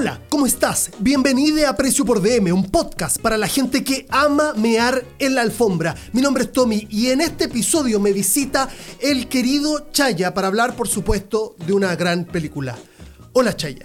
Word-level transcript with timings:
Hola, 0.00 0.18
¿cómo 0.30 0.46
estás? 0.46 0.92
Bienvenido 0.98 1.68
a 1.68 1.76
Precio 1.76 2.06
por 2.06 2.22
DM, 2.22 2.54
un 2.54 2.70
podcast 2.70 3.20
para 3.20 3.36
la 3.36 3.46
gente 3.46 3.84
que 3.84 4.06
ama 4.08 4.54
mear 4.54 5.04
en 5.18 5.34
la 5.34 5.42
alfombra. 5.42 5.94
Mi 6.14 6.22
nombre 6.22 6.44
es 6.44 6.52
Tommy 6.52 6.86
y 6.88 7.10
en 7.10 7.20
este 7.20 7.44
episodio 7.44 8.00
me 8.00 8.14
visita 8.14 8.70
el 8.98 9.28
querido 9.28 9.90
Chaya 9.92 10.32
para 10.32 10.46
hablar, 10.46 10.74
por 10.74 10.88
supuesto, 10.88 11.54
de 11.66 11.74
una 11.74 11.94
gran 11.96 12.24
película. 12.24 12.78
Hola 13.34 13.54
Chaya. 13.54 13.84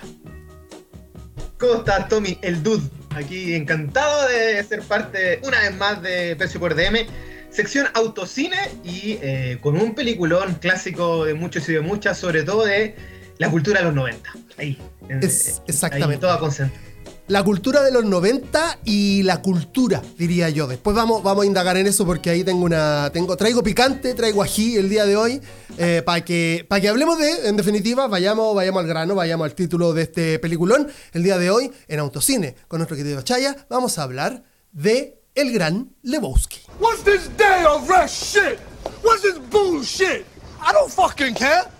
¿Cómo 1.60 1.80
estás, 1.80 2.08
Tommy? 2.08 2.38
El 2.42 2.64
Dude. 2.64 2.90
Aquí 3.10 3.54
encantado 3.54 4.30
de 4.30 4.64
ser 4.64 4.84
parte 4.84 5.42
una 5.44 5.60
vez 5.60 5.76
más 5.76 6.02
de 6.02 6.38
Precio 6.38 6.62
por 6.62 6.76
DM, 6.76 7.08
sección 7.50 7.88
autocine 7.94 8.72
y 8.86 9.20
eh, 9.22 9.58
con 9.62 9.76
un 9.76 9.94
peliculón 9.94 10.56
clásico 10.62 11.26
de 11.26 11.34
muchos 11.34 11.68
y 11.68 11.74
de 11.74 11.82
muchas, 11.82 12.18
sobre 12.18 12.44
todo 12.44 12.64
de 12.64 12.96
la 13.38 13.52
cultura 13.52 13.80
de 13.80 13.86
los 13.86 13.94
90. 13.94 14.30
Ahí. 14.58 14.78
Es, 15.22 15.62
exactamente. 15.68 16.14
Ahí, 16.16 16.20
toda 16.20 16.40
concentrada. 16.40 16.82
La 17.28 17.44
cultura 17.44 17.82
de 17.82 17.92
los 17.92 18.06
90 18.06 18.82
y 18.86 19.24
la 19.24 19.42
cultura, 19.42 20.04
diría 20.16 20.50
yo. 20.50 20.68
Después 20.68 20.96
vamos, 20.96 21.24
vamos 21.24 21.44
a 21.44 21.48
indagar 21.48 21.76
en 21.76 21.88
eso 21.88 22.06
porque 22.06 22.30
ahí 22.30 22.44
tengo 22.44 22.64
una. 22.64 23.10
Tengo, 23.12 23.36
traigo 23.36 23.64
picante, 23.64 24.14
traigo 24.14 24.44
ají 24.44 24.78
el 24.78 24.90
día 24.90 25.08
de 25.08 25.18
hoy. 25.18 25.42
Eh, 25.80 26.04
para 26.06 26.24
que, 26.24 26.68
para 26.70 26.82
que 26.82 26.88
hablemos 26.88 27.18
de, 27.18 27.50
en 27.50 27.58
definitiva, 27.58 28.08
vayamos, 28.08 28.54
vayamos 28.54 28.82
al 28.82 28.88
grano, 28.88 29.16
vayamos 29.16 29.46
al 29.46 29.56
título 29.56 29.94
de 29.94 30.04
este 30.04 30.38
peliculón. 30.38 30.88
El 31.14 31.24
día 31.24 31.40
de 31.40 31.50
hoy, 31.50 31.72
en 31.88 32.00
Autocine, 32.00 32.56
con 32.68 32.78
nuestro 32.78 32.96
querido 32.96 33.24
Chaya, 33.24 33.56
vamos 33.70 33.98
a 33.98 34.04
hablar 34.04 34.44
de 34.72 35.20
El 35.34 35.52
Gran 35.52 35.96
Lebowski. 36.04 36.60
What's 36.80 37.04
this 37.04 37.28
day 37.38 37.66
of 37.66 37.90
rush 37.90 38.12
shit? 38.12 38.60
What's 39.04 39.24
this 39.24 39.40
bullshit? 39.50 40.26
I 40.62 40.72
don't 40.74 40.92
fucking 40.92 41.34
care. 41.34 41.75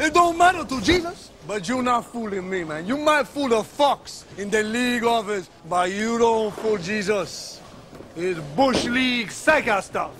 It 0.00 0.14
don't 0.14 0.38
matter 0.38 0.64
to 0.64 0.80
Jesus. 0.80 1.30
But 1.46 1.68
you're 1.68 1.82
not 1.82 2.04
fooling 2.04 2.48
me, 2.48 2.62
man. 2.62 2.86
You 2.86 2.96
might 2.96 3.26
fool 3.26 3.48
the 3.48 3.64
fox 3.64 4.24
in 4.36 4.50
the 4.50 4.62
league 4.62 5.02
office, 5.02 5.48
but 5.68 5.90
you 5.90 6.18
don't 6.18 6.54
fool 6.54 6.78
Jesus. 6.78 7.60
It's 8.14 8.38
Bush 8.54 8.84
League 8.84 9.28
Sega 9.28 9.82
stuff. 9.82 10.12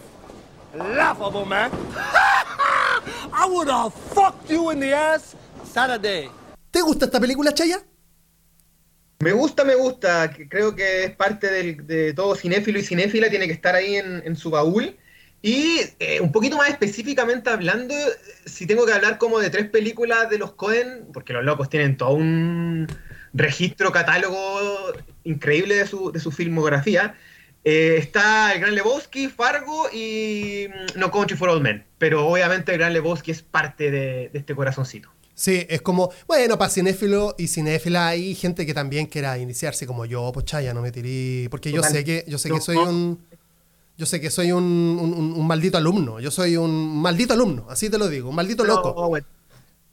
Laughable, 0.74 1.44
man. 1.44 1.70
I 3.32 3.46
would 3.48 3.68
have 3.68 3.94
fucked 3.94 4.50
you 4.50 4.70
in 4.70 4.80
the 4.80 4.92
ass 4.92 5.36
Saturday. 5.64 6.30
¿Te 6.72 6.80
gusta 6.80 7.04
esta 7.04 7.20
película, 7.20 7.52
Chaya? 7.52 7.78
Me 9.20 9.32
gusta, 9.32 9.64
me 9.64 9.74
gusta. 9.74 10.32
Creo 10.48 10.74
que 10.74 11.04
es 11.04 11.10
parte 11.14 11.50
del, 11.50 11.86
de 11.86 12.14
todo 12.14 12.34
cinéfilo 12.34 12.78
y 12.78 12.82
cinéfila, 12.82 13.30
tiene 13.30 13.46
que 13.46 13.52
estar 13.52 13.74
ahí 13.74 13.96
en, 13.96 14.22
en 14.24 14.34
su 14.34 14.50
baúl. 14.50 14.96
Y 15.40 15.80
eh, 16.00 16.20
un 16.20 16.32
poquito 16.32 16.56
más 16.56 16.68
específicamente 16.68 17.48
hablando, 17.50 17.94
si 18.44 18.66
tengo 18.66 18.84
que 18.86 18.92
hablar 18.92 19.18
como 19.18 19.38
de 19.38 19.50
tres 19.50 19.68
películas 19.70 20.28
de 20.30 20.38
los 20.38 20.52
Cohen, 20.52 21.06
porque 21.12 21.32
los 21.32 21.44
locos 21.44 21.68
tienen 21.68 21.96
todo 21.96 22.14
un 22.14 22.88
registro, 23.32 23.92
catálogo 23.92 24.92
increíble 25.24 25.76
de 25.76 25.86
su, 25.86 26.10
de 26.10 26.18
su 26.18 26.32
filmografía, 26.32 27.14
eh, 27.64 27.96
está 27.98 28.52
el 28.52 28.60
Gran 28.60 28.74
Lebowski, 28.74 29.28
Fargo 29.28 29.88
y 29.92 30.68
mm, 30.68 30.98
No 30.98 31.10
Country 31.10 31.36
for 31.36 31.50
Old 31.50 31.62
Men. 31.62 31.84
Pero 31.98 32.26
obviamente 32.26 32.72
el 32.72 32.78
Gran 32.78 32.92
Lebowski 32.92 33.30
es 33.30 33.42
parte 33.42 33.90
de, 33.90 34.30
de 34.32 34.38
este 34.38 34.54
corazoncito. 34.54 35.10
Sí, 35.38 35.64
es 35.68 35.82
como, 35.82 36.10
bueno, 36.26 36.58
para 36.58 36.68
cinéfilo 36.68 37.36
y 37.38 37.46
cinéfila 37.46 38.08
hay 38.08 38.34
gente 38.34 38.66
que 38.66 38.74
también 38.74 39.06
quiera 39.06 39.38
iniciarse 39.38 39.86
como 39.86 40.04
yo, 40.04 40.32
pues 40.34 40.46
chaya, 40.46 40.74
no 40.74 40.82
me 40.82 40.90
tiré, 40.90 41.48
porque 41.48 41.70
yo 41.70 41.80
sé 41.84 42.02
que, 42.02 42.24
yo 42.26 42.38
sé 42.38 42.50
que 42.50 42.60
soy 42.60 42.76
un 42.76 43.24
yo 43.98 44.06
sé 44.06 44.20
que 44.20 44.30
soy 44.30 44.52
un, 44.52 44.62
un, 44.62 45.46
maldito 45.46 45.76
alumno. 45.76 46.20
Yo 46.20 46.30
soy 46.30 46.56
un 46.56 47.02
maldito 47.02 47.34
alumno, 47.34 47.66
así 47.68 47.90
te 47.90 47.98
lo 47.98 48.08
digo, 48.08 48.30
un 48.30 48.36
maldito 48.36 48.64
loco. 48.64 49.16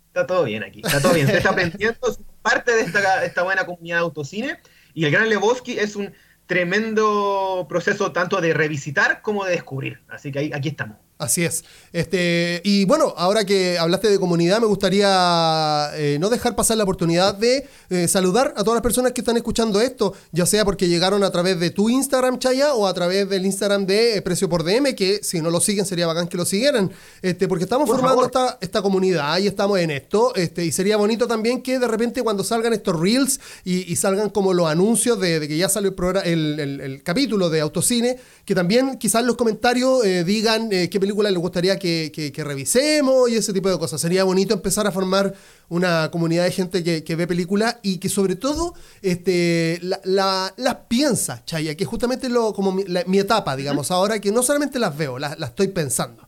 está 0.08 0.28
todo 0.28 0.44
bien 0.44 0.64
aquí, 0.64 0.82
está 0.86 1.02
todo 1.02 1.14
bien. 1.14 1.26
Se 1.26 1.38
está 1.38 1.50
aprendiendo, 1.50 2.16
parte 2.44 2.72
de 2.72 2.82
esta, 2.82 3.26
esta 3.26 3.42
buena 3.42 3.66
comunidad 3.66 3.98
de 3.98 4.02
autocine. 4.02 4.60
Y 4.94 5.06
el 5.06 5.12
Gran 5.12 5.28
Lebowski 5.28 5.80
es 5.80 5.96
un 5.96 6.14
tremendo 6.46 7.66
proceso 7.68 8.12
tanto 8.12 8.40
de 8.42 8.54
revisitar 8.54 9.24
como 9.24 9.44
de 9.44 9.54
descubrir. 9.54 10.04
Así 10.08 10.32
que 10.32 10.38
ahí, 10.38 10.52
aquí 10.54 10.70
estamos. 10.70 10.98
Así 11.18 11.46
es. 11.46 11.64
Este, 11.94 12.60
y 12.66 12.84
bueno, 12.84 13.14
ahora 13.16 13.46
que 13.46 13.80
hablaste 13.80 14.10
de 14.10 14.20
comunidad, 14.20 14.60
me 14.60 14.68
gustaría 14.68 15.92
eh, 15.94 16.18
no 16.20 16.30
dejar 16.30 16.58
pasar 16.58 16.76
la 16.76 16.84
oportunidad 16.84 17.34
de 17.34 17.70
eh, 17.90 18.10
saludar 18.10 18.54
a 18.58 18.66
todas 18.66 18.76
las 18.76 18.82
personas 18.82 19.14
que 19.14 19.22
están 19.22 19.38
escuchando 19.38 19.80
esto, 19.80 20.14
ya 20.34 20.46
sea 20.46 20.66
porque 20.66 20.90
llegaron 20.90 21.24
a 21.24 21.32
través 21.32 21.58
de 21.58 21.70
tu 21.70 21.90
Instagram, 21.90 22.38
Chaya, 22.38 22.74
o 22.74 22.86
a 22.86 22.94
través 22.94 23.30
del 23.30 23.46
Instagram 23.46 23.86
de 23.86 24.18
eh, 24.18 24.22
Precio 24.22 24.50
por 24.50 24.66
DM, 24.66 24.94
que 24.94 25.24
si 25.24 25.40
no 25.40 25.50
lo 25.52 25.62
siguen 25.62 25.86
sería 25.86 26.06
bacán 26.06 26.28
que 26.28 26.36
lo 26.36 26.44
siguieran, 26.44 26.92
este, 27.22 27.48
porque 27.48 27.64
estamos 27.64 27.88
formando 27.90 28.26
esta, 28.26 28.58
esta, 28.60 28.82
comunidad 28.82 29.38
y 29.38 29.48
estamos 29.48 29.80
en 29.80 29.92
esto, 29.92 30.36
este, 30.36 30.66
y 30.66 30.74
sería 30.74 30.98
bonito 30.98 31.28
también 31.28 31.64
que 31.64 31.80
de 31.80 31.88
repente 31.88 32.24
cuando 32.24 32.44
salgan 32.44 32.74
estos 32.74 33.00
reels 33.00 33.40
y, 33.64 33.96
salgan 33.96 34.30
como 34.30 34.54
los 34.54 34.68
anuncios 34.68 35.18
de, 35.22 35.48
que 35.48 35.56
ya 35.56 35.70
salió 35.70 35.96
el, 36.26 36.60
el, 36.60 36.82
el, 36.82 37.04
capítulo 37.04 37.50
de 37.50 37.62
Autocine, 37.62 38.18
que 38.44 38.54
también 38.54 38.98
quizás 38.98 39.24
los 39.24 39.38
comentarios 39.38 40.04
digan 40.26 40.70
qué 40.70 41.00
película 41.06 41.30
les 41.30 41.40
gustaría 41.40 41.78
que, 41.78 42.34
revisemos 42.36 43.30
y 43.30 43.36
ese 43.36 43.54
tipo 43.54 43.70
de 43.70 43.78
cosas. 43.78 44.02
Sería 44.02 44.24
bonito 44.24 44.56
empezar 44.56 44.88
a 44.88 44.92
formar 44.92 45.36
una 45.70 46.10
comunidad 46.10 46.46
de 46.46 46.52
gente 46.52 47.04
que, 47.04 47.16
ve 47.16 47.28
películas 47.28 47.78
y 47.84 48.00
que 48.00 48.10
sobre 48.10 48.36
todo 48.36 48.74
este, 49.04 49.80
las 49.82 50.78
piensa, 50.88 51.46
Chaya, 51.46 51.76
que 51.76 51.84
es 51.84 51.90
justamente 51.90 52.28
lo, 52.28 52.54
como 52.54 52.72
mi, 52.72 53.20
etapa, 53.20 53.56
digamos, 53.56 53.92
ahora 53.92 54.20
que 54.20 54.32
no 54.32 54.42
solamente 54.42 54.80
las 54.80 54.98
veo, 54.98 55.20
las, 55.20 55.40
estoy 55.40 55.68
pensando. 55.68 56.28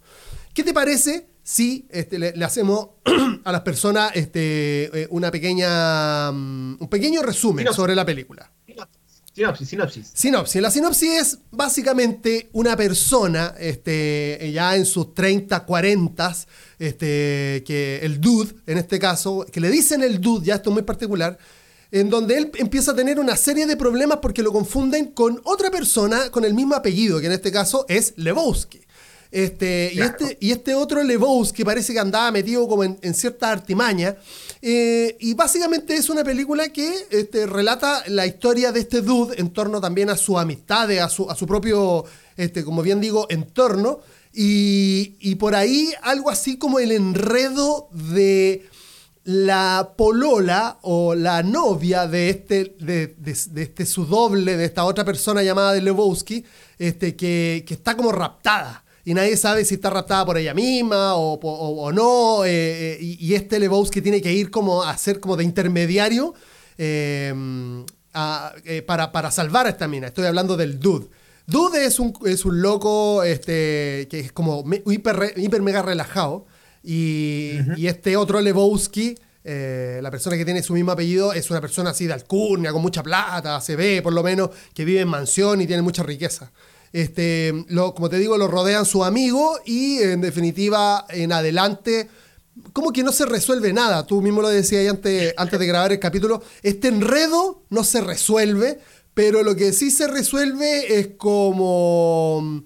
¿Qué 0.53 0.63
te 0.63 0.73
parece 0.73 1.27
si 1.41 1.87
este, 1.89 2.19
le, 2.19 2.45
hacemos 2.45 2.89
a 3.43 3.51
las 3.51 3.61
personas 3.61 4.11
este, 4.13 5.01
eh, 5.01 5.07
una 5.09 5.31
pequeña, 5.31 6.31
mm, 6.31 6.77
un 6.79 6.87
pequeño 6.87 7.23
resumen 7.23 7.73
sobre 7.73 7.95
la 7.95 8.05
película? 8.05 8.51
Sinopsis, 9.37 9.69
sinopsis. 9.69 10.11
Sinopsis. 10.15 10.61
La 10.63 10.71
sinopsis 10.71 11.09
es 11.11 11.39
básicamente 11.51 12.49
una 12.53 12.75
persona, 12.75 13.53
este, 13.59 14.51
ya 14.51 14.75
en 14.75 14.83
sus 14.83 15.13
30, 15.13 15.63
40, 15.63 16.35
este, 16.79 17.63
que 17.63 17.99
el 18.01 18.19
dude, 18.19 18.55
en 18.65 18.79
este 18.79 18.97
caso, 18.97 19.45
que 19.51 19.59
le 19.59 19.69
dicen 19.69 20.01
el 20.01 20.19
dude, 20.19 20.47
ya 20.47 20.55
esto 20.55 20.71
es 20.71 20.73
muy 20.73 20.81
particular, 20.81 21.37
en 21.91 22.09
donde 22.09 22.35
él 22.35 22.51
empieza 22.55 22.93
a 22.93 22.95
tener 22.95 23.19
una 23.19 23.35
serie 23.35 23.67
de 23.67 23.77
problemas 23.77 24.17
porque 24.23 24.41
lo 24.41 24.51
confunden 24.51 25.11
con 25.11 25.39
otra 25.43 25.69
persona 25.69 26.31
con 26.31 26.43
el 26.43 26.55
mismo 26.55 26.73
apellido, 26.73 27.19
que 27.19 27.27
en 27.27 27.33
este 27.33 27.51
caso 27.51 27.85
es 27.87 28.15
Lebowski. 28.17 28.86
Este, 29.31 29.91
y, 29.93 29.99
este, 29.99 30.37
y 30.39 30.51
este 30.51 30.73
otro 30.73 31.03
Lebowski 31.03 31.63
parece 31.63 31.93
que 31.93 31.99
andaba 31.99 32.31
metido 32.31 32.67
como 32.67 32.83
en, 32.83 33.13
cierta 33.13 33.51
artimaña. 33.51 34.15
Eh, 34.61 35.15
y 35.19 35.33
básicamente 35.33 35.95
es 35.95 36.09
una 36.09 36.23
película 36.23 36.69
que 36.69 36.93
este, 37.11 37.45
relata 37.45 38.03
la 38.07 38.25
historia 38.25 38.71
de 38.71 38.79
este 38.79 39.01
dude 39.01 39.39
en 39.39 39.49
torno 39.49 39.81
también 39.81 40.09
a 40.09 40.17
su 40.17 40.39
amistad, 40.39 40.89
a 40.99 41.09
su, 41.09 41.29
a 41.29 41.35
su 41.35 41.45
propio, 41.45 42.05
este, 42.35 42.63
como 42.63 42.81
bien 42.81 43.01
digo, 43.01 43.27
entorno. 43.29 43.99
Y, 44.39 45.35
por 45.35 45.55
ahí 45.55 45.93
algo 46.03 46.29
así 46.29 46.57
como 46.57 46.77
el 46.79 46.91
enredo 46.91 47.89
de 47.91 48.67
la 49.23 49.93
polola 49.97 50.77
o 50.83 51.15
la 51.15 51.41
novia 51.41 52.07
de 52.07 52.29
este, 52.29 52.75
de, 52.79 53.15
este 53.55 53.85
su 53.87 54.05
doble, 54.05 54.55
de 54.55 54.65
esta 54.65 54.85
otra 54.85 55.03
persona 55.03 55.41
llamada 55.41 55.73
de 55.73 55.81
Lebowski, 55.81 56.45
este, 56.77 57.15
que, 57.15 57.65
que 57.67 57.73
está 57.73 57.97
como 57.97 58.11
raptada 58.11 58.83
y 59.07 59.13
nadie 59.13 59.37
sabe 59.37 59.63
si 59.63 59.75
está 59.75 59.89
raptada 59.89 60.25
por 60.25 60.37
ella 60.37 60.53
misma 60.53 61.15
o, 61.15 61.91
no. 61.93 62.43
Eh, 62.43 62.95
eh, 62.95 62.97
y, 62.99 63.35
este 63.35 63.57
Lebowski 63.57 64.01
tiene 64.01 64.21
que 64.21 64.33
ir 64.33 64.51
como 64.51 64.83
a 64.83 64.97
ser 64.97 65.21
como 65.21 65.37
de 65.37 65.45
intermediario 65.45 66.33
em, 66.77 67.85
para, 68.11 69.31
salvar 69.31 69.65
a 69.65 69.69
esta 69.69 69.87
mina. 69.87 70.07
Estoy 70.07 70.25
hablando 70.25 70.57
del 70.57 70.77
Dude. 70.77 71.07
Dude 71.45 71.85
es 71.85 72.01
un, 72.01 72.11
es 72.25 72.43
un 72.43 72.61
loco 72.61 73.23
este, 73.23 74.09
que 74.11 74.19
es 74.19 74.33
como 74.33 74.65
hiper, 74.85 75.35
hiper 75.37 75.61
mega 75.61 75.81
relajado. 75.81 76.45
Y, 76.83 77.87
este 77.87 78.17
otro 78.17 78.41
Lebowski, 78.41 79.17
eh, 79.45 80.01
la 80.03 80.11
persona 80.11 80.35
que 80.35 80.43
tiene 80.43 80.61
su 80.61 80.73
mismo 80.73 80.91
apellido, 80.91 81.31
es 81.31 81.49
una 81.49 81.61
persona 81.61 81.91
así 81.91 82.07
de 82.07 82.13
alcurnia, 82.13 82.73
con 82.73 82.81
mucha 82.81 83.03
plata, 83.03 83.61
se 83.61 83.77
ve 83.77 84.01
por 84.01 84.11
lo 84.11 84.21
menos, 84.21 84.49
que 84.73 84.83
vive 84.83 84.99
en 84.99 85.07
mansión 85.07 85.61
y 85.61 85.65
tiene 85.65 85.81
mucha 85.81 86.03
riqueza. 86.03 86.51
Este, 86.93 87.65
lo, 87.69 87.93
como 87.93 88.09
te 88.09 88.17
digo, 88.17 88.37
lo 88.37 88.47
rodean 88.47 88.85
su 88.85 89.03
amigo 89.03 89.59
y 89.65 89.99
en 89.99 90.21
definitiva, 90.21 91.05
en 91.09 91.31
adelante, 91.31 92.09
como 92.73 92.91
que 92.91 93.03
no 93.03 93.11
se 93.11 93.25
resuelve 93.25 93.73
nada. 93.73 94.05
Tú 94.05 94.21
mismo 94.21 94.41
lo 94.41 94.49
decías 94.49 94.89
antes, 94.89 95.33
antes 95.37 95.59
de 95.59 95.67
grabar 95.67 95.91
el 95.91 95.99
capítulo. 95.99 96.41
Este 96.63 96.87
enredo 96.87 97.63
no 97.69 97.83
se 97.83 98.01
resuelve, 98.01 98.79
pero 99.13 99.43
lo 99.43 99.55
que 99.55 99.73
sí 99.73 99.91
se 99.91 100.07
resuelve 100.07 100.99
es 100.99 101.09
como. 101.17 102.63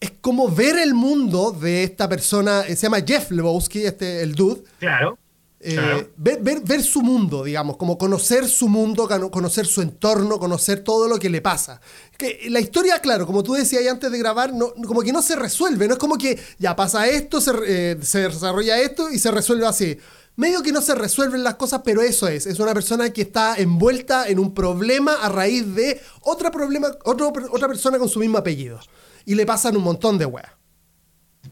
Es 0.00 0.12
como 0.20 0.48
ver 0.48 0.78
el 0.78 0.94
mundo 0.94 1.50
de 1.50 1.82
esta 1.82 2.08
persona. 2.08 2.62
Se 2.62 2.76
llama 2.76 3.00
Jeff 3.04 3.32
Lebowski, 3.32 3.84
este, 3.84 4.22
el 4.22 4.34
dude. 4.34 4.62
Claro. 4.78 5.18
Eh, 5.60 5.74
Claro. 5.74 6.08
ver, 6.16 6.40
ver- 6.40 6.60
ver 6.60 6.82
su 6.84 7.02
mundo, 7.02 7.42
digamos, 7.42 7.76
como 7.76 7.98
conocer 7.98 8.46
su 8.48 8.68
mundo, 8.68 9.08
conocer 9.30 9.66
su 9.66 9.82
entorno, 9.82 10.38
conocer 10.38 10.84
todo 10.84 11.08
lo 11.08 11.18
que 11.18 11.28
le 11.28 11.40
pasa. 11.40 11.80
Que 12.16 12.46
la 12.48 12.60
historia, 12.60 13.00
claro, 13.00 13.26
como 13.26 13.42
tú 13.42 13.54
decías 13.54 13.84
antes 13.88 14.10
de 14.12 14.18
grabar, 14.18 14.52
no, 14.54 14.72
como 14.86 15.02
que 15.02 15.12
no 15.12 15.20
se 15.20 15.34
resuelve, 15.34 15.88
no 15.88 15.94
es 15.94 15.98
como 15.98 16.16
que 16.16 16.38
ya 16.58 16.76
pasa 16.76 17.08
esto, 17.08 17.40
se, 17.40 17.50
eh, 17.66 17.98
se 18.02 18.28
desarrolla 18.28 18.78
esto 18.78 19.10
y 19.10 19.18
se 19.18 19.32
resuelve 19.32 19.66
así. 19.66 19.98
Medio 20.36 20.62
que 20.62 20.70
no 20.70 20.80
se 20.80 20.94
resuelven 20.94 21.42
las 21.42 21.56
cosas, 21.56 21.80
pero 21.84 22.02
eso 22.02 22.28
es. 22.28 22.46
Es 22.46 22.60
una 22.60 22.72
persona 22.72 23.10
que 23.12 23.22
está 23.22 23.56
envuelta 23.56 24.28
en 24.28 24.38
un 24.38 24.54
problema 24.54 25.14
a 25.14 25.28
raíz 25.28 25.74
de 25.74 26.00
otra, 26.20 26.52
problema, 26.52 26.92
otro- 27.04 27.32
otra 27.50 27.66
persona 27.66 27.98
con 27.98 28.08
su 28.08 28.20
mismo 28.20 28.38
apellido. 28.38 28.78
Y 29.24 29.34
le 29.34 29.44
pasan 29.44 29.76
un 29.76 29.82
montón 29.82 30.16
de 30.18 30.26
weas. 30.26 30.52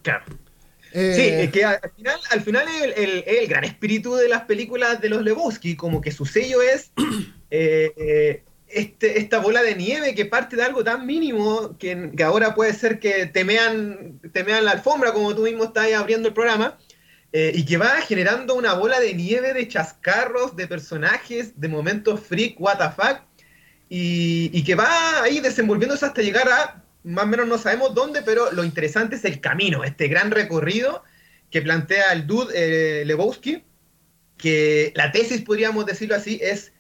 Claro. 0.03 0.25
Eh, 0.99 1.13
Sí, 1.15 1.23
es 1.29 1.51
que 1.53 1.63
al 1.65 1.91
final, 1.95 2.19
al 2.31 2.41
final 2.41 2.65
el, 2.83 2.93
el- 2.97 3.25
el 3.27 3.47
gran 3.49 3.65
espíritu 3.65 4.15
de 4.17 4.29
las 4.29 4.43
películas 4.45 5.01
de 5.01 5.11
los 5.11 5.23
Lebowski, 5.23 5.77
como 5.77 6.01
que 6.01 6.11
su 6.11 6.25
sello 6.25 6.63
es 6.63 6.91
eh, 7.51 7.93
eh, 7.97 8.43
este, 8.69 9.19
esta 9.19 9.39
bola 9.39 9.63
de 9.63 9.75
nieve 9.77 10.15
que 10.15 10.25
parte 10.25 10.57
de 10.57 10.63
algo 10.63 10.83
tan 10.83 11.07
mínimo 11.07 11.77
que, 11.79 12.11
que 12.17 12.23
ahora 12.25 12.55
puede 12.55 12.73
ser 12.73 12.99
que 12.99 13.27
temean, 13.27 14.19
temean 14.33 14.65
la 14.65 14.73
alfombra, 14.73 15.13
como 15.13 15.35
tú 15.35 15.43
mismo 15.43 15.65
estás 15.65 15.93
abriendo 15.93 16.29
el 16.29 16.35
programa, 16.35 16.79
eh, 17.33 17.53
y 17.55 17.65
que 17.67 17.77
va 17.77 18.01
generando 18.01 18.55
una 18.55 18.73
bola 18.75 18.99
de 18.99 19.13
nieve 19.15 19.53
de 19.53 19.69
chascarros, 19.69 20.57
de 20.57 20.67
personajes, 20.67 21.61
de 21.61 21.69
momentos 21.69 22.21
freak, 22.21 22.59
what 22.59 22.79
the 22.79 22.91
fuck, 22.91 23.21
y, 23.89 24.51
y 24.53 24.65
que 24.65 24.75
va 24.75 25.23
ahí 25.23 25.41
desenvolviéndose 25.41 26.07
hasta 26.07 26.23
llegar 26.23 26.49
a, 26.49 26.83
más 27.07 27.25
o 27.25 27.29
menos 27.29 27.47
no 27.47 27.57
sabemos 27.57 27.95
dónde, 27.95 28.23
pero 28.23 28.53
lo 28.53 28.65
interesante 28.65 29.17
es 29.17 29.25
el 29.25 29.41
camino, 29.41 29.85
este 29.85 30.09
gran 30.09 30.31
recorrido 30.31 31.05
que 31.51 31.63
plantea 31.63 32.13
el 32.13 32.27
dude 32.27 32.53
eh, 32.55 33.05
Lebowski, 33.05 33.65
que 34.37 34.93
la 34.97 35.13
tesis, 35.13 35.43
podríamos 35.43 35.87
decirlo 35.87 36.17
así, 36.17 36.41
es 36.43 36.73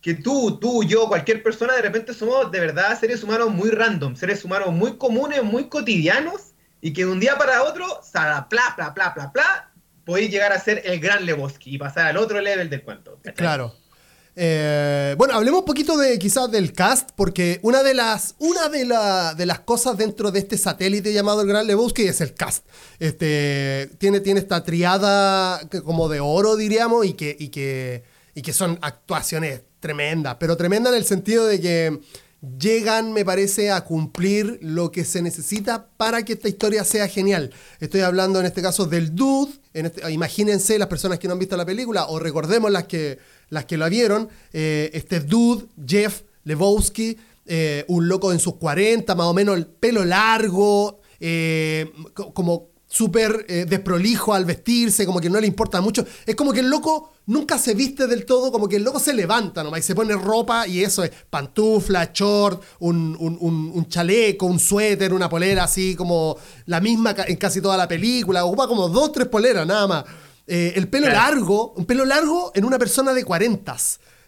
que 0.00 0.14
tú, 0.14 0.58
tú, 0.58 0.84
yo, 0.84 1.06
cualquier 1.08 1.42
persona, 1.42 1.74
de 1.74 1.82
repente 1.82 2.14
somos 2.14 2.50
de 2.50 2.60
verdad 2.60 2.98
seres 2.98 3.22
humanos 3.22 3.50
muy 3.50 3.70
random, 3.70 4.16
seres 4.16 4.44
humanos 4.44 4.72
muy 4.72 4.96
comunes, 4.96 5.42
muy 5.42 5.68
cotidianos, 5.68 6.54
y 6.80 6.92
que 6.92 7.04
de 7.04 7.10
un 7.10 7.20
día 7.20 7.36
para 7.36 7.62
otro, 7.62 8.00
sala, 8.02 8.48
pla, 8.48 8.72
pla, 8.74 8.94
pla, 8.94 9.12
pla, 9.12 9.32
pla, 9.32 9.70
podéis 10.06 10.30
llegar 10.30 10.52
a 10.52 10.58
ser 10.58 10.80
el 10.84 10.98
gran 11.00 11.26
Lebowski 11.26 11.74
y 11.74 11.78
pasar 11.78 12.06
al 12.06 12.16
otro 12.16 12.40
level 12.40 12.70
del 12.70 12.82
cuento. 12.82 13.20
Claro. 13.36 13.74
Eh, 14.40 15.16
bueno, 15.18 15.34
hablemos 15.34 15.60
un 15.60 15.64
poquito 15.66 15.96
de 15.98 16.16
quizás 16.16 16.48
del 16.48 16.72
cast, 16.72 17.10
porque 17.16 17.58
una 17.62 17.82
de 17.82 17.92
las, 17.92 18.36
una 18.38 18.68
de, 18.68 18.84
la- 18.84 19.34
de 19.34 19.46
las 19.46 19.58
cosas 19.60 19.96
dentro 19.98 20.30
de 20.30 20.38
este 20.38 20.56
satélite 20.56 21.12
llamado 21.12 21.40
el 21.42 21.48
Gran 21.48 21.66
Lebowski 21.66 22.02
es 22.02 22.20
el 22.20 22.34
cast. 22.34 22.64
Este, 23.00 23.90
tiene, 23.98 24.20
tiene 24.20 24.38
esta 24.38 24.62
triada 24.62 25.60
como 25.84 26.08
de 26.08 26.20
oro, 26.20 26.54
diríamos, 26.54 27.04
y 27.04 27.14
que, 27.14 27.36
y, 27.36 27.48
que, 27.48 28.04
y 28.34 28.42
que 28.42 28.52
son 28.52 28.78
actuaciones 28.80 29.62
tremendas, 29.80 30.36
pero 30.38 30.56
tremendas 30.56 30.92
en 30.92 30.98
el 30.98 31.04
sentido 31.04 31.44
de 31.46 31.60
que 31.60 32.00
llegan, 32.58 33.12
me 33.12 33.24
parece, 33.24 33.70
a 33.70 33.82
cumplir 33.84 34.58
lo 34.62 34.92
que 34.92 35.04
se 35.04 35.22
necesita 35.22 35.88
para 35.96 36.24
que 36.24 36.34
esta 36.34 36.48
historia 36.48 36.84
sea 36.84 37.08
genial. 37.08 37.52
Estoy 37.80 38.00
hablando 38.02 38.38
en 38.40 38.46
este 38.46 38.62
caso 38.62 38.86
del 38.86 39.14
dude. 39.14 39.52
En 39.74 39.86
este- 39.86 40.10
imagínense 40.12 40.78
las 40.78 40.88
personas 40.88 41.18
que 41.18 41.26
no 41.26 41.32
han 41.32 41.38
visto 41.40 41.56
la 41.56 41.66
película 41.66 42.06
o 42.08 42.18
recordemos 42.18 42.70
las 42.70 42.84
que, 42.84 43.18
las 43.50 43.64
que 43.64 43.76
la 43.76 43.88
vieron. 43.88 44.28
eh, 44.52 44.90
este 44.94 45.20
dude, 45.20 45.66
Jeff 45.86 46.22
Lebowski, 46.44 47.16
eh, 47.46 47.84
un 47.88 48.08
loco 48.08 48.32
en 48.32 48.38
sus 48.38 48.54
40, 48.56 49.14
más 49.14 49.26
o 49.26 49.34
menos 49.34 49.56
el 49.56 49.66
pelo 49.66 50.04
largo, 50.04 51.00
eh, 51.20 51.90
co- 52.14 52.32
como 52.32 52.68
súper 52.86 53.46
desprolijo 53.66 54.32
al 54.32 54.44
vestirse, 54.46 55.04
como 55.04 55.20
que 55.20 55.28
no 55.28 55.40
le 55.40 55.46
importa 55.46 55.80
mucho. 55.82 56.06
Es 56.24 56.34
como 56.36 56.52
que 56.52 56.60
el 56.60 56.70
loco 56.70 57.12
nunca 57.28 57.56
se 57.58 57.74
viste 57.74 58.06
del 58.08 58.26
todo, 58.26 58.50
como 58.50 58.68
que 58.68 58.76
el 58.76 58.82
loco 58.82 58.98
se 58.98 59.14
levanta 59.14 59.62
nomás 59.62 59.80
y 59.80 59.82
se 59.84 59.94
pone 59.94 60.14
ropa 60.16 60.66
y 60.66 60.82
eso 60.82 61.04
es 61.04 61.12
pantufla, 61.30 62.10
short, 62.12 62.60
un, 62.80 63.16
un- 63.20 63.38
un- 63.40 63.70
un 63.74 63.88
chaleco, 63.88 64.44
un 64.46 64.58
suéter, 64.58 65.14
una 65.14 65.28
polera 65.28 65.64
así 65.64 65.94
como 65.94 66.36
la 66.66 66.80
misma 66.80 67.14
en 67.26 67.36
casi 67.36 67.60
toda 67.60 67.76
la 67.76 67.86
película. 67.86 68.44
Ocupa 68.44 68.66
como 68.66 68.88
dos, 68.88 69.12
tres 69.12 69.28
poleras 69.28 69.66
nada 69.66 69.86
más. 69.86 70.04
Eh, 70.46 70.72
el 70.76 70.88
pelo 70.88 71.06
Claro. 71.06 71.34
largo, 71.36 71.72
un 71.76 71.84
pelo 71.84 72.04
largo 72.04 72.50
en 72.54 72.64
una 72.64 72.78
persona 72.78 73.12
de 73.14 73.22
40. 73.24 73.76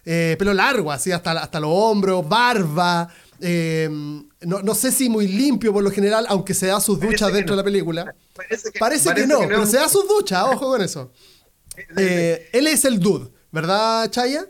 Eh, 0.05 0.37
pelo 0.38 0.55
largo, 0.55 0.91
así 0.93 1.12
hasta, 1.12 1.32
hasta 1.32 1.58
los 1.61 1.70
hombros, 1.73 2.26
barba. 2.29 3.08
eh, 3.41 3.88
no, 4.43 4.61
no 4.62 4.75
sé 4.75 4.93
si 4.93 5.08
muy 5.08 5.26
limpio 5.29 5.73
por 5.73 5.82
lo 5.82 5.91
general, 5.91 6.26
aunque 6.29 6.53
se 6.55 6.67
da 6.67 6.79
sus 6.81 7.00
duchas 7.00 7.32
dentro 7.32 7.55
no. 7.55 7.56
de 7.56 7.56
la 7.56 7.64
película. 7.64 8.14
Parece 8.35 8.70
que, 8.70 8.79
Parece 8.79 9.14
que 9.14 9.26
no, 9.26 9.41
pero 9.41 9.64
se 9.67 9.76
da 9.79 9.88
su 9.88 10.00
sus 10.00 10.08
duchas, 10.08 10.44
ojo 10.44 10.67
con 10.67 10.82
eso. 10.82 11.11
Eh, 11.97 12.49
él 12.53 12.67
es 12.67 12.85
el 12.85 12.99
dude, 13.00 13.31
¿verdad, 13.50 14.11
Chaya? 14.11 14.47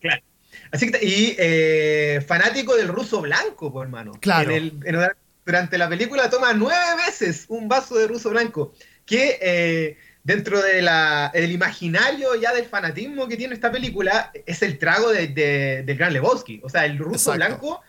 Claro. 0.00 0.22
Así 0.70 0.90
que, 0.90 1.04
y 1.04 1.36
eh, 1.38 2.22
fanático 2.26 2.74
del 2.76 2.88
ruso 2.88 3.20
blanco, 3.20 3.72
por 3.72 3.86
hermano. 3.86 4.12
Claro. 4.20 4.50
En 4.50 4.56
el- 4.56 4.80
en- 4.84 5.10
durante 5.44 5.76
la 5.76 5.88
película 5.88 6.30
toma 6.30 6.52
nueve 6.52 6.84
veces 7.06 7.46
un 7.48 7.68
vaso 7.68 7.96
de 7.96 8.06
ruso 8.06 8.30
blanco, 8.30 8.72
que 9.04 9.38
eh, 9.42 9.98
dentro 10.22 10.62
del 10.62 11.50
imaginario 11.50 12.36
ya 12.40 12.54
del 12.54 12.66
fanatismo 12.66 13.26
que 13.26 13.36
tiene 13.36 13.54
esta 13.54 13.72
película, 13.72 14.30
es 14.46 14.62
el 14.62 14.78
trago 14.78 15.10
de- 15.10 15.26
de- 15.28 15.82
del 15.84 15.96
gran 15.98 16.12
Lebowski. 16.12 16.60
O 16.62 16.68
sea, 16.68 16.86
el 16.86 16.96
ruso 16.98 17.34
Exacto. 17.34 17.36
blanco, 17.36 17.80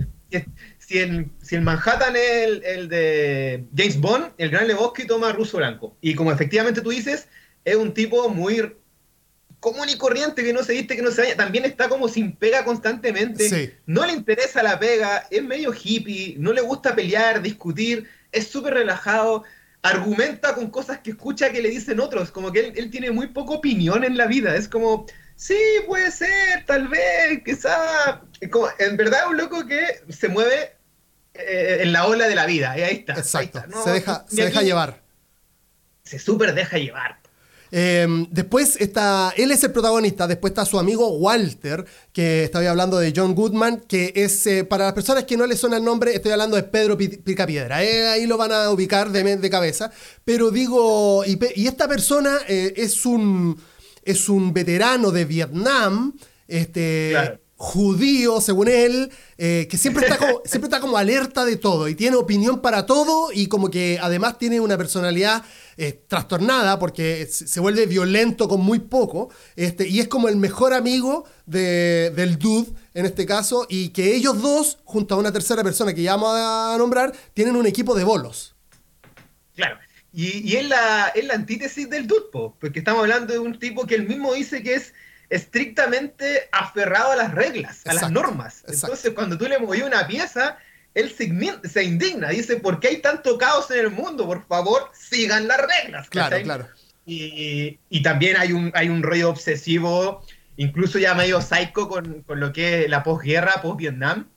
si, 0.80 0.98
es- 0.98 1.25
si 1.42 1.56
el 1.56 1.62
Manhattan 1.62 2.16
es 2.16 2.31
el, 2.48 2.63
el 2.66 2.90
de 2.90 3.66
James 3.78 4.00
Bond, 4.00 4.31
el 4.40 4.50
gran 4.50 4.68
Lebowski 4.68 5.06
toma 5.06 5.31
ruso 5.31 5.57
blanco. 5.57 5.95
Y 6.01 6.16
como 6.16 6.31
efectivamente 6.31 6.81
tú 6.81 6.90
dices, 6.90 7.28
es 7.63 7.75
un 7.75 7.94
tipo 7.94 8.28
muy 8.30 8.74
común 9.63 9.88
y 9.88 9.98
corriente 9.98 10.44
que 10.44 10.51
no 10.51 10.62
se 10.62 10.74
viste, 10.74 10.94
que 10.98 11.01
no 11.01 11.10
se 11.10 11.21
baña, 11.21 11.36
también 11.38 11.63
está 11.63 11.88
como 11.88 12.10
sin 12.10 12.36
pega 12.36 12.65
constantemente, 12.65 13.48
Sí. 13.48 13.71
no 13.86 14.06
le 14.06 14.12
interesa 14.12 14.62
la 14.62 14.77
pega, 14.77 15.25
es 15.31 15.42
medio 15.42 15.74
hippie, 15.74 16.36
no 16.38 16.51
le 16.51 16.60
gusta 16.60 16.94
pelear, 16.94 17.42
discutir, 17.42 18.06
es 18.33 18.48
súper 18.48 18.74
relajado, 18.74 19.44
argumenta 19.81 20.54
con 20.54 20.69
cosas 20.69 21.00
que 21.00 21.12
escucha 21.12 21.50
que 21.50 21.62
le 21.62 21.69
dicen 21.69 22.01
otros, 22.01 22.30
como 22.30 22.51
que 22.51 22.60
él, 22.60 22.74
él 22.75 22.92
tiene 22.92 23.10
muy 23.12 23.27
poca 23.27 23.54
opinión 23.54 24.04
en 24.04 24.18
la 24.18 24.27
vida, 24.27 24.54
es 24.54 24.68
como, 24.68 25.06
sí, 25.38 25.57
puede 25.88 26.12
ser, 26.12 26.66
tal 26.66 26.89
vez, 26.89 27.42
quizá, 27.45 28.21
como, 28.51 28.68
en 28.80 28.98
verdad 28.98 29.21
es 29.24 29.27
un 29.30 29.38
loco 29.38 29.66
que 29.66 29.81
se 30.09 30.27
mueve 30.27 30.74
eh, 31.36 31.77
en 31.83 31.94
la 31.94 32.06
ola 32.06 32.27
de 32.27 32.36
la 32.36 32.45
vida, 32.45 32.77
y 32.77 32.81
ahí 32.81 32.95
está. 32.95 33.13
ahí 33.13 33.19
Exacto, 33.19 33.59
está, 33.59 33.68
no, 33.68 33.81
se 33.81 33.92
deja, 33.92 34.25
se 34.27 34.44
deja 34.44 34.62
llevar. 34.62 35.01
Se 36.04 36.19
súper 36.19 36.54
deja 36.54 36.77
llevar. 36.77 37.22
Eh, 37.75 38.05
después 38.29 38.75
está, 38.79 39.33
él 39.35 39.49
es 39.49 39.63
el 39.63 39.71
protagonista, 39.71 40.27
después 40.27 40.51
está 40.51 40.63
su 40.63 40.77
amigo 40.77 41.07
Walter, 41.17 41.83
que 42.11 42.43
estaba 42.43 42.69
hablando 42.69 42.99
de 42.99 43.11
John 43.15 43.33
Goodman, 43.33 43.81
que 43.87 44.13
es, 44.15 44.45
eh, 44.45 44.63
para 44.63 44.83
las 44.85 44.93
personas 44.93 45.23
que 45.23 45.35
no 45.35 45.47
le 45.47 45.57
suena 45.57 45.77
el 45.77 45.83
nombre, 45.83 46.13
estoy 46.13 46.31
hablando 46.33 46.55
de 46.55 46.61
Pedro 46.63 46.95
Pi- 46.95 47.17
Picapiedra, 47.17 47.83
Eh, 47.83 48.07
ahí 48.09 48.27
lo 48.27 48.37
van 48.37 48.51
a 48.51 48.69
ubicar 48.69 49.11
de, 49.11 49.37
de 49.37 49.49
cabeza, 49.49 49.89
pero 50.23 50.51
digo, 50.51 51.23
y, 51.25 51.39
esta 51.65 51.87
persona 51.87 52.37
eh, 52.47 52.73
es, 52.77 53.07
un, 53.07 53.59
es 54.03 54.30
un 54.30 54.53
veterano 54.53 55.09
de 55.09 55.25
Vietnam, 55.25 56.13
este... 56.47 57.09
Claro. 57.11 57.39
judío, 57.56 58.42
según 58.42 58.68
él, 58.68 59.09
eh, 59.37 59.68
que 59.71 59.77
siempre 59.77 60.06
está, 60.06 60.18
como, 60.18 60.42
siempre 60.45 60.68
está 60.68 60.80
como 60.81 60.97
alerta 60.97 61.45
de 61.45 61.56
todo 61.56 61.87
y 61.87 61.95
tiene 61.95 62.18
opinión 62.18 62.61
para 62.61 62.85
todo 62.85 63.30
y 63.33 63.47
como 63.47 63.69
que 63.69 63.97
además 64.01 64.37
tiene 64.37 64.59
una 64.59 64.77
personalidad 64.77 65.44
eh, 65.77 66.03
trastornada 66.07 66.77
porque 66.80 67.25
se 67.27 67.59
vuelve 67.59 67.85
violento 67.85 68.47
con 68.47 68.61
muy 68.61 68.80
poco 68.80 69.30
este, 69.56 69.87
y 69.87 69.99
es 69.99 70.07
como 70.07 70.30
el 70.30 70.35
mejor 70.35 70.73
amigo 70.73 71.25
de- 71.45 72.11
del 72.15 72.37
dude 72.37 72.71
en 72.94 73.06
este 73.06 73.25
caso 73.25 73.65
y 73.69 73.89
que 73.89 74.15
ellos 74.15 74.42
dos, 74.42 74.80
junto 74.85 75.15
a 75.15 75.18
una 75.18 75.31
tercera 75.31 75.63
persona 75.63 75.94
que 75.94 76.03
ya 76.03 76.15
vamos 76.15 76.31
a 76.35 76.75
nombrar, 76.77 77.13
tienen 77.33 77.56
un 77.56 77.65
equipo 77.65 77.95
de 77.95 78.03
bolos. 78.03 78.56
Claro. 79.56 79.77
Y, 80.11 80.47
y 80.47 80.57
es, 80.57 80.68
la, 80.69 81.07
es 81.15 81.25
la 81.25 81.33
antítesis 81.33 81.89
del 81.89 82.06
Dutpo, 82.06 82.56
porque 82.59 82.80
estamos 82.80 83.01
hablando 83.01 83.33
de 83.33 83.39
un 83.39 83.57
tipo 83.57 83.87
que 83.87 83.95
él 83.95 84.07
mismo 84.07 84.33
dice 84.35 84.61
que 84.61 84.75
es 84.75 84.94
estrictamente 85.30 86.49
aferrado 86.51 87.11
a 87.11 87.15
las 87.15 87.33
reglas, 87.33 87.81
a 87.85 87.94
las 87.94 88.11
normas. 88.11 88.59
exacto. 88.59 88.85
Entonces, 88.87 89.11
cuando 89.13 89.37
tú 89.37 89.45
le 89.45 89.59
movías 89.59 89.87
una 89.87 90.06
pieza, 90.07 90.57
él 90.94 91.12
se, 91.12 91.83
indigna, 91.83 92.30
dice, 92.30 92.57
¿por 92.57 92.80
qué 92.80 92.90
hay 92.90 92.97
tanto 92.97 93.38
caos 93.38 93.69
en 93.71 93.80
el 93.80 93.90
mundo? 93.92 94.26
Por 94.26 94.45
favor, 94.45 94.90
sigan 94.94 95.47
las 95.47 95.59
reglas. 95.59 96.09
Claro, 96.09 96.38
claro. 96.44 96.68
Y, 97.06 97.80
y 97.90 98.04
también 98.04 98.38
hay 98.38 98.54
un, 98.54 98.71
hay 98.76 98.90
un 98.90 99.04
rollo 99.04 99.30
obsesivo, 99.30 100.26
incluso 100.57 101.00
ya 101.00 101.14
medio 101.16 101.42
psycho 101.42 101.90
con, 101.90 102.21
con 102.21 102.40
lo 102.40 102.54
que 102.54 102.83
es 102.83 102.90
la 102.90 103.04
posguerra, 103.04 103.62
post-Vietnam. 103.62 104.30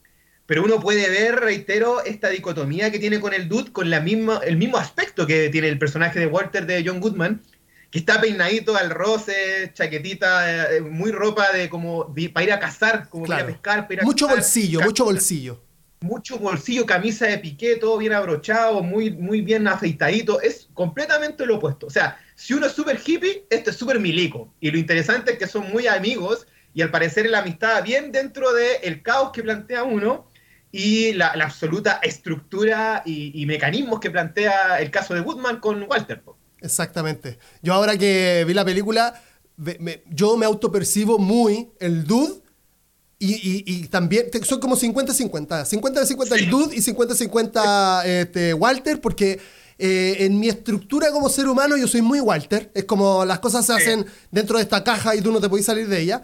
Pero 0.46 0.62
uno 0.64 0.80
puede 0.80 1.10
ver, 1.10 1.36
reitero, 1.40 2.04
esta 2.04 2.28
dicotomía 2.28 2.90
que 2.92 3.00
tiene 3.00 3.20
con 3.20 3.34
el 3.34 3.48
dude, 3.48 3.72
con 3.72 3.90
la 3.90 4.00
misma, 4.00 4.40
el 4.44 4.56
mismo 4.56 4.78
aspecto 4.78 5.26
que 5.26 5.48
tiene 5.48 5.68
el 5.68 5.78
personaje 5.78 6.20
de 6.20 6.26
Walter 6.26 6.66
de 6.66 6.84
John 6.86 7.00
Goodman, 7.00 7.42
que 7.90 7.98
está 7.98 8.20
peinadito 8.20 8.76
al 8.76 8.90
roce, 8.90 9.72
chaquetita, 9.74 10.72
eh, 10.76 10.80
muy 10.80 11.10
ropa 11.10 11.50
de 11.52 11.68
como 11.68 12.04
de- 12.14 12.28
para 12.30 12.44
ir 12.44 12.52
a 12.52 12.60
cazar, 12.60 13.08
como 13.08 13.26
para 13.26 13.40
ir 13.40 13.44
a 13.44 13.46
pescar, 13.48 13.82
para 13.82 13.94
ir 13.94 14.00
a 14.00 14.04
Mucho 14.04 14.26
cazar, 14.26 14.38
bolsillo, 14.40 14.80
mucho 14.82 15.04
bolsillo. 15.04 15.62
Mucho 16.06 16.38
bolsillo, 16.38 16.86
camisa 16.86 17.26
de 17.26 17.38
piqué, 17.38 17.76
todo 17.76 17.98
bien 17.98 18.12
abrochado, 18.12 18.82
muy, 18.82 19.10
muy 19.10 19.40
bien 19.40 19.68
afeitadito. 19.68 20.40
Es 20.40 20.68
completamente 20.72 21.44
lo 21.44 21.56
opuesto. 21.56 21.86
O 21.86 21.90
sea, 21.90 22.18
si 22.34 22.54
uno 22.54 22.66
es 22.66 22.72
súper 22.72 23.00
hippie, 23.04 23.46
este 23.50 23.70
es 23.70 23.76
súper 23.76 24.00
milico. 24.00 24.54
Y 24.60 24.70
lo 24.70 24.78
interesante 24.78 25.32
es 25.32 25.38
que 25.38 25.46
son 25.46 25.70
muy 25.70 25.86
amigos 25.86 26.46
y 26.72 26.82
al 26.82 26.90
parecer 26.90 27.28
la 27.28 27.40
amistad 27.40 27.82
bien 27.82 28.12
dentro 28.12 28.52
del 28.52 29.02
caos 29.02 29.32
que 29.32 29.42
plantea 29.42 29.82
uno 29.82 30.30
y 30.70 31.12
la, 31.14 31.28
absoluta 31.28 32.00
estructura 32.02 33.02
y, 33.06 33.44
mecanismos 33.46 33.98
que 33.98 34.10
plantea 34.10 34.78
el 34.80 34.90
caso 34.90 35.14
de 35.14 35.20
Woodman 35.20 35.58
con 35.58 35.84
Walter. 35.84 36.22
Exactamente. 36.60 37.38
Yo 37.62 37.72
ahora 37.72 37.96
que 37.96 38.44
vi 38.46 38.52
la 38.52 38.64
película, 38.64 39.22
yo 40.10 40.36
me 40.36 40.44
autopercibo 40.44 41.18
muy 41.18 41.70
el 41.80 42.04
dude 42.04 42.42
y, 43.18 43.86
también 43.88 44.26
son 44.44 44.60
como 44.60 44.76
50-50. 44.76 45.64
50-50 45.64 46.32
el 46.38 46.50
dude 46.50 46.76
y 46.76 46.80
50-50 46.80 48.04
este, 48.04 48.54
Walter 48.54 49.00
porque... 49.00 49.38
Eh, 49.78 50.24
en 50.24 50.40
mi 50.40 50.48
estructura 50.48 51.10
como 51.10 51.28
ser 51.28 51.50
humano 51.50 51.76
yo 51.76 51.86
soy 51.86 52.00
muy 52.00 52.18
Walter. 52.18 52.70
Es 52.72 52.84
como 52.84 53.26
las 53.26 53.40
cosas 53.40 53.66
se 53.66 53.74
hacen 53.74 54.06
dentro 54.30 54.56
de 54.56 54.62
esta 54.62 54.82
caja 54.82 55.14
y 55.14 55.20
tú 55.20 55.30
no 55.30 55.38
te 55.38 55.50
puedes 55.50 55.66
salir 55.66 55.86
de 55.86 56.00
ella. 56.00 56.22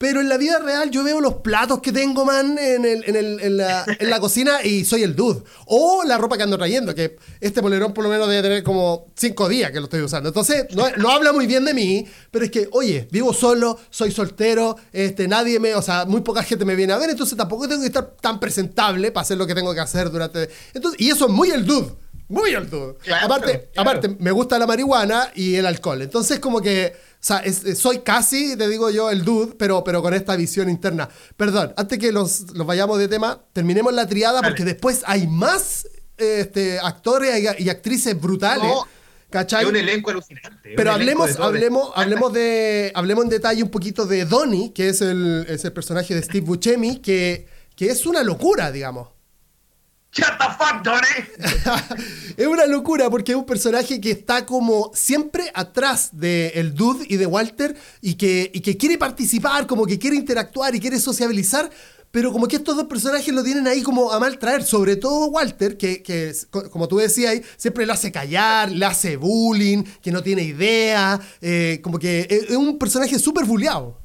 Pero 0.00 0.22
en 0.22 0.30
la 0.30 0.38
vida 0.38 0.58
real 0.58 0.90
yo 0.90 1.04
veo 1.04 1.20
los 1.20 1.34
platos 1.34 1.80
que 1.82 1.92
tengo, 1.92 2.24
man, 2.24 2.56
en, 2.58 2.86
el, 2.86 3.04
en, 3.06 3.16
el, 3.16 3.38
en, 3.40 3.56
la, 3.58 3.84
en, 3.98 4.08
la, 4.08 4.18
cocina 4.18 4.64
y 4.64 4.86
soy 4.86 5.02
el 5.02 5.14
dude. 5.14 5.42
O 5.66 6.04
la 6.06 6.16
ropa 6.16 6.38
que 6.38 6.42
ando 6.42 6.56
trayendo, 6.56 6.94
que 6.94 7.18
este 7.38 7.60
polerón 7.60 7.92
por 7.92 8.04
lo 8.04 8.08
menos 8.08 8.26
debe 8.26 8.40
tener 8.40 8.62
como 8.62 9.08
cinco 9.14 9.46
días 9.46 9.70
que 9.72 9.78
lo 9.78 9.84
estoy 9.84 10.00
usando. 10.00 10.30
Entonces, 10.30 10.68
no, 10.74 10.88
no 10.96 11.10
habla 11.10 11.34
muy 11.34 11.46
bien 11.46 11.66
de 11.66 11.74
mí, 11.74 12.06
pero 12.30 12.46
es 12.46 12.50
que, 12.50 12.66
oye, 12.72 13.08
vivo 13.10 13.34
solo, 13.34 13.78
soy 13.90 14.10
soltero, 14.10 14.74
este, 14.90 15.28
nadie 15.28 15.60
me, 15.60 15.74
o 15.74 15.82
sea, 15.82 16.06
muy 16.06 16.22
poca 16.22 16.42
gente 16.44 16.64
me 16.64 16.76
viene 16.76 16.94
a 16.94 16.96
ver, 16.96 17.10
entonces 17.10 17.36
tampoco 17.36 17.68
tengo 17.68 17.82
que 17.82 17.88
estar 17.88 18.16
tan 18.22 18.40
presentable 18.40 19.12
para 19.12 19.20
hacer 19.20 19.36
lo 19.36 19.46
que 19.46 19.54
tengo 19.54 19.74
que 19.74 19.80
hacer 19.80 20.10
durante... 20.10 20.48
Entonces, 20.72 20.98
y 20.98 21.10
eso 21.10 21.26
es 21.26 21.30
muy 21.30 21.50
el 21.50 21.66
dude. 21.66 21.92
Muy 22.30 22.54
el 22.54 22.70
dude. 22.70 22.94
aparte, 23.22 23.68
aparte, 23.76 24.16
me 24.18 24.30
gusta 24.30 24.58
la 24.58 24.66
marihuana 24.66 25.30
y 25.34 25.56
el 25.56 25.66
alcohol. 25.66 26.00
Entonces, 26.00 26.38
como 26.38 26.62
que 26.62 26.94
o 27.20 27.22
sea, 27.22 27.42
soy 27.74 27.98
casi, 27.98 28.56
te 28.56 28.66
digo 28.66 28.88
yo, 28.88 29.10
el 29.10 29.24
dude, 29.24 29.54
pero, 29.58 29.84
pero 29.84 30.00
con 30.00 30.14
esta 30.14 30.36
visión 30.36 30.70
interna. 30.70 31.06
Perdón, 31.36 31.74
antes 31.76 31.98
que 31.98 32.12
los, 32.12 32.46
vayamos 32.54 32.98
de 32.98 33.08
tema, 33.08 33.42
terminemos 33.52 33.92
la 33.92 34.06
triada 34.06 34.40
porque 34.40 34.64
después 34.64 35.02
hay 35.04 35.26
más 35.26 35.86
este, 36.16 36.78
actores 36.78 37.58
y, 37.58 37.68
actrices 37.68 38.18
brutales. 38.18 38.64
No. 38.64 38.86
¿Cachai? 39.28 39.66
un 39.66 39.76
elenco 39.76 40.10
alucinante. 40.10 40.72
Pero 40.74 40.92
hablemos, 40.92 41.38
hablemos, 41.38 41.92
hablemos, 41.94 42.32
de, 42.32 42.90
hablemos 42.94 43.24
en 43.24 43.30
detalle 43.30 43.62
un 43.62 43.70
poquito 43.70 44.06
de 44.06 44.24
Donnie, 44.24 44.72
que 44.72 44.88
es 44.88 45.02
el, 45.02 45.44
es 45.46 45.64
el 45.64 45.72
personaje 45.72 46.14
de 46.14 46.22
Steve 46.22 46.44
Buscemi, 46.44 47.00
que, 47.00 47.46
que 47.76 47.90
es 47.90 48.06
una 48.06 48.24
locura, 48.24 48.72
digamos. 48.72 49.10
Shut 50.12 50.38
the 50.38 50.44
fuck, 50.58 50.82
Donnie. 50.82 52.34
es 52.36 52.46
una 52.46 52.66
locura 52.66 53.08
porque 53.08 53.32
es 53.32 53.38
un 53.38 53.46
personaje 53.46 54.00
que 54.00 54.10
está 54.10 54.44
como 54.44 54.90
siempre 54.92 55.50
atrás 55.54 56.10
de 56.12 56.48
el 56.56 56.74
Dude 56.74 57.06
y 57.08 57.16
de 57.16 57.26
Walter 57.26 57.76
y 58.00 58.14
que, 58.14 58.50
y 58.52 58.60
que 58.60 58.76
quiere 58.76 58.98
participar, 58.98 59.68
como 59.68 59.86
que 59.86 60.00
quiere 60.00 60.16
interactuar 60.16 60.74
y 60.74 60.80
quiere 60.80 60.98
sociabilizar, 60.98 61.70
pero 62.10 62.32
como 62.32 62.48
que 62.48 62.56
estos 62.56 62.76
dos 62.76 62.86
personajes 62.86 63.32
lo 63.32 63.44
tienen 63.44 63.68
ahí 63.68 63.82
como 63.82 64.10
a 64.10 64.18
mal 64.18 64.36
traer, 64.38 64.64
sobre 64.64 64.96
todo 64.96 65.26
Walter, 65.26 65.76
que, 65.76 66.02
que 66.02 66.32
como 66.50 66.88
tú 66.88 66.96
decías 66.96 67.40
siempre 67.56 67.86
le 67.86 67.92
hace 67.92 68.10
callar, 68.10 68.70
le 68.72 68.84
hace 68.84 69.16
bullying, 69.16 69.84
que 70.02 70.10
no 70.10 70.22
tiene 70.22 70.42
idea, 70.42 71.20
eh, 71.40 71.78
como 71.82 72.00
que 72.00 72.26
es, 72.28 72.56
un 72.56 72.78
personaje 72.78 73.16
súper 73.20 73.44
bulleado. 73.44 73.99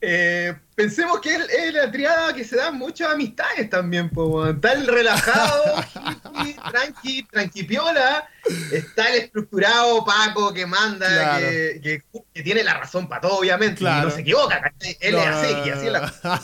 Eh, 0.00 0.54
pensemos 0.76 1.20
que 1.20 1.34
es 1.34 1.74
la 1.74 1.90
triada 1.90 2.32
que 2.32 2.44
se 2.44 2.56
dan 2.56 2.78
muchas 2.78 3.10
amistades 3.10 3.68
también, 3.68 4.08
pues, 4.10 4.60
tal 4.60 4.86
relajado, 4.86 5.74
tranqui, 6.70 7.24
tranquipiola, 7.24 8.28
está 8.70 9.08
el 9.08 9.22
estructurado 9.22 10.04
Paco 10.04 10.54
que 10.54 10.66
manda, 10.66 11.40
que, 11.40 12.02
tiene 12.32 12.62
la 12.62 12.74
razón 12.74 13.08
para 13.08 13.22
todo, 13.22 13.38
obviamente, 13.38 13.82
y 13.82 13.86
no 13.86 14.10
se 14.10 14.20
equivoca, 14.20 14.72
él 15.00 15.16
es 15.16 15.26
así, 15.26 15.54
y 15.66 15.70
así 15.70 15.86
es 15.86 15.92
la... 15.92 16.42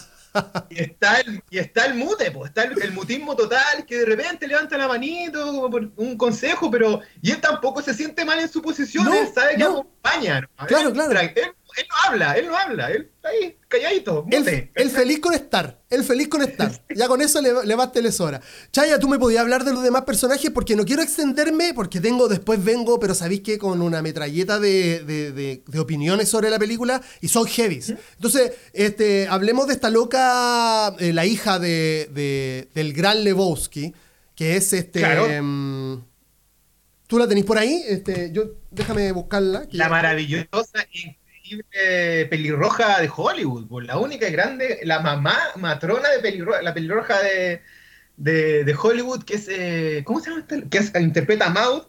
y 0.68 0.82
está 0.82 1.20
el, 1.20 1.40
y 1.49 1.58
está 1.58 1.87
el 1.87 1.94
mute, 1.94 2.32
pues, 2.32 2.49
está 2.49 2.64
el, 2.64 2.90
mutismo 2.90 3.37
total, 3.37 3.87
que 3.87 3.99
de 3.99 4.04
repente 4.04 4.49
levanta 4.49 4.76
la 4.76 4.88
manito 4.88 5.46
como 5.46 5.70
por 5.70 5.92
un 5.94 6.18
consejo, 6.18 6.68
pero 6.73 7.02
y 7.23 7.30
él 7.30 7.40
tampoco 7.40 7.82
se 7.82 7.94
siente 7.94 8.25
mal 8.25 8.40
en 8.40 8.49
su 8.49 8.61
posición, 8.61 9.06
él 9.14 9.28
sabe 9.32 9.54
que 9.54 9.62
acompaña. 9.62 10.49
Claro, 10.66 10.92
claro. 10.92 11.20
él 11.20 11.54
no 11.83 11.95
habla, 12.07 12.33
él 12.38 12.47
no 12.47 12.57
habla, 12.57 12.90
él 12.90 13.11
está 13.16 13.28
ahí, 13.28 13.57
calladito. 13.69 14.26
Él, 14.31 14.90
feliz 14.90 15.19
con 15.19 15.35
estar, 15.35 15.81
él 15.90 16.04
feliz 16.04 16.28
con 16.28 16.43
estar. 16.43 16.71
Ya 16.95 17.09
con 17.09 17.21
eso 17.21 17.40
le, 17.40 17.66
le 17.66 17.75
basta 17.75 17.99
el 17.99 18.11
hora. 18.21 18.40
Chaya, 18.71 19.00
tú 19.00 19.09
me 19.09 19.19
podías 19.19 19.40
hablar 19.40 19.64
de 19.64 19.73
los 19.73 19.83
demás 19.83 20.02
personajes 20.02 20.50
porque 20.52 20.76
no 20.76 20.85
quiero 20.85 21.02
extenderme, 21.02 21.75
porque 21.75 22.00
tengo, 22.00 22.28
después 22.28 22.62
vengo, 22.62 23.00
pero 23.00 23.14
sabéis 23.14 23.40
que 23.40 23.59
con 23.59 23.83
una 23.83 24.00
metralleta 24.00 24.61
de, 24.61 25.62
opiniones 25.76 26.28
sobre 26.28 26.50
la 26.50 26.59
película 26.59 27.02
y 27.21 27.28
son 27.28 27.47
heavies. 27.47 27.95
Entonces, 28.14 28.52
este, 28.73 29.26
hablemos 29.28 29.66
de 29.66 29.75
esta 29.75 29.90
loca, 29.90 30.95
eh, 31.00 31.12
la 31.12 31.26
hija 31.26 31.59
de, 31.59 32.69
del 32.73 32.93
gran 32.93 33.25
Lebowski, 33.25 33.93
que 34.37 34.57
es 34.57 34.73
este. 34.73 35.02
Em, 35.02 36.00
¿Tú 37.07 37.19
la 37.19 37.28
tenéis 37.28 37.47
por 37.47 37.59
ahí? 37.59 37.83
Este, 37.87 38.31
yo, 38.33 38.45
déjame 38.71 39.12
buscarla. 39.12 39.66
La 39.71 39.88
maravillosa 39.88 40.87
pelirroja 42.30 43.00
de 43.00 43.11
Hollywood, 43.14 43.66
pues, 43.68 43.87
la 43.87 43.99
única 43.99 44.28
y 44.28 44.32
grande, 44.32 44.80
la 44.84 45.00
mamá 45.00 45.38
matrona 45.56 46.08
de 46.11 46.20
pelirroja, 46.20 46.62
la 46.62 46.75
pelirroja 46.75 47.20
de, 47.23 47.62
de, 48.16 48.76
Hollywood, 48.80 49.25
que 49.25 49.34
es, 49.34 49.49
eh, 49.49 50.02
¿cómo 50.04 50.20
se 50.20 50.30
llama? 50.30 50.46
Que 50.46 51.00
interpreta 51.00 51.46
a 51.46 51.50
Maud. 51.50 51.82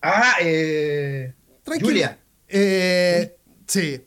Ah, 0.00 0.34
eh, 0.40 1.32
Julia. 1.64 2.18
Eh, 2.48 3.36
sí. 3.66 4.04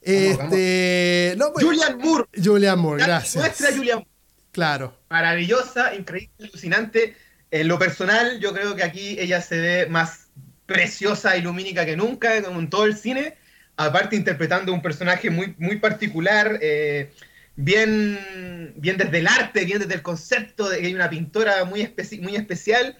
Este, 0.00 1.36
pues, 1.52 1.64
Julian 1.64 1.98
Moore. 1.98 2.24
Julian 2.42 2.78
Moore, 2.78 3.02
gracias. 3.04 3.42
Nuestra 3.42 3.76
Julian 3.76 3.98
Moore. 3.98 4.10
Claro. 4.52 4.96
Maravillosa, 5.10 5.94
increíble, 5.94 6.48
alucinante. 6.48 7.16
En 7.50 7.68
lo 7.68 7.78
personal, 7.78 8.40
yo 8.40 8.52
creo 8.52 8.74
que 8.76 8.82
aquí 8.82 9.16
ella 9.18 9.40
se 9.40 9.58
ve 9.58 9.86
más 9.86 10.28
preciosa 10.66 11.36
y 11.36 11.42
lumínica 11.42 11.86
que 11.86 11.96
nunca, 11.96 12.42
como 12.42 12.60
en 12.60 12.70
todo 12.70 12.84
el 12.84 12.96
cine 12.96 13.36
aparte 13.76 14.16
interpretando 14.16 14.72
un 14.72 14.82
personaje 14.82 15.30
muy, 15.30 15.54
muy 15.58 15.76
particular, 15.76 16.58
eh, 16.62 17.10
bien, 17.56 18.74
bien 18.76 18.96
desde 18.96 19.18
el 19.18 19.26
arte, 19.26 19.64
bien 19.64 19.78
desde 19.78 19.94
el 19.94 20.02
concepto 20.02 20.68
de 20.68 20.80
que 20.80 20.86
hay 20.86 20.94
una 20.94 21.10
pintora 21.10 21.64
muy, 21.64 21.88
muy 22.20 22.36
especial, 22.36 22.96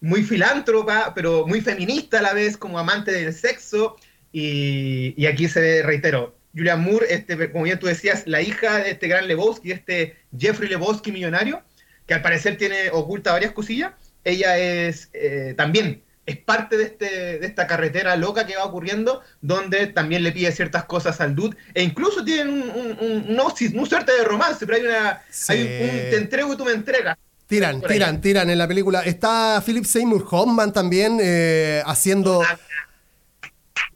muy 0.00 0.22
filántropa, 0.22 1.12
pero 1.14 1.46
muy 1.46 1.60
feminista 1.60 2.20
a 2.20 2.22
la 2.22 2.32
vez, 2.32 2.56
como 2.56 2.78
amante 2.78 3.12
del 3.12 3.32
sexo. 3.34 3.96
Y, 4.32 5.26
aquí 5.26 5.48
se 5.48 5.60
ve, 5.60 5.82
reitero, 5.82 6.36
Julia 6.54 6.76
Moore, 6.76 7.06
este, 7.10 7.50
como 7.50 7.64
bien 7.64 7.78
tú 7.78 7.86
decías, 7.86 8.22
la 8.26 8.40
hija 8.40 8.78
de 8.78 8.92
este 8.92 9.08
gran 9.08 9.26
Lebowski, 9.26 9.72
este 9.72 10.16
Jeffrey 10.36 10.68
Lebowski 10.68 11.12
millonario, 11.12 11.62
que 12.06 12.14
al 12.14 12.22
parecer 12.22 12.56
tiene 12.56 12.90
oculta 12.90 13.32
varias 13.32 13.52
cosillas. 13.52 13.92
Ella 14.24 14.58
es 14.58 15.10
eh, 15.12 15.54
también 15.56 16.02
es 16.30 16.38
parte 16.38 16.76
de, 16.76 16.84
este, 16.84 17.38
de 17.38 17.46
esta 17.46 17.66
carretera 17.66 18.16
loca 18.16 18.46
que 18.46 18.56
va 18.56 18.64
ocurriendo, 18.64 19.22
donde 19.40 19.86
también 19.88 20.22
le 20.22 20.32
pide 20.32 20.52
ciertas 20.52 20.84
cosas 20.84 21.20
al 21.20 21.34
dude, 21.34 21.56
e 21.74 21.82
incluso 21.82 22.24
tienen 22.24 22.48
un, 22.48 22.96
un, 23.00 23.40
un, 23.74 23.86
suerte 23.86 24.12
de 24.12 24.24
romance, 24.24 24.66
pero 24.66 24.78
hay, 24.78 24.84
una, 24.84 25.22
hay 25.48 25.60
un, 25.60 25.66
te 26.10 26.16
entrego 26.16 26.52
y 26.52 26.56
tú 26.56 26.64
me 26.64 26.72
entregas. 26.72 27.16
Tiran, 27.46 27.80
tiran, 27.82 28.20
tiran 28.20 28.48
en 28.48 28.58
la 28.58 28.68
película. 28.68 29.00
Está 29.00 29.60
Philip 29.66 29.84
Seymour 29.84 30.24
Hoffman 30.30 30.72
también 30.72 31.18
eh, 31.20 31.82
haciendo... 31.84 32.42
Ah, 32.42 32.56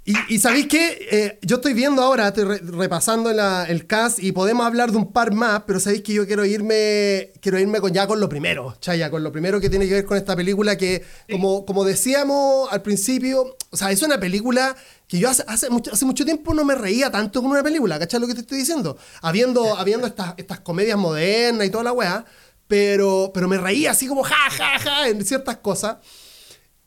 y, 0.06 0.38
sabéis 0.38 0.66
qué, 0.66 1.08
eh, 1.10 1.38
yo 1.40 1.56
estoy 1.56 1.72
viendo 1.72 2.02
ahora, 2.02 2.28
estoy 2.28 2.44
repasando 2.58 3.30
el 3.30 3.86
cast 3.86 4.18
y 4.22 4.32
podemos 4.32 4.66
hablar 4.66 4.90
de 4.90 4.98
un 4.98 5.10
par 5.10 5.32
más, 5.32 5.62
pero 5.66 5.80
sabéis 5.80 6.02
que 6.02 6.12
yo 6.12 6.26
quiero 6.26 6.44
irme, 6.44 7.32
quiero 7.40 7.58
irme 7.58 7.80
con, 7.80 7.90
ya 7.90 8.06
con 8.06 8.20
lo 8.20 8.28
primero, 8.28 8.76
Chaya, 8.80 9.10
con 9.10 9.24
lo 9.24 9.32
primero 9.32 9.62
que 9.62 9.70
tiene 9.70 9.88
que 9.88 9.94
ver 9.94 10.04
con 10.04 10.18
esta 10.18 10.36
película 10.36 10.76
que, 10.76 11.02
como, 11.30 11.64
como 11.64 11.84
decíamos 11.84 12.70
al 12.70 12.82
principio, 12.82 13.56
o 13.70 13.76
sea, 13.78 13.90
es 13.92 14.02
una 14.02 14.20
película 14.20 14.76
que 15.08 15.18
yo 15.18 15.30
hace, 15.30 15.42
hace, 15.46 15.70
mucho, 15.70 15.90
hace 15.90 16.04
mucho 16.04 16.26
tiempo 16.26 16.52
no 16.52 16.66
me 16.66 16.74
reía 16.74 17.10
tanto 17.10 17.40
con 17.40 17.50
una 17.50 17.62
película, 17.62 17.98
¿cachai 17.98 18.20
lo 18.20 18.26
que 18.26 18.34
te 18.34 18.40
estoy 18.40 18.58
diciendo? 18.58 18.98
Habiendo, 19.22 19.74
habiendo 19.74 20.06
estas, 20.06 20.34
estas 20.36 20.60
comedias 20.60 20.98
modernas 20.98 21.66
y 21.66 21.70
toda 21.70 21.84
la 21.84 21.92
weá, 21.92 22.26
pero, 22.68 23.30
pero 23.32 23.48
me 23.48 23.56
reía 23.56 23.92
así 23.92 24.06
como 24.06 24.22
ja, 24.22 24.50
ja, 24.50 24.78
ja 24.78 25.08
en 25.08 25.24
ciertas 25.24 25.56
cosas. 25.58 25.96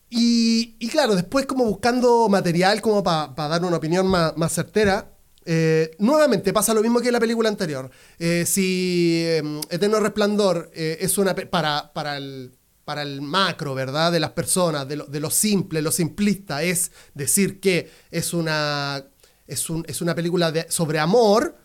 Y, 0.10 0.88
claro, 0.90 1.16
después 1.16 1.46
como 1.46 1.66
buscando 1.66 2.30
material 2.30 2.82
como 2.82 3.04
para 3.04 3.34
dar 3.36 3.64
una 3.64 3.78
opinión 3.78 4.08
más, 4.08 4.54
certera, 4.54 5.12
eh, 5.46 5.92
nuevamente 6.00 6.54
pasa 6.54 6.74
lo 6.74 6.82
mismo 6.82 7.00
que 7.00 7.08
en 7.08 7.14
la 7.14 7.20
película 7.20 7.50
anterior. 7.50 7.90
Eh, 8.20 8.46
si 8.46 9.24
em, 9.26 9.60
Eterno 9.70 10.00
Resplandor 10.00 10.72
eh, 10.74 10.98
es 11.02 11.18
una 11.18 11.36
para, 11.36 11.92
para, 11.94 12.18
el, 12.18 12.54
para 12.86 13.02
el 13.02 13.22
macro, 13.22 13.76
¿verdad? 13.76 14.12
De 14.12 14.20
las 14.20 14.32
personas, 14.32 14.88
de 14.88 14.96
lo, 14.96 15.06
de 15.06 15.20
lo 15.20 15.30
simple, 15.30 15.82
lo 15.82 15.92
simplista, 15.92 16.64
es 16.64 16.92
decir 17.14 17.60
que 17.60 17.92
es 18.10 18.34
una, 18.34 19.04
es 19.46 19.70
un, 19.70 19.84
es 19.88 20.02
una 20.02 20.16
película 20.16 20.54
sobre 20.70 21.00
amor, 21.00 21.58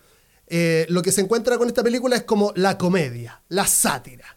lo 0.88 1.00
que 1.00 1.12
se 1.12 1.22
encuentra 1.22 1.56
con 1.56 1.68
esta 1.68 1.82
película 1.82 2.16
es 2.16 2.25
como 2.25 2.52
la 2.56 2.76
comedia, 2.76 3.40
la 3.49 3.66
sátira. 3.66 4.37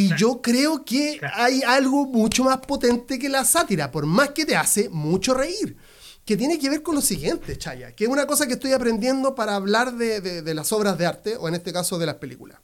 Y 0.00 0.14
yo 0.16 0.40
creo 0.40 0.84
que 0.84 1.20
hay 1.34 1.62
algo 1.66 2.06
mucho 2.06 2.44
más 2.44 2.58
potente 2.58 3.18
que 3.18 3.28
la 3.28 3.44
sátira, 3.44 3.90
por 3.90 4.06
más 4.06 4.30
que 4.30 4.44
te 4.44 4.54
hace 4.54 4.88
mucho 4.88 5.34
reír. 5.34 5.76
Que 6.24 6.36
tiene 6.36 6.58
que 6.58 6.68
ver 6.70 6.82
con 6.82 6.94
lo 6.94 7.00
siguiente, 7.00 7.56
Chaya, 7.58 7.92
que 7.96 8.04
es 8.04 8.10
una 8.10 8.26
cosa 8.26 8.46
que 8.46 8.52
estoy 8.52 8.72
aprendiendo 8.72 9.34
para 9.34 9.56
hablar 9.56 9.94
de, 9.96 10.20
de- 10.20 10.42
de 10.42 10.54
las 10.54 10.70
obras 10.72 10.96
de 10.98 11.06
arte, 11.06 11.36
o 11.36 11.48
en 11.48 11.54
este 11.54 11.72
caso 11.72 11.98
de 11.98 12.06
las 12.06 12.16
películas. 12.16 12.58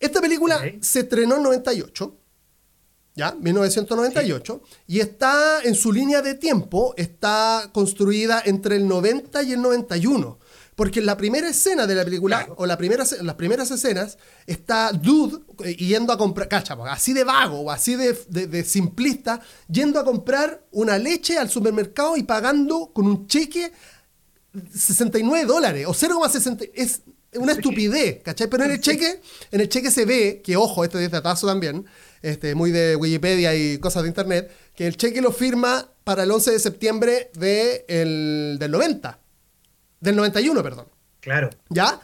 Esta 0.00 0.20
película 0.20 0.60
se 0.80 1.00
estrenó 1.00 1.36
en 1.36 1.42
98, 1.44 2.16
¿ya? 3.14 3.32
1998, 3.38 4.62
y 4.88 4.98
está 5.00 5.60
en 5.62 5.74
su 5.76 5.92
línea 5.92 6.22
de 6.22 6.34
tiempo, 6.34 6.94
está 6.96 7.70
construida 7.72 8.42
entre 8.44 8.74
el 8.76 8.88
90 8.88 9.42
y 9.44 9.52
el 9.52 9.62
91. 9.62 10.38
Porque 10.74 11.00
en 11.00 11.06
la 11.06 11.16
primera 11.18 11.48
escena 11.50 11.86
de 11.86 11.94
la 11.94 12.02
película, 12.04 12.38
Claro. 12.38 12.54
o 12.56 12.64
la 12.66 12.78
primera, 12.78 13.04
las 13.20 13.34
primeras 13.34 13.70
escenas, 13.70 14.16
está 14.46 14.90
Dude 14.92 15.38
eh, 15.64 15.76
yendo 15.76 16.12
a 16.12 16.18
comprar, 16.18 16.48
cacha, 16.48 16.76
pues, 16.76 16.90
así 16.90 17.12
de 17.12 17.24
vago 17.24 17.60
o 17.60 17.70
así 17.70 17.94
de, 17.94 18.18
de- 18.28 18.46
de 18.46 18.64
simplista, 18.64 19.40
yendo 19.68 20.00
a 20.00 20.04
comprar 20.04 20.64
una 20.70 20.96
leche 20.98 21.36
al 21.36 21.50
supermercado 21.50 22.16
y 22.16 22.22
pagando 22.22 22.90
con 22.94 23.06
un 23.06 23.26
cheque 23.26 23.70
69 24.74 25.46
dólares 25.46 25.86
o 25.86 25.92
0,60 25.94 26.70
es 26.74 27.02
una 27.34 27.52
estupidez, 27.52 28.22
¿cachai? 28.22 28.48
Pero 28.48 28.64
en 28.64 28.72
el 28.72 28.80
cheque, 28.80 29.20
en 29.50 29.60
el 29.62 29.68
cheque 29.68 29.90
se 29.90 30.04
ve 30.04 30.42
que, 30.44 30.56
ojo, 30.56 30.84
esto 30.84 30.98
es 30.98 31.04
de 31.04 31.08
datazo 31.08 31.46
también, 31.46 31.86
este, 32.20 32.54
muy 32.54 32.70
de 32.70 32.94
Wikipedia 32.96 33.54
y 33.54 33.78
cosas 33.78 34.02
de 34.02 34.08
internet, 34.08 34.50
que 34.74 34.86
el 34.86 34.96
cheque 34.98 35.22
lo 35.22 35.32
firma 35.32 35.90
para 36.04 36.24
el 36.24 36.30
11 36.30 36.50
de 36.50 36.58
septiembre 36.58 37.30
de 37.34 37.86
el- 37.88 38.56
del 38.58 38.70
90, 38.70 39.18
del 40.02 40.16
91, 40.16 40.62
perdón, 40.62 40.86
Claro, 41.20 41.48
¿ya? 41.70 42.00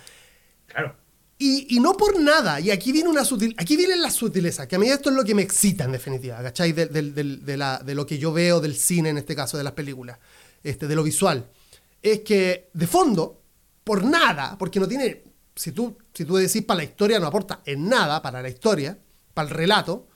claro. 0.66 0.96
Y, 1.40 1.76
y 1.76 1.80
no 1.80 1.92
por 1.96 2.18
nada, 2.20 2.58
y 2.60 2.70
aquí 2.70 2.90
viene 2.92 3.08
una 3.08 3.24
sutil, 3.24 3.54
aquí 3.58 3.76
vienen 3.76 4.00
las 4.02 4.14
sutilezas, 4.14 4.66
que 4.66 4.76
a 4.76 4.78
mí 4.78 4.88
esto 4.88 5.10
es 5.10 5.16
lo 5.16 5.22
que 5.24 5.34
me 5.34 5.42
excita 5.42 5.84
en 5.84 5.92
definitiva, 5.92 6.42
¿cachai? 6.42 6.72
De, 6.72 6.86
del- 6.86 7.44
de 7.44 7.56
la- 7.56 7.78
de 7.78 7.94
lo 7.94 8.06
que 8.06 8.18
yo 8.18 8.32
veo 8.32 8.60
del 8.60 8.74
cine, 8.74 9.10
en 9.10 9.18
este 9.18 9.36
caso, 9.36 9.56
de 9.56 9.62
las 9.64 9.72
películas, 9.74 10.18
este, 10.64 10.86
de 10.88 10.96
lo 10.96 11.02
visual. 11.04 11.46
Es 12.02 12.20
que, 12.20 12.70
de 12.72 12.86
fondo, 12.86 13.40
por 13.84 14.02
nada, 14.04 14.56
porque 14.58 14.80
no 14.80 14.88
tiene, 14.88 15.22
si 15.54 15.70
tú, 15.72 15.96
si 16.14 16.24
tú 16.24 16.36
decís 16.36 16.62
para 16.62 16.78
la 16.78 16.84
historia, 16.84 17.20
no 17.20 17.26
aporta 17.28 17.60
en 17.64 17.88
nada 17.88 18.20
para 18.22 18.42
la 18.42 18.48
historia, 18.48 18.98
para 19.34 19.48
el 19.48 19.54
relato, 19.54 20.08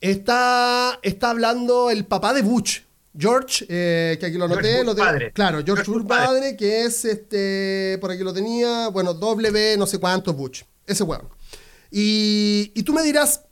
está, 0.00 0.98
está 1.02 1.30
hablando 1.30 1.90
el 1.90 2.04
papá 2.06 2.32
de 2.34 2.42
Butch, 2.42 2.82
George, 3.16 3.66
eh, 3.68 4.16
que 4.18 4.26
aquí 4.26 4.38
lo 4.38 4.46
anoté, 4.46 4.78
Bush 4.78 4.86
lo 4.86 4.94
tengo- 4.94 5.06
padre. 5.06 5.32
claro, 5.32 5.58
George, 5.64 5.84
George 5.84 5.90
Bush 5.90 5.98
Bush 6.02 6.08
padre. 6.08 6.26
padre, 6.26 6.56
que 6.56 6.84
es 6.84 7.04
este, 7.04 7.98
por 8.00 8.10
aquí 8.10 8.22
lo 8.22 8.32
tenía, 8.32 8.88
bueno, 8.88 9.12
W 9.14 9.76
no 9.76 9.86
sé 9.86 9.98
cuánto 9.98 10.32
Butch, 10.32 10.64
ese 10.86 11.02
weón. 11.04 11.28
Y, 11.90 12.72
y 12.74 12.82
tú 12.84 12.94
me 12.94 13.02
dirás, 13.02 13.42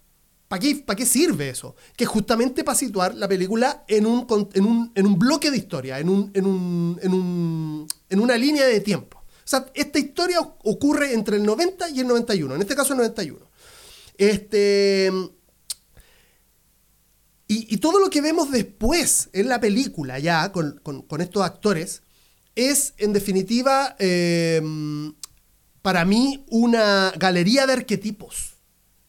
¿para 0.48 0.60
qué, 0.60 0.76
¿para 0.76 0.96
qué 0.96 1.04
sirve 1.04 1.50
eso? 1.50 1.76
Que 1.94 2.06
justamente 2.06 2.64
para 2.64 2.76
situar 2.78 3.14
la 3.14 3.28
película 3.28 3.84
en 3.86 4.06
un, 4.06 4.26
en 4.54 4.64
un, 4.64 4.92
en 4.94 5.06
un 5.06 5.18
bloque 5.18 5.50
de 5.50 5.58
historia, 5.58 5.98
en, 5.98 6.08
un, 6.08 6.30
en, 6.32 6.46
un, 6.46 6.98
en, 7.02 7.12
un, 7.12 7.86
en 8.08 8.20
una 8.20 8.36
línea 8.38 8.66
de 8.66 8.80
tiempo. 8.80 9.18
O 9.18 9.48
sea, 9.50 9.66
esta 9.74 9.98
historia 9.98 10.40
ocurre 10.40 11.12
entre 11.12 11.36
el 11.36 11.42
90 11.44 11.90
y 11.90 12.00
el 12.00 12.06
91, 12.06 12.54
en 12.54 12.60
este 12.62 12.74
caso 12.76 12.92
el 12.94 12.98
91. 13.00 13.46
Este, 14.16 15.10
y, 17.52 17.74
y 17.74 17.78
todo 17.78 17.98
lo 17.98 18.10
que 18.10 18.20
vemos 18.20 18.50
después 18.50 19.28
en 19.32 19.48
la 19.48 19.58
película, 19.60 20.18
ya 20.18 20.52
con, 20.52 20.78
con- 20.82 21.02
con 21.02 21.20
estos 21.20 21.42
actores, 21.42 22.02
es 22.54 22.94
en 22.98 23.12
definitiva, 23.12 23.96
eh, 23.98 24.60
para 25.82 26.04
mí, 26.04 26.44
una 26.48 27.12
galería 27.16 27.66
de 27.66 27.72
arquetipos. 27.74 28.54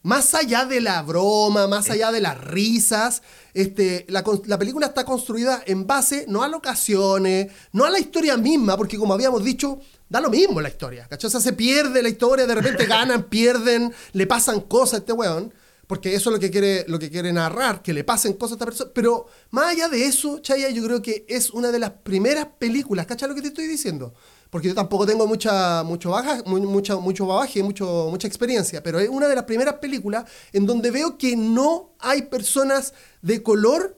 Más 0.04 0.34
allá 0.34 0.66
de 0.66 0.82
la 0.82 1.04
broma, 1.04 1.68
más 1.68 1.92
allá 1.92 2.12
de 2.12 2.22
las 2.22 2.36
risas, 2.44 3.22
este, 3.54 4.06
la, 4.10 4.24
la 4.46 4.58
película 4.58 4.88
está 4.88 5.06
construida 5.06 5.62
en 5.68 5.86
base 5.86 6.26
no 6.28 6.42
a 6.42 6.48
locaciones, 6.48 7.52
no 7.72 7.86
a 7.86 7.90
la 7.92 8.00
historia 8.00 8.36
misma, 8.36 8.78
porque 8.78 8.98
como 8.98 9.14
habíamos 9.14 9.44
dicho, 9.44 9.80
da 10.10 10.20
lo 10.20 10.32
mismo 10.32 10.60
la 10.60 10.70
historia, 10.70 11.06
¿cachai? 11.08 11.28
O 11.28 11.32
sea, 11.32 11.40
se 11.40 11.54
pierde 11.54 12.02
la 12.02 12.10
historia, 12.10 12.48
de 12.48 12.56
repente 12.56 12.86
ganan, 12.88 13.26
pierden, 13.30 13.94
le 14.14 14.26
pasan 14.26 14.62
cosas 14.62 14.94
a 14.96 14.98
este 14.98 15.14
weón, 15.14 15.54
porque 15.92 16.16
eso 16.16 16.30
es 16.30 16.36
lo 16.36 16.40
que 16.40 16.50
quiere, 16.50 16.86
lo 16.88 16.98
que 16.98 17.10
quiere 17.10 17.34
narrar, 17.34 17.82
que 17.82 17.92
le 17.92 18.06
pasen 18.06 18.32
cosas 18.36 18.54
a 18.54 18.56
esta 18.56 18.66
persona. 18.66 18.92
Pero 18.96 19.26
más 19.50 19.74
allá 19.74 19.90
de 19.90 20.06
eso, 20.06 20.40
Chaya, 20.40 20.70
yo 20.70 20.82
creo 20.86 21.02
que 21.02 21.26
es 21.28 21.50
una 21.50 21.70
de 21.70 21.80
las 21.80 21.90
primeras 21.90 22.46
películas, 22.58 23.06
¿cachai 23.06 23.28
lo 23.28 23.36
que 23.36 23.42
te 23.42 23.50
estoy 23.50 23.68
diciendo? 23.68 24.14
Porque 24.50 24.70
yo 24.70 24.74
tampoco 24.74 25.06
tengo 25.06 25.28
mucha, 25.28 25.84
mucho, 25.84 26.12
baja, 26.12 26.44
mu- 26.46 26.60
mucha, 26.62 26.96
mucho 26.96 27.26
bagaje, 27.28 27.62
mucho, 27.62 28.08
mucha 28.10 28.26
experiencia, 28.26 28.82
pero 28.82 29.02
es 29.02 29.10
una 29.10 29.28
de 29.28 29.36
las 29.36 29.44
primeras 29.44 29.80
películas 29.80 30.24
en 30.54 30.66
donde 30.66 30.92
veo 30.92 31.18
que 31.18 31.36
no 31.36 31.90
hay 32.00 32.22
personas 32.22 32.94
de 33.22 33.44
color 33.44 33.98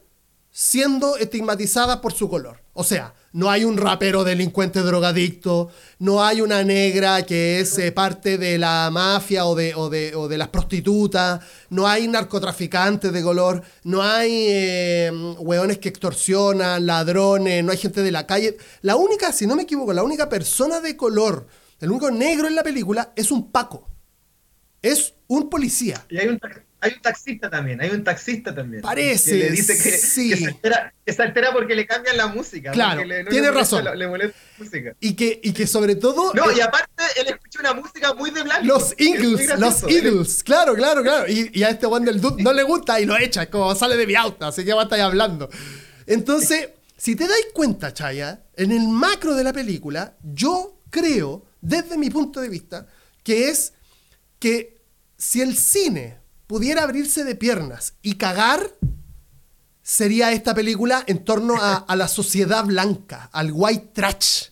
siendo 0.56 1.18
estigmatizadas 1.18 1.98
por 1.98 2.14
su 2.14 2.30
color. 2.30 2.62
O 2.74 2.84
sea, 2.84 3.16
no 3.34 3.50
hay 3.50 3.66
un 3.66 3.76
rapero 3.76 4.24
delincuente 4.24 4.82
drogadicto, 4.82 5.70
no 5.98 6.24
hay 6.24 6.42
una 6.42 6.64
negra 6.64 7.24
que 7.24 7.60
es 7.60 7.78
eh, 7.80 7.92
parte 7.92 8.38
de 8.38 8.60
la 8.60 8.90
mafia 8.92 9.46
o 9.46 9.56
de, 9.56 9.74
o, 9.74 9.90
de, 9.90 10.16
o 10.16 10.28
de 10.28 10.38
las 10.38 10.50
prostitutas, 10.50 11.42
no 11.72 11.88
hay 11.88 12.08
narcotraficantes 12.08 13.12
de 13.12 13.24
color, 13.24 13.64
no 13.84 14.04
hay 14.04 14.46
eh, 14.48 15.12
hueones 15.40 15.80
que 15.80 15.90
extorsionan, 15.90 16.86
ladrones, 16.86 17.64
no 17.64 17.72
hay 17.72 17.78
gente 17.78 18.04
de 18.04 18.12
la 18.12 18.28
calle. 18.28 18.56
La 18.82 18.96
única, 18.96 19.32
si 19.32 19.48
no 19.48 19.56
me 19.56 19.64
equivoco, 19.64 19.92
la 19.92 20.04
única 20.04 20.30
persona 20.30 20.80
de 20.80 20.96
color, 20.96 21.48
el 21.80 21.90
único 21.90 22.12
negro 22.12 22.48
en 22.48 22.56
la 22.56 22.64
película 22.64 23.12
es 23.16 23.32
un 23.32 23.52
Paco. 23.52 23.90
Es 24.84 25.16
un 25.28 25.50
policía. 25.50 26.06
Y 26.10 26.18
hay 26.18 26.28
un, 26.28 26.40
hay 26.84 26.94
un 26.94 27.02
taxista 27.02 27.50
también, 27.50 27.82
hay 27.82 27.90
un 27.90 28.04
taxista 28.04 28.54
también. 28.54 28.82
Parece, 28.82 29.32
Que 29.32 29.38
le 29.38 29.50
dice 29.52 29.74
que, 29.82 29.98
sí. 29.98 30.30
que 30.30 30.38
se, 30.38 30.46
altera, 30.48 30.94
que 31.06 31.14
se 31.14 31.22
altera 31.24 31.52
porque 31.54 31.76
le 31.76 31.88
cambian 31.88 32.18
la 32.18 32.28
música. 32.28 32.72
Claro, 32.72 33.02
porque 33.02 33.08
le- 33.08 33.24
no 33.24 33.30
tiene 33.32 33.48
le 33.48 33.54
molesta 33.54 33.78
razón. 33.82 33.98
le 34.00 34.08
molesta 34.08 34.38
la 34.38 34.64
música. 34.64 34.96
Y 35.00 35.14
que, 35.16 35.40
y 35.44 35.54
que 35.54 35.66
sobre 35.66 35.96
todo... 35.96 36.34
No, 36.34 36.52
y 36.52 36.60
aparte 36.62 36.92
él 37.18 37.28
escucha 37.28 37.60
una 37.62 37.74
música 37.74 38.14
muy 38.14 38.32
de 38.32 38.44
blanco. 38.44 38.66
Los 38.66 38.94
Eagles, 38.98 39.60
los 39.60 39.84
Eagles, 39.84 40.44
claro, 40.44 40.76
claro, 40.76 41.02
claro. 41.02 41.28
Y, 41.32 41.50
y 41.54 41.64
a 41.64 41.70
este 41.70 41.86
one 41.86 42.06
del 42.06 42.20
dude 42.22 42.44
no 42.44 42.54
le 42.54 42.64
gusta 42.64 43.00
y 43.00 43.06
lo 43.06 43.18
echa, 43.18 43.44
es 43.44 43.50
como 43.50 43.74
sale 43.76 43.96
de 43.98 44.06
mi 44.06 44.16
auto, 44.16 44.46
así 44.46 44.64
que 44.66 44.74
va 44.74 44.82
a 44.82 44.84
estar 44.84 45.00
hablando. 45.00 45.50
Entonces, 46.06 46.70
si 46.98 47.16
te 47.16 47.28
dais 47.28 47.48
cuenta, 47.54 47.94
Chaya, 47.94 48.44
en 48.56 48.72
el 48.72 48.88
macro 48.88 49.36
de 49.36 49.44
la 49.44 49.54
película, 49.54 50.16
yo 50.22 50.80
creo, 50.90 51.46
desde 51.62 51.98
mi 51.98 52.10
punto 52.10 52.42
de 52.42 52.50
vista, 52.50 52.88
que 53.24 53.50
es 53.50 53.74
que 54.40 54.82
si 55.18 55.42
el 55.42 55.56
cine 55.58 56.18
pudiera 56.54 56.84
abrirse 56.84 57.24
de 57.24 57.34
piernas 57.34 57.96
y 58.04 58.14
cagar, 58.14 58.76
sería 59.82 60.34
esta 60.34 60.54
película 60.54 61.04
en 61.08 61.26
torno 61.26 61.56
a, 61.60 61.78
a 61.78 61.96
la 61.96 62.08
sociedad 62.08 62.64
blanca, 62.64 63.28
al 63.34 63.50
white 63.52 63.90
trash. 63.92 64.50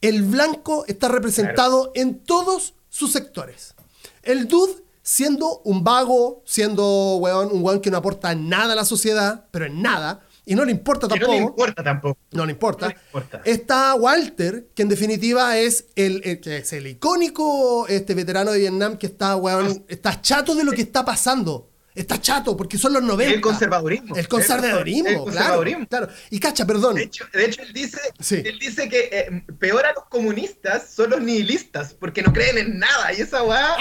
El 0.00 0.22
blanco 0.22 0.84
está 0.86 1.08
representado 1.08 1.90
en 1.96 2.20
todos 2.20 2.74
sus 2.90 3.10
sectores. 3.10 3.74
El 4.22 4.46
dude 4.46 4.84
siendo 5.02 5.58
un 5.64 5.82
vago, 5.82 6.44
siendo 6.46 7.16
weón, 7.16 7.48
un 7.50 7.64
weón 7.64 7.80
que 7.80 7.90
no 7.90 7.96
aporta 7.96 8.32
nada 8.36 8.74
a 8.74 8.76
la 8.76 8.84
sociedad, 8.84 9.46
pero 9.50 9.66
en 9.66 9.82
nada, 9.82 10.20
y 10.46 10.54
no 10.54 10.64
le 10.64 10.72
importa 10.72 11.06
que 11.06 11.14
tampoco. 11.20 11.32
no 11.32 11.38
le 11.38 11.44
importa 11.46 11.82
tampoco. 11.84 12.18
No 12.32 12.46
le 12.46 12.52
importa. 12.52 12.86
No 12.88 12.92
le 12.94 12.98
importa. 13.06 13.40
Está 13.44 13.94
Walter, 13.94 14.68
que 14.74 14.82
en 14.82 14.88
definitiva 14.88 15.58
es 15.58 15.86
el, 15.96 16.20
el- 16.24 16.40
que 16.40 16.58
es 16.58 16.72
el 16.72 16.86
icónico 16.86 17.86
este 17.88 18.14
veterano 18.14 18.52
de 18.52 18.58
Vietnam 18.60 18.96
que 18.98 19.06
está, 19.06 19.36
weón, 19.36 19.84
está 19.88 20.20
chato 20.20 20.54
de 20.54 20.64
lo 20.64 20.72
que 20.72 20.82
está 20.82 21.04
pasando. 21.04 21.66
Está 21.92 22.20
chato 22.20 22.56
porque 22.56 22.78
son 22.78 22.92
los 22.92 23.02
90. 23.02 23.34
El 23.34 23.40
conservadurismo. 23.40 24.14
El 24.14 24.28
conservadurismo, 24.28 25.08
El 25.08 25.14
claro, 25.14 25.24
conservadurismo. 25.24 25.86
claro. 25.88 26.08
Y 26.30 26.38
cacha, 26.38 26.64
perdón. 26.64 26.94
De 26.94 27.02
hecho, 27.02 27.24
de 27.32 27.44
hecho, 27.44 27.62
él 27.62 27.72
dice, 27.72 27.98
Sí. 28.20 28.36
él 28.44 28.58
dice 28.60 28.88
que 28.88 29.08
eh, 29.12 29.42
peor 29.58 29.84
a 29.84 29.92
los 29.92 30.04
comunistas 30.06 30.88
son 30.94 31.10
los 31.10 31.20
nihilistas, 31.20 31.92
porque 31.94 32.22
no 32.22 32.32
creen 32.32 32.58
en 32.58 32.78
nada. 32.78 33.12
Y 33.12 33.20
esa 33.22 33.42
weá 33.42 33.76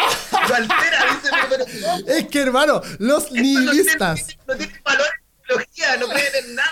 lo 0.50 0.56
altera, 0.56 1.06
dice, 1.22 1.30
pero, 1.32 1.48
pero 1.50 1.66
¿cómo? 1.86 2.08
Es 2.08 2.28
que, 2.28 2.40
hermano, 2.42 2.82
los 2.98 3.32
no 3.32 3.42
nihilistas. 3.42 4.28
No 4.48 4.56
tienen 4.58 4.76
valor 4.84 5.06
en 5.50 5.58
biología, 5.58 5.98
no 5.98 6.08
creen 6.14 6.46
en 6.46 6.56
nada. 6.56 6.70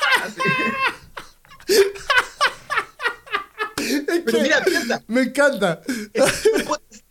Es 3.77 4.21
Pero 4.25 4.41
mira, 4.41 4.63
piensa. 4.63 5.03
Me 5.07 5.21
encanta. 5.21 5.81
Estoy 6.13 6.29
superpoten- 6.53 7.03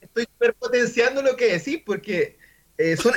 Estoy 0.00 0.24
superpotenciando 0.24 1.22
lo 1.22 1.36
que 1.36 1.52
decís, 1.52 1.80
porque 1.84 2.36
eh, 2.76 2.96
son- 2.96 3.14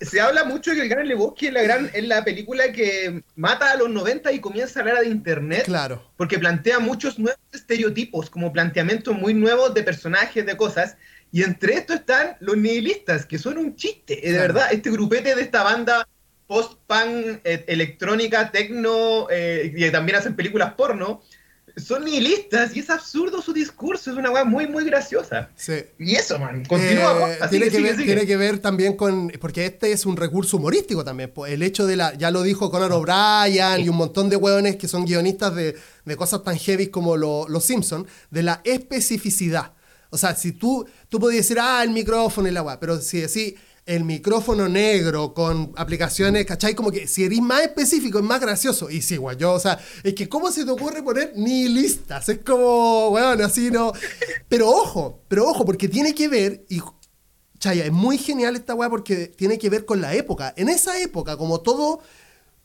se 0.00 0.20
habla 0.20 0.44
mucho 0.44 0.70
de 0.70 0.76
que 0.76 0.82
el 0.82 0.88
Gran 0.88 1.06
Lebowski 1.06 1.48
es 1.48 1.52
la, 1.52 1.62
gran, 1.62 1.90
es 1.94 2.04
la 2.04 2.24
película 2.24 2.72
que 2.72 3.22
mata 3.36 3.70
a 3.70 3.76
los 3.76 3.88
90 3.90 4.32
y 4.32 4.40
comienza 4.40 4.82
la 4.82 4.90
era 4.92 5.00
de 5.00 5.08
Internet. 5.08 5.64
Claro. 5.66 6.10
porque 6.16 6.38
plantea 6.38 6.78
muchos 6.80 7.18
nuevos 7.18 7.38
estereotipos, 7.52 8.30
como 8.30 8.52
planteamientos 8.52 9.14
muy 9.16 9.32
nuevos 9.34 9.72
de 9.74 9.82
personajes, 9.82 10.44
de 10.46 10.56
cosas, 10.56 10.96
y 11.32 11.42
entre 11.44 11.74
estos 11.74 11.96
están 11.96 12.36
los 12.40 12.56
nihilistas, 12.56 13.26
que 13.26 13.38
son 13.38 13.58
un 13.58 13.76
chiste, 13.76 14.16
de 14.16 14.20
Claro. 14.22 14.38
verdad, 14.40 14.68
este 14.72 14.90
grupete 14.90 15.34
de 15.36 15.42
esta 15.42 15.62
banda 15.62 16.08
post-punk, 16.50 17.40
eh, 17.44 17.64
electrónica, 17.68 18.50
tecno, 18.50 19.28
eh, 19.30 19.72
y 19.76 19.88
también 19.92 20.18
hacen 20.18 20.34
películas 20.34 20.74
porno, 20.74 21.22
son 21.76 22.04
nihilistas 22.04 22.74
y 22.76 22.80
es 22.80 22.90
absurdo 22.90 23.40
su 23.40 23.52
discurso, 23.52 24.10
es 24.10 24.16
una 24.16 24.32
weá 24.32 24.44
muy, 24.44 24.66
muy 24.66 24.84
graciosa. 24.84 25.50
Sí. 25.54 25.74
Y 26.00 26.16
eso, 26.16 26.36
man, 26.40 26.64
continúa. 26.64 27.30
Eh, 27.30 27.38
así 27.40 27.50
tiene, 27.50 27.66
que 27.66 27.70
que 27.70 27.76
sigue, 27.76 27.82
ver, 27.88 27.96
sigue. 27.96 28.06
tiene 28.06 28.26
que 28.26 28.36
ver 28.36 28.58
también 28.58 28.96
con. 28.96 29.28
Porque 29.40 29.64
este 29.66 29.92
es 29.92 30.04
un 30.04 30.16
recurso 30.16 30.56
humorístico 30.56 31.04
también. 31.04 31.30
po. 31.30 31.46
El 31.46 31.62
hecho 31.62 31.86
de 31.86 31.94
la. 31.96 32.12
Ya 32.14 32.32
lo 32.32 32.42
dijo 32.42 32.68
Conan 32.72 32.90
O'Brien 32.90 33.80
y 33.84 33.88
un 33.88 33.96
montón 33.96 34.28
de 34.28 34.34
hueones 34.36 34.74
que 34.76 34.88
son 34.88 35.04
guionistas 35.04 35.54
de, 35.54 35.76
de 36.04 36.16
cosas 36.16 36.42
tan 36.42 36.58
heavy 36.58 36.88
como 36.88 37.16
lo- 37.16 37.46
los 37.48 37.64
Simpsons, 37.64 38.08
de 38.30 38.42
la 38.42 38.60
especificidad. 38.64 39.72
O 40.10 40.18
sea, 40.18 40.34
si 40.34 40.50
tú, 40.50 40.84
tú 41.08 41.20
podías 41.20 41.44
decir, 41.44 41.58
ah, 41.60 41.84
el 41.84 41.90
micrófono 41.90 42.48
y 42.48 42.50
la 42.50 42.62
weá, 42.62 42.80
pero 42.80 43.00
si 43.00 43.20
decís 43.20 43.54
el 43.90 44.04
micrófono 44.04 44.68
negro 44.68 45.34
con 45.34 45.72
aplicaciones, 45.74 46.46
¿cachai? 46.46 46.76
Como 46.76 46.92
que 46.92 47.08
si 47.08 47.24
eres 47.24 47.40
más 47.40 47.62
específico 47.62 48.20
es 48.20 48.24
más 48.24 48.40
gracioso. 48.40 48.88
Y 48.88 49.02
sí, 49.02 49.16
güey, 49.16 49.36
yo, 49.36 49.52
o 49.52 49.58
sea, 49.58 49.80
es 50.04 50.14
que 50.14 50.28
¿cómo 50.28 50.52
se 50.52 50.64
te 50.64 50.70
ocurre 50.70 51.02
poner 51.02 51.32
nihilistas? 51.34 52.28
Es 52.28 52.38
como, 52.38 53.08
weón, 53.08 53.42
así 53.42 53.68
no. 53.68 53.92
Pero 54.48 54.70
ojo, 54.70 55.24
pero 55.26 55.44
ojo, 55.44 55.64
porque 55.64 55.88
tiene 55.88 56.14
que 56.14 56.28
ver, 56.28 56.64
y 56.68 56.80
Chaya, 57.58 57.84
es 57.84 57.90
muy 57.90 58.16
genial 58.16 58.54
esta 58.54 58.76
weá 58.76 58.88
porque 58.88 59.26
tiene 59.26 59.58
que 59.58 59.68
ver 59.68 59.84
con 59.84 60.00
la 60.00 60.14
época. 60.14 60.54
En 60.56 60.68
esa 60.68 61.00
época, 61.00 61.36
como 61.36 61.60
todo, 61.60 62.00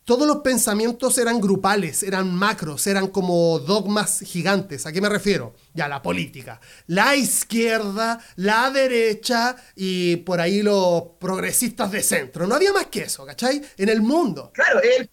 todos 0.05 0.27
los 0.27 0.37
pensamientos 0.37 1.17
eran 1.17 1.41
grupales, 1.41 2.03
eran 2.03 2.33
macros, 2.33 2.85
eran 2.85 3.07
como 3.07 3.57
dogmas 3.57 4.19
gigantes. 4.19 4.85
¿A 4.85 4.91
qué 4.91 5.01
me 5.01 5.09
refiero? 5.09 5.55
Ya, 5.73 5.87
la 5.87 6.03
política. 6.03 6.61
La 6.85 7.15
izquierda, 7.15 8.19
la 8.35 8.69
derecha 8.69 9.55
y 9.75 10.17
por 10.17 10.39
ahí 10.39 10.61
los 10.61 11.03
progresistas 11.19 11.91
de 11.91 12.03
centro. 12.03 12.45
No 12.45 12.53
había 12.53 12.71
más 12.71 12.85
que 12.85 13.01
eso, 13.01 13.25
¿cachai? 13.25 13.61
En 13.77 13.89
el 13.89 14.01
mundo. 14.01 14.51
Claro, 14.53 14.79
es, 14.79 15.09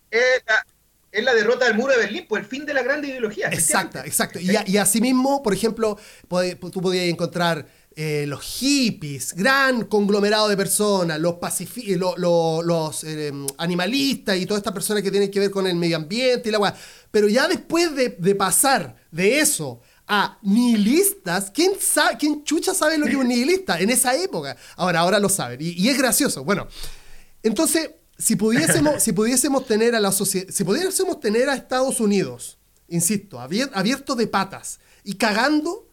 la, 0.46 0.66
es 1.10 1.24
la 1.24 1.32
derrota 1.32 1.64
del 1.64 1.74
muro 1.74 1.94
de 1.94 1.98
Berlín, 1.98 2.26
por 2.28 2.38
el 2.38 2.44
fin 2.44 2.66
de 2.66 2.74
la 2.74 2.82
grande 2.82 3.08
ideología. 3.08 3.48
Exacto, 3.48 3.98
exacto. 4.00 4.38
Y, 4.38 4.50
y 4.66 4.76
asimismo, 4.76 5.42
por 5.42 5.54
ejemplo, 5.54 5.98
tú 6.70 6.82
podías 6.82 7.06
encontrar 7.06 7.66
eh, 7.96 8.24
los 8.26 8.42
hippies, 8.42 9.34
gran 9.34 9.84
conglomerado 9.84 10.48
de 10.48 10.56
personas, 10.56 11.20
los, 11.20 11.36
lo- 11.96 12.16
lo- 12.16 12.62
los 12.62 13.04
eh, 13.04 13.32
animalistas 13.58 14.36
y 14.38 14.46
todas 14.46 14.60
estas 14.60 14.72
personas 14.72 15.02
que 15.02 15.10
tienen 15.10 15.30
que 15.30 15.40
ver 15.40 15.50
con 15.50 15.66
el 15.66 15.76
medio 15.76 15.96
ambiente 15.96 16.48
y 16.48 16.52
la 16.52 16.58
weá. 16.58 16.74
Pero 17.10 17.28
ya 17.28 17.48
después 17.48 17.94
de, 17.94 18.10
pasar 18.34 18.96
de 19.10 19.40
eso 19.40 19.80
a 20.06 20.38
nihilistas, 20.42 21.50
¿quién, 21.50 21.72
sabe, 21.80 22.16
¿quién 22.18 22.44
chucha 22.44 22.74
sabe 22.74 22.98
lo 22.98 23.04
que 23.06 23.12
es 23.12 23.18
un 23.18 23.28
nihilista 23.28 23.78
en 23.78 23.90
esa 23.90 24.14
época? 24.16 24.56
Ahora, 24.76 25.00
ahora 25.00 25.18
lo 25.18 25.28
saben. 25.28 25.60
Y, 25.60 25.70
y 25.70 25.88
es 25.88 25.98
gracioso. 25.98 26.44
Bueno, 26.44 26.66
entonces, 27.42 27.90
si 28.18 28.36
pudiésemos, 28.36 29.02
si 29.02 29.12
pudiésemos 29.12 29.66
tener 29.66 29.94
a 29.94 30.00
la 30.00 30.12
sociedad, 30.12 30.46
si 30.52 30.64
pudiésemos 30.64 31.20
tener 31.20 31.48
a 31.48 31.54
Estados 31.54 32.00
Unidos, 32.00 32.58
insisto, 32.88 33.38
abier- 33.40 33.70
abierto 33.74 34.14
de 34.14 34.26
patas 34.26 34.80
y 35.04 35.14
cagando, 35.14 35.88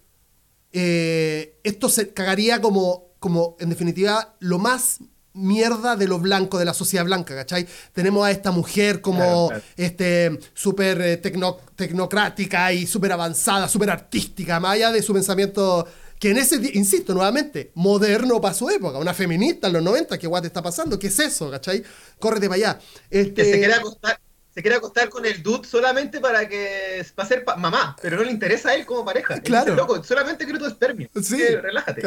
eh, 0.74 1.60
esto 1.64 1.90
se 1.90 2.14
cagaría 2.14 2.62
como, 2.62 3.14
como, 3.20 3.56
en 3.60 3.70
definitiva, 3.70 4.36
lo 4.40 4.60
más 4.60 5.00
mierda 5.34 5.96
de 5.96 6.08
lo 6.08 6.20
blanco, 6.20 6.58
de 6.58 6.66
la 6.66 6.74
sociedad 6.74 7.06
blanca, 7.06 7.36
¿cachai? 7.36 7.68
Tenemos 7.94 8.26
a 8.26 8.32
esta 8.32 8.52
mujer 8.52 9.00
como 9.02 9.48
Claro, 9.48 9.48
claro. 9.48 9.64
este 9.78 10.40
súper 10.54 11.00
eh, 11.02 11.22
tecno- 11.22 11.58
tecnocrática 11.76 12.74
y 12.74 12.86
súper 12.88 13.12
avanzada, 13.12 13.68
súper 13.70 13.90
artística, 13.92 14.60
más 14.60 14.74
allá 14.74 14.92
de 14.92 15.02
su 15.02 15.14
pensamiento 15.14 15.88
que 16.20 16.32
en 16.32 16.38
ese, 16.38 16.60
ti- 16.60 16.72
insisto, 16.74 17.14
nuevamente, 17.14 17.72
moderno 17.76 18.42
para 18.42 18.54
su 18.54 18.70
época, 18.70 18.98
una 18.98 19.14
feminista 19.14 19.68
en 19.68 19.74
los 19.74 19.84
90, 19.84 20.18
¿qué 20.18 20.28
guay 20.28 20.42
te 20.42 20.48
está 20.48 20.62
pasando? 20.62 21.00
¿Qué 21.00 21.08
es 21.08 21.20
eso, 21.20 21.50
cachai? 21.50 21.84
Córrete 22.20 22.48
para 22.50 22.56
allá. 22.58 22.80
Este, 23.10 23.34
Que 23.44 23.46
se 23.46 23.58
quiere 23.60 23.74
acostar. 23.76 24.20
Se 24.60 24.64
quiere 24.64 24.76
acostar 24.76 25.08
con 25.08 25.26
el 25.26 25.42
dude 25.42 25.66
solamente 25.66 26.20
para 26.20 26.46
que 26.50 27.02
para 27.16 27.26
ser 27.30 27.46
pa- 27.46 27.56
mamá, 27.56 27.96
pero 28.02 28.18
no 28.18 28.24
le 28.24 28.32
interesa 28.32 28.72
a 28.72 28.76
él 28.76 28.86
como 28.86 29.06
pareja. 29.06 29.36
Él 29.36 29.42
Claro. 29.42 29.68
dice, 29.68 29.78
loco, 29.78 30.04
solamente 30.04 30.44
quiero 30.44 30.60
tu 30.60 30.66
espermio. 30.66 31.10
Sí, 31.24 31.38
Que 31.38 31.62
relájate. 31.62 32.02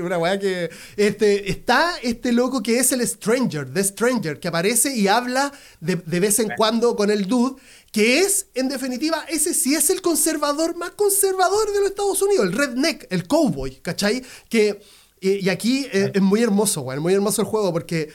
una 0.00 0.16
weá 0.16 0.38
que. 0.38 0.70
Este, 0.96 1.50
está 1.50 1.96
este 2.04 2.30
loco 2.30 2.62
que 2.62 2.78
es 2.78 2.92
el 2.92 3.04
Stranger, 3.04 3.68
The 3.68 3.82
Stranger, 3.82 4.38
que 4.38 4.46
aparece 4.46 4.94
y 4.94 5.08
habla 5.08 5.52
de, 5.80 5.96
de 5.96 6.20
vez 6.20 6.38
en 6.38 6.50
cuando 6.56 6.94
con 6.94 7.10
el 7.10 7.26
dude, 7.26 7.60
que 7.90 8.20
es, 8.20 8.46
en 8.54 8.68
definitiva, 8.68 9.24
ese 9.28 9.54
sí 9.54 9.74
es 9.74 9.90
el 9.90 10.00
conservador 10.02 10.76
más 10.76 10.90
conservador 10.92 11.72
de 11.72 11.80
los 11.80 11.88
Estados 11.90 12.22
Unidos, 12.22 12.46
el 12.46 12.52
redneck, 12.52 13.08
el 13.10 13.26
cowboy, 13.26 13.80
¿cachai? 13.82 14.22
Que, 14.48 14.80
y, 15.20 15.44
y 15.46 15.48
aquí 15.48 15.84
eh, 15.92 16.12
es 16.14 16.22
muy 16.22 16.44
hermoso, 16.44 16.82
weón, 16.82 17.02
muy 17.02 17.12
hermoso 17.14 17.42
el 17.42 17.48
juego, 17.48 17.72
porque 17.72 18.12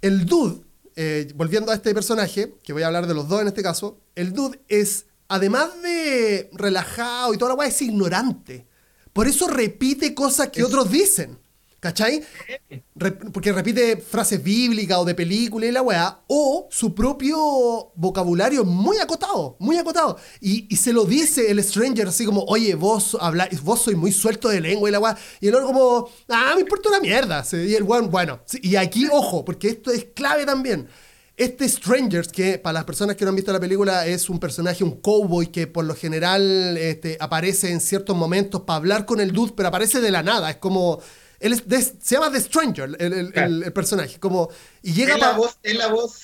el 0.00 0.26
dude, 0.26 0.60
eh, 1.02 1.32
volviendo 1.34 1.72
a 1.72 1.74
este 1.74 1.94
personaje, 1.94 2.56
que 2.62 2.74
voy 2.74 2.82
a 2.82 2.88
hablar 2.88 3.06
de 3.06 3.14
los 3.14 3.26
dos 3.26 3.40
en 3.40 3.48
este 3.48 3.62
caso, 3.62 4.02
el 4.14 4.34
dude 4.34 4.60
es, 4.68 5.06
además 5.28 5.80
de 5.82 6.50
relajado 6.52 7.32
y 7.32 7.38
toda 7.38 7.52
la 7.52 7.54
weá, 7.54 7.68
es 7.68 7.80
ignorante. 7.80 8.66
Por 9.14 9.26
eso 9.26 9.48
repite 9.48 10.14
cosas 10.14 10.50
que 10.50 10.62
otros 10.62 10.90
dicen. 10.90 11.38
¿Cachai? 11.80 12.22
Porque 13.32 13.52
repite 13.52 13.96
frases 13.96 14.42
bíblicas 14.42 14.98
o 14.98 15.04
de 15.06 15.14
película 15.14 15.64
y 15.64 15.72
la 15.72 15.80
weá, 15.80 16.20
o 16.26 16.68
su 16.70 16.94
propio 16.94 17.90
vocabulario 17.94 18.66
muy 18.66 18.98
acotado, 18.98 19.56
muy 19.58 19.78
acotado. 19.78 20.18
Y, 20.42 20.66
y 20.68 20.76
se 20.76 20.92
lo 20.92 21.06
dice 21.06 21.50
el 21.50 21.64
stranger 21.64 22.08
así 22.08 22.26
como, 22.26 22.42
oye, 22.44 22.74
vos 22.74 23.16
habláis, 23.18 23.62
vos 23.62 23.80
sois 23.80 23.96
muy 23.96 24.12
suelto 24.12 24.50
de 24.50 24.60
lengua 24.60 24.90
y 24.90 24.92
la 24.92 25.00
weá. 25.00 25.16
Y 25.40 25.48
el 25.48 25.54
otro 25.54 25.68
como, 25.68 26.10
ah, 26.28 26.52
me 26.54 26.60
importa 26.60 26.90
una 26.90 27.00
mierda. 27.00 27.42
Y 27.52 27.74
el 27.74 27.84
weón, 27.84 28.10
bueno, 28.10 28.40
y 28.60 28.76
aquí, 28.76 29.08
ojo, 29.10 29.42
porque 29.42 29.68
esto 29.68 29.90
es 29.90 30.04
clave 30.14 30.44
también. 30.44 30.86
Este 31.34 31.66
Strangers, 31.66 32.28
que 32.28 32.58
para 32.58 32.74
las 32.74 32.84
personas 32.84 33.16
que 33.16 33.24
no 33.24 33.30
han 33.30 33.36
visto 33.36 33.50
la 33.50 33.58
película, 33.60 34.06
es 34.06 34.28
un 34.28 34.38
personaje, 34.38 34.84
un 34.84 35.00
cowboy 35.00 35.46
que 35.46 35.66
por 35.66 35.86
lo 35.86 35.94
general 35.94 36.76
este, 36.76 37.16
aparece 37.18 37.70
en 37.70 37.80
ciertos 37.80 38.14
momentos 38.14 38.60
para 38.66 38.76
hablar 38.76 39.06
con 39.06 39.20
el 39.20 39.32
dude, 39.32 39.54
pero 39.56 39.70
aparece 39.70 40.02
de 40.02 40.10
la 40.10 40.22
nada. 40.22 40.50
Es 40.50 40.56
como. 40.56 41.00
Él 41.40 41.54
es 41.54 41.66
de- 41.66 41.82
se 41.82 42.14
llama 42.14 42.30
The 42.30 42.40
Stranger, 42.40 42.96
el, 42.98 43.12
el- 43.12 43.32
el- 43.34 43.62
el 43.64 43.72
personaje. 43.72 44.20
Como, 44.20 44.50
y 44.82 44.92
llega 44.92 45.14
Es 45.14 45.20
la 45.20 45.32
voz, 45.32 45.58
es 45.62 45.74
la 45.76 45.86
voz, 45.88 46.22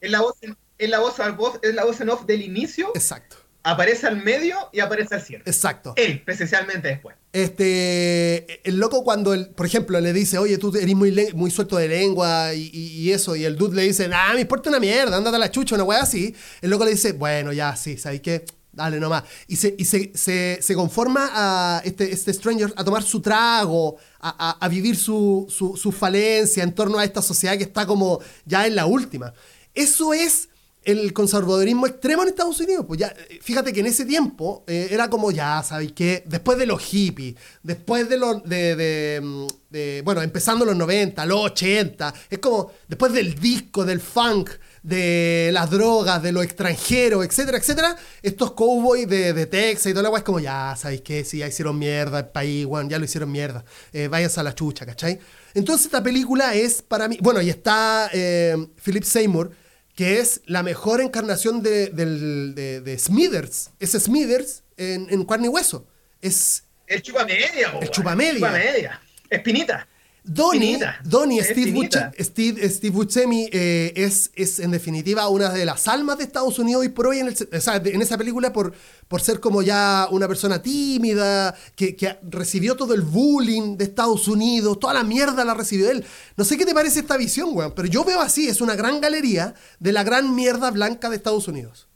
es 0.00 0.10
la 0.10 0.20
voz, 0.20 0.34
en- 0.42 0.56
es 0.78 0.90
la 0.90 0.98
voz, 0.98 1.14
es 1.62 1.74
la 1.74 1.84
voz 1.84 2.00
en 2.00 2.10
off 2.10 2.26
del 2.26 2.42
inicio, 2.42 2.90
Exacto, 2.94 3.36
aparece 3.62 4.06
al 4.06 4.22
medio 4.22 4.56
y 4.72 4.80
aparece 4.80 5.14
al 5.14 5.22
cierre. 5.22 5.42
exacto. 5.46 5.94
Él, 5.96 6.20
presencialmente 6.24 6.88
después. 6.88 7.16
Este, 7.32 8.60
el 8.68 8.76
loco 8.78 9.02
cuando, 9.04 9.32
el, 9.34 9.48
por 9.50 9.66
ejemplo, 9.66 9.98
le 10.00 10.12
dice, 10.12 10.38
oye, 10.38 10.58
tú 10.58 10.74
eres 10.76 10.94
muy, 10.94 11.30
muy 11.34 11.50
suelto 11.50 11.76
de 11.76 11.88
lengua 11.88 12.52
y, 12.54 12.70
y- 12.72 12.98
y 13.00 13.12
eso, 13.12 13.34
y 13.36 13.44
el 13.44 13.56
dude 13.56 13.76
le 13.76 13.82
dice, 13.82 14.08
ah, 14.12 14.32
me 14.34 14.40
importa 14.42 14.68
una 14.70 14.80
mierda, 14.80 15.16
ándate 15.16 15.36
a 15.36 15.38
la 15.38 15.50
chucha, 15.50 15.74
una 15.74 15.84
weá 15.84 16.02
así. 16.02 16.34
El 16.60 16.70
loco 16.70 16.84
le 16.84 16.90
dice, 16.92 17.12
bueno, 17.12 17.52
ya, 17.52 17.74
sí, 17.76 17.96
¿sabes 17.98 18.20
qué? 18.20 18.44
Dale 18.76 19.00
nomás. 19.00 19.24
Y 19.48 19.56
se, 19.56 19.74
y 19.78 19.84
se, 19.86 20.12
se, 20.14 20.74
conforma 20.74 21.30
a 21.32 21.80
este, 21.82 22.12
este 22.12 22.32
stranger 22.34 22.72
a 22.76 22.84
tomar 22.84 23.02
su 23.02 23.20
trago, 23.20 23.96
a, 24.20 24.58
a- 24.60 24.68
vivir 24.68 24.96
su, 24.96 25.46
su, 25.48 25.76
su 25.78 25.90
falencia 25.92 26.62
en 26.62 26.74
torno 26.74 26.98
a 26.98 27.04
esta 27.04 27.22
sociedad 27.22 27.56
que 27.56 27.64
está 27.64 27.86
como 27.86 28.20
ya 28.44 28.66
en 28.66 28.76
la 28.76 28.84
última. 28.84 29.32
Eso 29.74 30.12
es 30.12 30.50
el 30.84 31.12
conservadurismo 31.14 31.86
extremo 31.86 32.22
en 32.22 32.28
Estados 32.28 32.60
Unidos. 32.60 32.84
Pues 32.86 33.00
ya, 33.00 33.08
eh, 33.08 33.38
fíjate 33.42 33.72
que 33.72 33.80
en 33.80 33.86
ese 33.86 34.04
tiempo 34.04 34.62
eh, 34.66 34.88
era 34.90 35.08
como 35.08 35.30
ya, 35.32 35.62
¿sabes 35.66 35.92
qué? 35.92 36.22
Después 36.26 36.58
de 36.58 36.66
los 36.66 36.80
hippies, 36.82 37.34
después 37.62 38.08
de 38.10 38.18
los, 38.18 38.44
de, 38.44 38.76
de, 38.76 39.20
mm, 39.22 39.46
de- 39.70 40.02
bueno, 40.04 40.20
empezando 40.22 40.64
los 40.66 40.76
90, 40.76 41.24
los 41.24 41.40
80, 41.46 42.12
es 42.28 42.38
como 42.40 42.70
después 42.86 43.12
del 43.14 43.34
disco, 43.40 43.84
del 43.86 44.00
funk, 44.00 44.50
de 44.86 45.50
las 45.52 45.68
drogas, 45.70 46.22
de 46.22 46.30
lo 46.30 46.42
extranjero, 46.42 47.24
etcétera, 47.24 47.58
etcétera, 47.58 47.96
estos 48.22 48.52
cowboys 48.52 49.08
de, 49.08 49.32
de 49.32 49.46
Texas 49.46 49.86
y 49.86 49.90
toda 49.90 50.04
la 50.04 50.10
weá 50.10 50.18
es 50.18 50.24
como 50.24 50.38
ya, 50.38 50.76
¿sabes 50.78 51.00
qué? 51.00 51.24
Si 51.24 51.38
ya 51.38 51.48
hicieron 51.48 51.76
mierda 51.78 52.20
el 52.20 52.26
país, 52.28 52.64
weón, 52.66 52.88
ya 52.88 52.98
lo 52.98 53.04
hicieron 53.04 53.32
mierda, 53.32 53.64
eh, 53.92 54.06
váyanse 54.06 54.38
a 54.38 54.42
la 54.44 54.54
chucha, 54.54 54.86
¿cachai? 54.86 55.18
Entonces 55.54 55.86
esta 55.86 56.02
película 56.04 56.54
es 56.54 56.82
para 56.82 57.08
mí, 57.08 57.18
bueno, 57.20 57.42
y 57.42 57.50
está 57.50 58.08
eh, 58.12 58.56
Philip 58.84 59.02
Seymour, 59.02 59.50
que 59.96 60.20
es 60.20 60.42
la 60.46 60.62
mejor 60.62 61.00
encarnación 61.00 61.62
de, 61.62 61.88
de- 61.88 62.80
de 62.80 62.98
Smithers. 62.98 63.70
Es 63.80 63.92
Smithers 63.92 64.62
en, 64.76 65.08
en 65.10 65.24
carne 65.24 65.46
y 65.46 65.48
hueso. 65.48 65.86
Es 66.20 66.62
El 66.86 67.02
chupa 67.02 67.24
media, 67.24 67.72
El 67.80 67.90
chupamedia. 67.90 68.34
Chupa 68.34 68.50
media. 68.52 69.00
Espinita. 69.30 69.88
Donnie. 70.28 70.78
Donnie 71.04 71.40
Steve, 71.42 71.64
finita. 71.64 72.10
Busce- 72.10 72.24
Steve, 72.24 72.68
Steve 72.68 72.90
Buscemi 72.94 73.48
eh, 73.52 73.92
es, 73.94 74.30
es 74.34 74.58
en 74.58 74.72
definitiva 74.72 75.28
una 75.28 75.50
de 75.50 75.64
las 75.64 75.86
almas 75.88 76.18
de 76.18 76.24
Estados 76.24 76.58
Unidos 76.58 76.84
y 76.84 76.88
por 76.88 77.06
hoy 77.06 77.20
en, 77.20 77.28
el, 77.28 77.36
o 77.52 77.60
sea, 77.60 77.78
de- 77.78 77.94
en 77.94 78.02
esa 78.02 78.18
película 78.18 78.52
por, 78.52 78.74
por 79.06 79.20
ser 79.20 79.38
como 79.40 79.62
ya 79.62 80.08
una 80.10 80.26
persona 80.26 80.60
tímida, 80.60 81.54
que, 81.76 81.94
que 81.94 82.18
recibió 82.28 82.74
todo 82.76 82.92
el 82.94 83.02
bullying 83.02 83.76
de 83.76 83.84
Estados 83.84 84.26
Unidos, 84.28 84.80
toda 84.80 84.94
la 84.94 85.04
mierda 85.04 85.44
la 85.44 85.54
recibió 85.54 85.90
él. 85.90 86.04
No 86.36 86.44
sé 86.44 86.58
qué 86.58 86.66
te 86.66 86.74
parece 86.74 87.00
esta 87.00 87.16
visión, 87.16 87.50
weón, 87.52 87.72
pero 87.76 87.86
yo 87.88 88.04
veo 88.04 88.20
así, 88.20 88.48
es 88.48 88.60
una 88.60 88.74
gran 88.74 89.00
galería 89.00 89.54
de 89.78 89.92
la 89.92 90.02
gran 90.04 90.34
mierda 90.34 90.70
blanca 90.72 91.08
de 91.08 91.16
Estados 91.16 91.46
Unidos. 91.48 91.86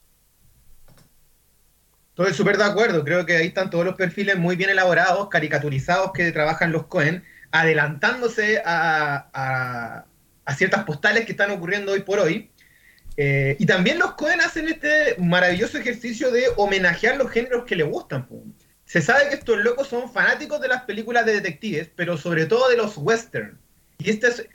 Estoy 2.16 2.35
súper 2.35 2.59
de 2.59 2.64
acuerdo. 2.64 3.03
Creo 3.03 3.25
que 3.25 3.37
ahí 3.37 3.47
están 3.47 3.71
todos 3.71 3.85
los 3.85 3.95
perfiles 3.95 4.38
muy 4.38 4.55
bien 4.57 4.69
elaborados, 4.71 5.29
caricaturizados 5.31 6.12
que 6.12 6.31
trabajan 6.33 6.71
los 6.71 6.87
Cohen, 6.87 7.25
adelantándose 7.51 8.63
a, 8.65 9.29
a- 9.33 10.05
a 10.45 10.55
ciertas 10.55 10.85
postales 10.85 11.27
que 11.27 11.33
están 11.33 11.51
ocurriendo 11.51 11.93
hoy 11.93 12.01
por 12.01 12.19
hoy. 12.19 12.51
Eh, 13.17 13.57
y 13.59 13.67
también 13.67 13.99
los 13.99 14.13
Cohen 14.15 14.41
hacen 14.41 14.69
este 14.69 15.15
maravilloso 15.19 15.79
ejercicio 15.79 16.31
de 16.31 16.45
homenajear 16.57 17.17
los 17.17 17.31
géneros 17.31 17.65
que 17.65 17.77
les 17.77 17.87
gustan. 17.87 18.27
Se 18.85 19.01
sabe 19.03 19.29
que 19.29 19.35
estos 19.37 19.59
locos 19.59 19.89
son 19.89 20.11
fanáticos 20.13 20.61
de 20.61 20.69
las 20.69 20.83
películas 20.83 21.27
de 21.27 21.35
detectives, 21.35 21.89
pero 21.95 22.17
sobre 22.17 22.47
todo 22.47 22.69
de 22.69 22.77
los 22.77 22.97
western. 22.97 23.61
Y 23.99 24.11
este 24.11 24.29
es, 24.29 24.47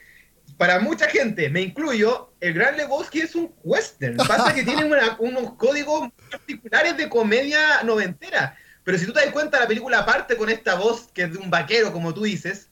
para 0.58 0.80
mucha 0.80 1.08
gente, 1.08 1.50
me 1.50 1.62
incluyo, 1.62 2.34
el 2.42 2.54
Gran 2.54 2.76
Lebowski 2.76 3.22
es 3.22 3.36
un 3.36 3.54
western. 3.64 4.18
Pasa 4.18 4.54
que 4.54 4.64
tiene 4.64 4.84
unos 5.20 5.54
códigos 5.54 6.10
particulares 6.32 6.98
de 6.98 7.08
comedia 7.08 7.84
noventera. 7.84 8.58
Pero 8.84 8.98
si 8.98 9.06
tú 9.06 9.14
te 9.14 9.22
das 9.22 9.32
cuenta, 9.32 9.60
la 9.60 9.68
película 9.68 10.06
parte 10.06 10.36
con 10.36 10.50
esta 10.50 10.76
voz 10.76 11.10
que 11.14 11.24
es 11.24 11.32
de 11.32 11.38
un 11.38 11.50
vaquero, 11.50 11.94
como 11.94 12.14
tú 12.14 12.24
dices, 12.24 12.70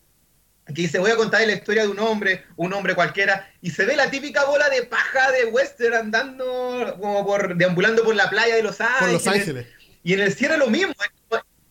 que 0.67 0.73
dice, 0.83 0.99
voy 0.99 1.11
a 1.11 1.17
contar 1.17 1.45
la 1.45 1.53
historia 1.53 1.83
de 1.83 1.89
un 1.89 1.99
hombre, 1.99 2.45
un 2.55 2.73
hombre 2.73 2.95
cualquiera, 2.95 3.49
y 3.61 3.69
se 3.71 3.85
ve 3.85 3.95
la 3.95 4.09
típica 4.09 4.45
bola 4.45 4.69
de 4.69 4.83
paja 4.83 5.31
de 5.31 5.45
western 5.45 5.93
andando 5.93 6.97
como 7.01 7.25
por, 7.25 7.55
deambulando 7.55 8.03
por 8.03 8.15
la 8.15 8.29
playa 8.29 8.55
de 8.55 8.63
Los 8.63 8.79
Ángeles. 8.79 9.13
Los 9.13 9.27
Ángeles. 9.27 9.67
Y 10.03 10.13
en 10.13 10.21
el 10.21 10.33
cierre 10.33 10.57
lo 10.57 10.69
mismo. 10.69 10.93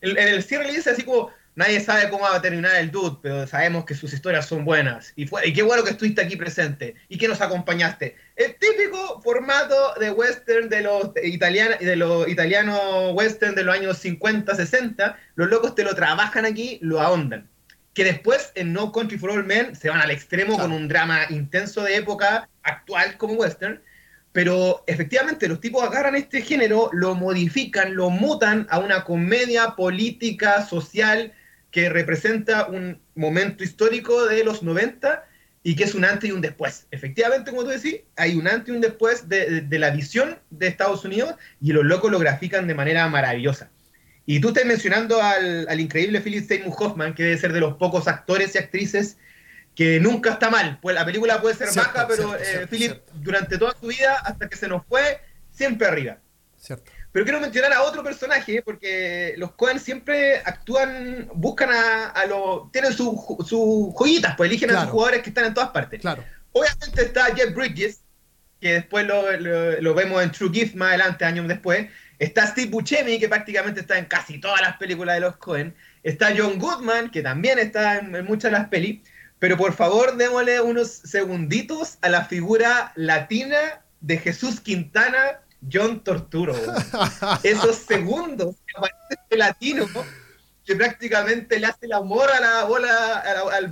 En 0.02 0.18
el 0.18 0.42
cierre 0.42 0.66
le 0.66 0.72
dice 0.72 0.90
así 0.90 1.04
como, 1.04 1.30
nadie 1.54 1.80
sabe 1.80 2.10
cómo 2.10 2.24
va 2.24 2.36
a 2.36 2.42
terminar 2.42 2.76
el 2.76 2.90
dude, 2.90 3.18
pero 3.22 3.46
sabemos 3.46 3.84
que 3.84 3.94
sus 3.94 4.12
historias 4.12 4.46
son 4.46 4.64
buenas. 4.64 5.12
Y, 5.16 5.26
fue, 5.26 5.46
y 5.46 5.52
qué 5.52 5.62
bueno 5.62 5.84
que 5.84 5.90
estuviste 5.90 6.20
aquí 6.20 6.36
presente 6.36 6.94
y 7.08 7.16
que 7.16 7.28
nos 7.28 7.40
acompañaste. 7.40 8.16
El 8.36 8.56
típico 8.56 9.22
formato 9.22 9.94
de 10.00 10.10
western 10.10 10.68
de 10.68 10.82
los 10.82 11.10
italianos, 11.22 11.78
de 11.78 11.96
los 11.96 12.28
italianos 12.28 13.12
western 13.14 13.54
de 13.54 13.64
los 13.64 13.74
años 13.74 13.98
50, 13.98 14.54
60, 14.54 15.18
los 15.36 15.48
locos 15.48 15.74
te 15.74 15.84
lo 15.84 15.94
trabajan 15.94 16.44
aquí, 16.44 16.78
lo 16.82 17.00
ahondan 17.00 17.48
que 17.94 18.04
después 18.04 18.52
en 18.54 18.72
No 18.72 18.92
Country 18.92 19.18
for 19.18 19.30
All 19.30 19.44
Men 19.44 19.76
se 19.76 19.90
van 19.90 20.00
al 20.00 20.10
extremo 20.10 20.58
con 20.58 20.72
un 20.72 20.88
drama 20.88 21.26
intenso 21.30 21.82
de 21.82 21.96
época 21.96 22.48
actual 22.62 23.16
como 23.18 23.34
western, 23.34 23.82
pero 24.32 24.82
efectivamente 24.86 25.46
los 25.46 25.60
tipos 25.60 25.82
agarran 25.82 26.14
este 26.14 26.40
género, 26.40 26.88
lo 26.92 27.14
modifican, 27.14 27.94
lo 27.94 28.08
mutan 28.08 28.66
a 28.70 28.78
una 28.78 29.04
comedia 29.04 29.74
política, 29.76 30.64
social, 30.64 31.32
que 31.70 31.90
representa 31.90 32.66
un 32.66 33.00
momento 33.14 33.62
histórico 33.62 34.26
de 34.26 34.44
los 34.44 34.62
90 34.62 35.24
y 35.62 35.76
que 35.76 35.84
es 35.84 35.94
un 35.94 36.04
antes 36.04 36.30
y 36.30 36.32
un 36.32 36.40
después. 36.40 36.86
Efectivamente, 36.90 37.50
como 37.50 37.64
tú 37.64 37.70
decís, 37.70 38.00
hay 38.16 38.34
un 38.34 38.48
antes 38.48 38.68
y 38.68 38.72
un 38.72 38.80
después 38.80 39.28
de, 39.28 39.60
de 39.60 39.78
la 39.78 39.90
visión 39.90 40.38
de 40.50 40.66
Estados 40.66 41.04
Unidos 41.04 41.34
y 41.60 41.72
los 41.72 41.84
locos 41.84 42.10
lo 42.10 42.18
grafican 42.18 42.66
de 42.66 42.74
manera 42.74 43.06
maravillosa. 43.08 43.70
Y 44.24 44.40
tú 44.40 44.48
estás 44.48 44.64
mencionando 44.64 45.20
al, 45.20 45.80
increíble 45.80 46.20
Philip 46.20 46.46
Seymour 46.46 46.74
Hoffman, 46.78 47.14
que 47.14 47.24
debe 47.24 47.38
ser 47.38 47.52
de 47.52 47.60
los 47.60 47.74
pocos 47.74 48.06
actores 48.06 48.54
y 48.54 48.58
actrices 48.58 49.16
que 49.74 49.98
nunca 50.00 50.32
está 50.32 50.50
mal. 50.50 50.78
Pues 50.80 50.94
la 50.94 51.04
película 51.04 51.40
puede 51.40 51.56
ser 51.56 51.68
baja, 51.74 52.06
pero 52.06 52.36
eh, 52.36 52.66
Philip 52.68 52.98
durante 53.14 53.58
toda 53.58 53.74
su 53.78 53.86
vida, 53.86 54.16
hasta 54.24 54.48
que 54.48 54.56
se 54.56 54.68
nos 54.68 54.86
fue, 54.86 55.20
siempre 55.50 55.88
arriba. 55.88 56.18
Pero 57.10 57.24
quiero 57.24 57.40
mencionar 57.40 57.72
a 57.72 57.82
otro 57.82 58.02
personaje, 58.02 58.62
porque 58.62 59.34
los 59.36 59.52
Cohen 59.52 59.80
siempre 59.80 60.38
actúan, 60.38 61.28
buscan 61.34 61.70
a, 61.70 62.24
los... 62.26 62.70
Tienen 62.70 62.92
sus 62.92 63.16
su 63.46 63.92
joyitas, 63.98 64.34
pues 64.36 64.48
eligen 64.48 64.70
a 64.70 64.82
sus 64.82 64.90
jugadores 64.90 65.22
que 65.22 65.30
están 65.30 65.46
en 65.46 65.54
todas 65.54 65.70
partes. 65.70 66.00
Claro. 66.00 66.24
Obviamente 66.52 67.02
está 67.02 67.34
Jeff 67.34 67.54
Bridges, 67.54 68.00
que 68.60 68.74
después 68.74 69.06
lo, 69.06 69.30
lo 69.80 69.94
vemos 69.94 70.22
en 70.22 70.30
True 70.30 70.50
Gift 70.52 70.74
más 70.74 70.90
adelante, 70.90 71.24
años 71.24 71.48
después. 71.48 71.88
Está 72.22 72.46
Steve 72.46 72.70
Buscemi, 72.70 73.18
que 73.18 73.28
prácticamente 73.28 73.80
está 73.80 73.98
en 73.98 74.04
casi 74.04 74.38
todas 74.38 74.60
las 74.60 74.76
películas 74.76 75.16
de 75.16 75.22
los 75.22 75.38
Cohen. 75.38 75.74
Está 76.04 76.32
John 76.36 76.56
Goodman, 76.56 77.10
que 77.10 77.20
también 77.20 77.58
está 77.58 77.98
en, 77.98 78.24
muchas 78.24 78.52
de 78.52 78.58
las 78.58 78.68
pelis. 78.68 79.00
Pero 79.40 79.56
por 79.56 79.72
favor, 79.72 80.16
démosle 80.16 80.60
unos 80.60 80.88
segunditos 80.88 81.98
a 82.00 82.08
la 82.08 82.24
figura 82.26 82.92
latina 82.94 83.82
de 84.00 84.18
Jesús 84.18 84.60
Quintana, 84.60 85.40
John 85.70 86.04
Torturo. 86.04 86.54
Esos 87.42 87.74
segundos 87.74 88.54
que 88.68 88.78
aparece 88.78 89.20
este 89.20 89.36
latino 89.36 89.86
que 90.64 90.76
prácticamente 90.76 91.58
le 91.58 91.66
hace 91.66 91.86
el 91.86 91.92
amor 91.92 92.30
a 92.30 92.38
la 92.38 92.64
bola, 92.66 93.18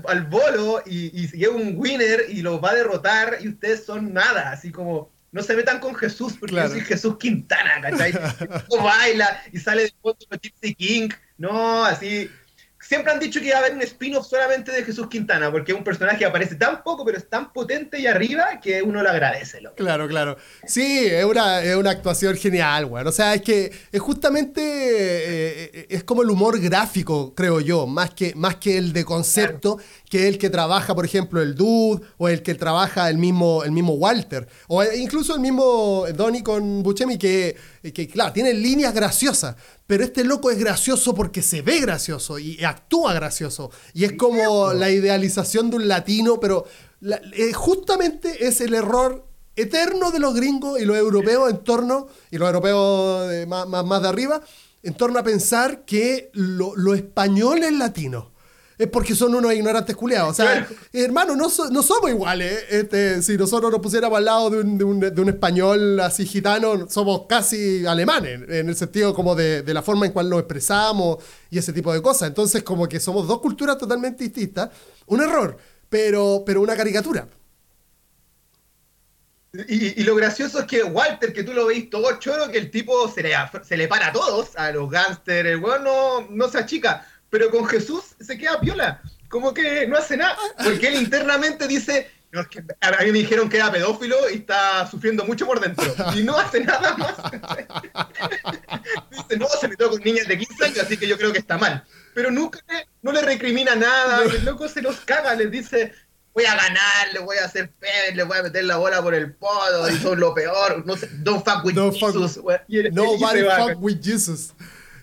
al, 0.09 0.25
bolo 0.25 0.83
y, 0.85 1.17
y 1.17 1.29
lleva 1.29 1.55
un 1.55 1.75
winner 1.77 2.25
y 2.29 2.43
lo 2.43 2.61
va 2.61 2.71
a 2.71 2.75
derrotar 2.75 3.39
y 3.41 3.49
ustedes 3.49 3.85
son 3.85 4.13
nada, 4.13 4.51
así 4.51 4.73
como 4.73 5.09
no 5.33 5.43
se 5.43 5.55
metan 5.55 5.81
con 5.81 5.95
Jesús, 5.95 6.35
porque 6.39 6.57
yo 6.57 6.69
soy 6.69 6.81
Jesús 6.81 7.19
Quintana, 7.19 7.81
¿cachai? 7.81 8.13
baila 8.83 9.43
y 9.53 9.59
sale 9.59 9.83
de 9.83 9.93
fondo 10.01 10.27
Gypsy 10.41 10.75
King, 10.75 11.09
no, 11.39 11.85
así 11.85 12.31
siempre 12.91 13.13
han 13.13 13.21
dicho 13.21 13.39
que 13.41 13.47
iba 13.47 13.57
a 13.57 13.61
haber 13.61 13.75
un 13.75 13.83
spin-off 13.83 14.27
solamente 14.27 14.73
de 14.73 14.83
Jesús 14.83 15.09
Quintana, 15.09 15.51
porque 15.53 15.71
es 15.71 15.79
un 15.79 15.85
personaje 15.85 16.19
que 16.19 16.25
aparece 16.25 16.57
tan 16.57 16.83
poco, 16.83 17.05
pero 17.05 17.19
es 17.19 17.29
tan 17.29 17.53
potente 17.53 18.01
y 18.01 18.09
arriba 18.09 18.59
que 18.61 18.83
uno 18.83 19.01
lo 19.01 19.09
agradece. 19.09 19.61
Claro, 19.77 20.09
claro. 20.09 20.37
Sí, 20.67 21.07
es 21.07 21.25
una, 21.25 21.63
es 21.63 21.77
una 21.77 21.91
actuación 21.91 22.37
genial, 22.37 22.87
güey. 22.87 23.07
O 23.07 23.13
sea, 23.13 23.35
es 23.35 23.43
que 23.43 23.71
es 23.93 24.01
justamente, 24.01 24.61
eh, 24.61 25.87
es 25.89 26.03
como 26.03 26.23
el 26.23 26.31
humor 26.31 26.59
gráfico, 26.61 27.33
creo 27.33 27.61
yo, 27.61 27.87
más 27.87 28.11
que, 28.11 28.35
más 28.35 28.57
que 28.57 28.77
el 28.79 28.93
de 28.93 29.05
concepto, 29.05 29.79
que 30.11 30.27
el 30.27 30.39
que 30.39 30.51
trabaja, 30.51 30.93
por 30.93 31.05
ejemplo, 31.05 31.41
el 31.41 31.55
Dude, 31.55 32.05
o 32.19 32.29
el 32.29 32.43
que 32.43 32.57
trabaja 32.57 33.09
el 33.09 33.17
mismo, 33.17 33.63
el 33.63 33.71
mismo 33.71 33.93
Walter, 33.95 34.49
o 34.67 34.83
incluso 34.83 35.35
el 35.35 35.41
mismo 35.41 36.05
Donnie 36.15 36.43
con 36.43 36.83
Buscemi, 36.83 37.17
que, 37.17 37.57
que, 37.95 38.09
claro, 38.09 38.33
tiene 38.33 38.53
líneas 38.53 38.93
graciosas, 38.93 39.55
pero 39.87 40.03
este 40.03 40.25
loco 40.25 40.51
es 40.51 40.59
gracioso 40.59 41.15
porque 41.15 41.43
se 41.43 41.63
ve 41.63 41.79
gracioso 41.79 42.41
y 42.41 42.63
actúa 42.65 43.15
gracioso. 43.15 43.71
Y 43.95 44.05
es 44.05 44.15
como 44.15 44.73
la 44.73 44.91
idealización 44.91 45.71
de 45.71 45.77
un 45.77 45.87
latino, 45.87 46.41
pero 46.41 46.67
eh, 47.33 47.53
justamente 47.53 48.49
es 48.49 48.61
el 48.61 48.75
error 48.75 49.25
eterno 49.55 50.11
de 50.11 50.19
los 50.19 50.35
gringos 50.35 50.81
y 50.81 50.87
los 50.87 50.97
europeos 50.97 51.51
en 51.51 51.59
torno, 51.59 52.09
y 52.33 52.39
los 52.39 52.49
europeos 52.49 53.47
más, 53.47 53.69
más, 53.69 54.03
de 54.03 54.09
arriba, 54.09 54.43
en 54.83 54.95
torno 54.95 55.21
a 55.21 55.23
pensar 55.23 55.85
que 55.85 56.31
lo, 56.33 56.75
lo 56.75 56.95
español 56.95 57.63
es 57.63 57.73
latino 57.73 58.30
es 58.81 58.89
porque 58.89 59.15
son 59.15 59.35
unos 59.35 59.53
ignorantes 59.53 59.95
culiados. 59.95 60.31
O 60.31 60.35
sea, 60.35 60.67
hermano, 60.95 61.37
no, 61.37 61.49
no, 61.71 61.83
somos 61.83 62.11
iguales. 62.11 62.65
Este, 62.71 63.21
si 63.21 63.37
nosotros 63.37 63.71
nos 63.71 63.83
pusiéramos 63.83 64.17
al 64.17 64.25
lado 64.25 64.49
de 64.49 64.61
un, 64.61 64.79
de, 64.79 64.85
un, 64.85 65.01
de 65.01 65.21
un, 65.21 65.29
español 65.29 66.01
así 66.01 66.25
gitano, 66.25 66.89
somos 66.89 67.27
casi 67.29 67.85
alemanes, 67.85 68.41
en 68.49 68.71
el 68.71 68.75
sentido 68.75 69.15
como 69.15 69.35
de, 69.35 69.61
de 69.61 69.75
la 69.75 69.83
forma 69.83 70.07
en 70.07 70.13
cual 70.13 70.31
nos 70.31 70.41
expresamos 70.41 71.23
y 71.51 71.59
ese 71.59 71.75
tipo 71.75 71.93
de 71.93 72.01
cosas. 72.01 72.29
Entonces, 72.29 72.63
como 72.63 72.89
que 72.89 73.01
somos 73.01 73.29
dos 73.29 73.41
culturas 73.41 73.77
totalmente 73.77 74.25
distintas. 74.25 74.71
Un 75.05 75.21
error, 75.21 75.59
pero, 75.91 76.43
pero 76.47 76.63
una 76.63 76.75
caricatura. 76.75 77.29
Y, 79.69 80.01
y, 80.01 80.05
lo 80.05 80.15
gracioso 80.15 80.61
es 80.61 80.65
que 80.65 80.85
Walter, 80.85 81.35
que 81.35 81.43
tú 81.43 81.53
lo 81.53 81.67
veis 81.67 81.91
todo 81.91 82.19
choro, 82.19 82.49
que 82.51 82.57
el 82.57 82.71
tipo 82.71 83.13
se 83.13 83.23
le, 83.23 83.35
se 83.63 83.77
le 83.77 83.89
para 83.89 84.07
a 84.07 84.13
todos, 84.13 84.57
a 84.57 84.71
los 84.71 84.89
gángsters, 84.89 85.51
el 85.51 85.59
weón 85.59 85.85
no, 85.85 86.27
no 86.31 86.49
se 86.49 86.59
achica 86.59 87.05
pero 87.31 87.51
con 87.51 87.65
Jesús 87.67 88.03
se 88.21 88.37
queda 88.37 88.61
piola, 88.61 89.01
como 89.29 89.55
que 89.55 89.87
no 89.87 89.97
hace 89.97 90.17
nada, 90.17 90.37
porque 90.63 90.89
él 90.89 90.95
internamente 90.95 91.67
dice, 91.69 92.11
no, 92.33 92.41
es 92.41 92.49
que 92.49 92.59
a 92.81 93.03
mí 93.05 93.13
me 93.13 93.19
dijeron 93.19 93.49
que 93.49 93.57
era 93.57 93.73
pedófilo 93.73 94.17
y 94.31 94.37
está 94.39 94.89
sufriendo 94.91 95.25
mucho 95.25 95.47
por 95.47 95.61
dentro, 95.61 95.93
y 96.15 96.23
no 96.23 96.37
hace 96.37 96.65
nada 96.65 96.97
más. 96.97 97.15
dice, 99.11 99.37
no, 99.37 99.47
se 99.49 99.69
metió 99.69 99.91
con 99.91 100.01
niñas 100.03 100.27
de 100.27 100.39
15 100.39 100.65
años, 100.65 100.79
así 100.81 100.97
que 100.97 101.09
yo 101.09 101.17
creo 101.17 101.33
que 101.33 101.39
está 101.39 101.57
mal. 101.57 101.85
Pero 102.15 102.31
nunca 102.31 102.61
no 103.03 103.13
le 103.13 103.23
recrimina 103.23 103.77
nada, 103.77 104.25
el 104.25 104.45
loco 104.45 104.69
se 104.69 104.83
los 104.83 104.97
caga, 105.01 105.35
les 105.35 105.51
dice, 105.51 105.93
voy 106.35 106.45
a 106.45 106.55
ganar, 106.55 107.13
le 107.13 107.21
voy 107.21 107.37
a 107.39 107.45
hacer 107.45 107.71
pedo, 107.71 108.15
le 108.15 108.23
voy 108.25 108.39
a 108.39 108.43
meter 108.43 108.65
la 108.65 108.77
bola 108.77 109.03
por 109.03 109.15
el 109.15 109.33
podo, 109.33 109.89
y 109.89 109.97
son 109.99 110.19
lo 110.19 110.35
peor, 110.35 110.85
no 110.87 110.97
sé, 110.97 111.09
don't 111.19 111.45
fuck 111.45 111.65
with 111.65 111.75
Jesus. 111.75 112.39
Nobody 112.93 113.43
fuck 113.43 113.81
with 113.81 114.01
Jesus. 114.01 114.53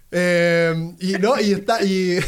Eh, 0.09 0.95
y 0.99 1.13
no, 1.13 1.39
y 1.39 1.51
está. 1.51 1.83
Y 1.83 2.17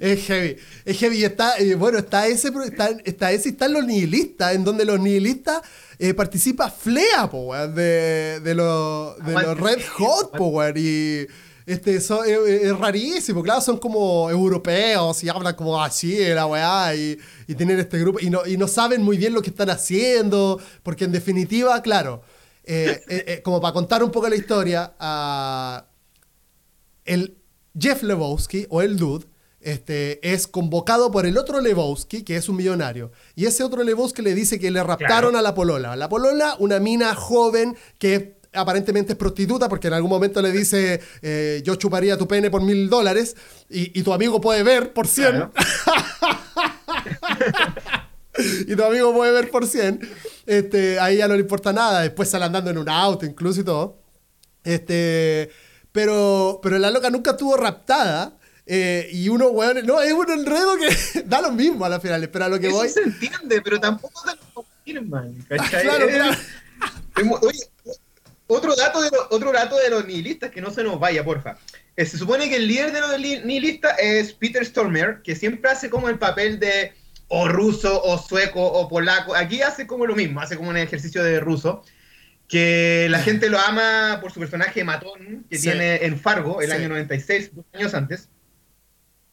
es 0.00 0.26
heavy. 0.26 0.56
Es 0.84 0.98
heavy. 0.98 1.18
Y 1.18 1.24
está, 1.24 1.54
bueno, 1.76 1.98
está 1.98 2.26
ese, 2.26 2.52
está, 2.64 2.90
está 3.04 3.32
ese 3.32 3.48
y 3.48 3.52
están 3.52 3.72
los 3.72 3.84
nihilistas, 3.84 4.54
en 4.54 4.64
donde 4.64 4.84
los 4.84 5.00
nihilistas 5.00 5.62
eh, 5.98 6.14
participa 6.14 6.70
Flea, 6.70 7.28
po, 7.28 7.54
de, 7.54 8.40
de, 8.40 8.54
los, 8.54 9.18
de 9.24 9.32
los 9.32 9.58
Red 9.58 9.80
Hot, 9.96 10.36
po, 10.36 10.62
Y 10.76 11.26
este, 11.66 11.96
eso, 11.96 12.22
es, 12.24 12.78
rarísimo, 12.78 13.42
claro, 13.42 13.60
son 13.60 13.78
como 13.78 14.30
europeos 14.30 15.22
y 15.24 15.28
hablan 15.28 15.56
como 15.56 15.82
así, 15.82 16.16
la 16.28 16.46
weá, 16.46 16.94
y, 16.94 17.18
y 17.48 17.54
tienen 17.56 17.80
este 17.80 17.98
grupo, 17.98 18.20
y 18.20 18.30
no, 18.30 18.46
y 18.46 18.56
no 18.56 18.68
saben 18.68 19.02
muy 19.02 19.18
bien 19.18 19.34
lo 19.34 19.42
que 19.42 19.50
están 19.50 19.70
haciendo, 19.70 20.60
porque 20.84 21.04
en 21.04 21.12
definitiva, 21.12 21.82
claro 21.82 22.22
eh, 22.70 23.02
eh, 23.08 23.24
eh, 23.26 23.42
como 23.42 23.62
para 23.62 23.72
contar 23.72 24.02
un 24.02 24.10
poco 24.10 24.28
la 24.28 24.36
historia, 24.36 24.92
el 27.06 27.38
Jeff 27.78 28.02
Lebowski 28.02 28.66
o 28.68 28.82
el 28.82 28.98
Dude 28.98 29.24
este, 29.60 30.34
es 30.34 30.46
convocado 30.46 31.10
por 31.10 31.24
el 31.24 31.38
otro 31.38 31.62
Lebowski, 31.62 32.24
que 32.24 32.36
es 32.36 32.46
un 32.50 32.56
millonario. 32.56 33.10
Y 33.34 33.46
ese 33.46 33.64
otro 33.64 33.82
Lebowski 33.82 34.20
le 34.20 34.34
dice 34.34 34.58
que 34.58 34.70
le 34.70 34.82
raptaron 34.82 35.34
a 35.34 35.40
la 35.40 35.54
polola. 35.54 35.96
La 35.96 36.10
polola, 36.10 36.56
una 36.58 36.78
mina 36.78 37.14
joven 37.14 37.74
que 37.98 38.36
aparentemente 38.52 39.12
es 39.12 39.18
prostituta 39.18 39.70
porque 39.70 39.88
en 39.88 39.94
algún 39.94 40.10
momento 40.10 40.42
le 40.42 40.52
dice 40.52 41.00
yo 41.64 41.74
chuparía 41.76 42.18
tu 42.18 42.28
pene 42.28 42.50
por 42.50 42.60
mil 42.60 42.90
dólares 42.90 43.34
y, 43.70 44.02
tu 44.02 44.12
amigo 44.12 44.42
puede 44.42 44.62
ver 44.62 44.92
por 44.92 45.06
cien. 45.06 45.50
y 48.66 48.74
tu 48.76 48.82
amigo 48.84 49.12
puede 49.14 49.32
ver 49.32 49.50
por 49.50 49.66
100, 49.66 50.00
este, 50.46 50.98
ahí 51.00 51.16
ya 51.18 51.28
no 51.28 51.34
le 51.34 51.40
importa 51.40 51.72
nada. 51.72 52.00
Después 52.02 52.28
sale 52.30 52.44
andando 52.44 52.70
en 52.70 52.78
un 52.78 52.88
auto, 52.88 53.26
incluso 53.26 53.60
y 53.60 53.64
todo. 53.64 53.98
Este, 54.64 55.50
pero, 55.92 56.60
pero 56.62 56.78
la 56.78 56.90
loca 56.90 57.10
nunca 57.10 57.32
estuvo 57.32 57.56
raptada. 57.56 58.36
eh, 58.66 59.08
y 59.12 59.28
uno, 59.30 59.48
weón, 59.48 59.84
no, 59.86 60.00
es 60.02 60.12
un 60.12 60.30
enredo 60.30 60.76
que 60.76 61.22
da 61.26 61.40
lo 61.40 61.52
mismo 61.52 61.84
a 61.84 61.88
la 61.88 62.00
final, 62.00 62.28
pero 62.30 62.44
a 62.44 62.48
lo 62.48 62.60
que 62.60 62.66
Eso 62.68 62.76
voy. 62.76 62.88
se 62.88 63.00
entiende, 63.02 63.60
pero 63.62 63.80
tampoco 63.80 64.22
te 64.24 64.32
lo 64.36 64.42
confirman. 64.54 65.34
¿cachai? 65.48 65.82
Claro, 65.88 66.06
claro. 66.08 66.36
oye, 67.42 67.58
otro 68.46 68.74
dato, 68.76 69.00
de 69.02 69.10
lo- 69.10 69.26
otro 69.30 69.52
dato 69.52 69.76
de 69.76 69.90
los 69.90 70.06
nihilistas 70.06 70.50
que 70.50 70.60
no 70.60 70.70
se 70.70 70.82
nos 70.84 70.98
vaya, 71.00 71.24
porfa. 71.24 71.56
Eh, 71.96 72.06
se 72.06 72.16
supone 72.16 72.48
que 72.48 72.56
el 72.56 72.68
líder 72.68 72.92
de 72.92 73.00
los 73.00 73.18
li- 73.18 73.40
nihilistas 73.44 73.96
es 73.98 74.32
Peter 74.32 74.64
Stormer, 74.64 75.20
que 75.22 75.34
siempre 75.34 75.70
hace 75.70 75.90
como 75.90 76.08
el 76.08 76.18
papel 76.18 76.58
de 76.60 76.92
o 77.28 77.48
ruso, 77.48 78.02
o 78.02 78.18
sueco, 78.18 78.62
o 78.64 78.88
polaco. 78.88 79.34
Aquí 79.34 79.62
hace 79.62 79.86
como 79.86 80.06
lo 80.06 80.16
mismo, 80.16 80.40
hace 80.40 80.56
como 80.56 80.70
un 80.70 80.76
ejercicio 80.76 81.22
de 81.22 81.40
ruso. 81.40 81.84
Que 82.48 83.08
la 83.10 83.18
gente 83.18 83.50
lo 83.50 83.58
ama 83.58 84.18
por 84.22 84.32
su 84.32 84.40
personaje 84.40 84.82
matón 84.82 85.44
que 85.50 85.58
Sí. 85.58 85.64
tiene 85.64 85.96
en 86.06 86.18
Fargo 86.18 86.62
el 86.62 86.70
Sí. 86.70 86.76
año 86.76 86.88
96, 86.88 87.54
dos 87.54 87.66
años 87.74 87.92
antes. 87.92 88.30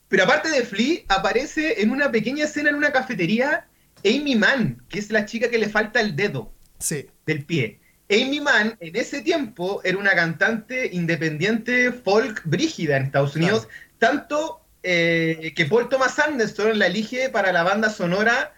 Pero 0.09 0.23
aparte 0.25 0.49
de 0.49 0.63
Flea, 0.63 0.99
aparece 1.07 1.81
en 1.81 1.91
una 1.91 2.11
pequeña 2.11 2.43
escena 2.43 2.69
en 2.69 2.75
una 2.75 2.91
cafetería 2.91 3.67
Amy 4.03 4.35
Mann, 4.35 4.83
que 4.89 4.99
es 4.99 5.09
la 5.11 5.25
chica 5.25 5.49
que 5.49 5.57
le 5.57 5.69
falta 5.69 6.01
el 6.01 6.15
dedo 6.15 6.51
Sí, 6.77 7.07
del 7.25 7.45
pie. 7.45 7.79
Amy 8.11 8.39
Mann 8.41 8.75
en 8.81 8.95
ese 8.97 9.21
tiempo 9.21 9.81
era 9.85 9.97
una 9.97 10.13
cantante 10.13 10.89
independiente 10.93 11.91
folk 11.93 12.41
brígida 12.43 12.97
en 12.97 13.03
Estados 13.03 13.35
Unidos, 13.37 13.67
tanto 13.97 14.61
eh, 14.85 15.53
que 15.55 15.65
Paul 15.65 15.89
Thomas 15.89 16.17
Anderson 16.19 16.77
la 16.77 16.87
elige 16.87 17.29
para 17.29 17.51
la 17.51 17.63
banda 17.63 17.89
sonora 17.89 18.53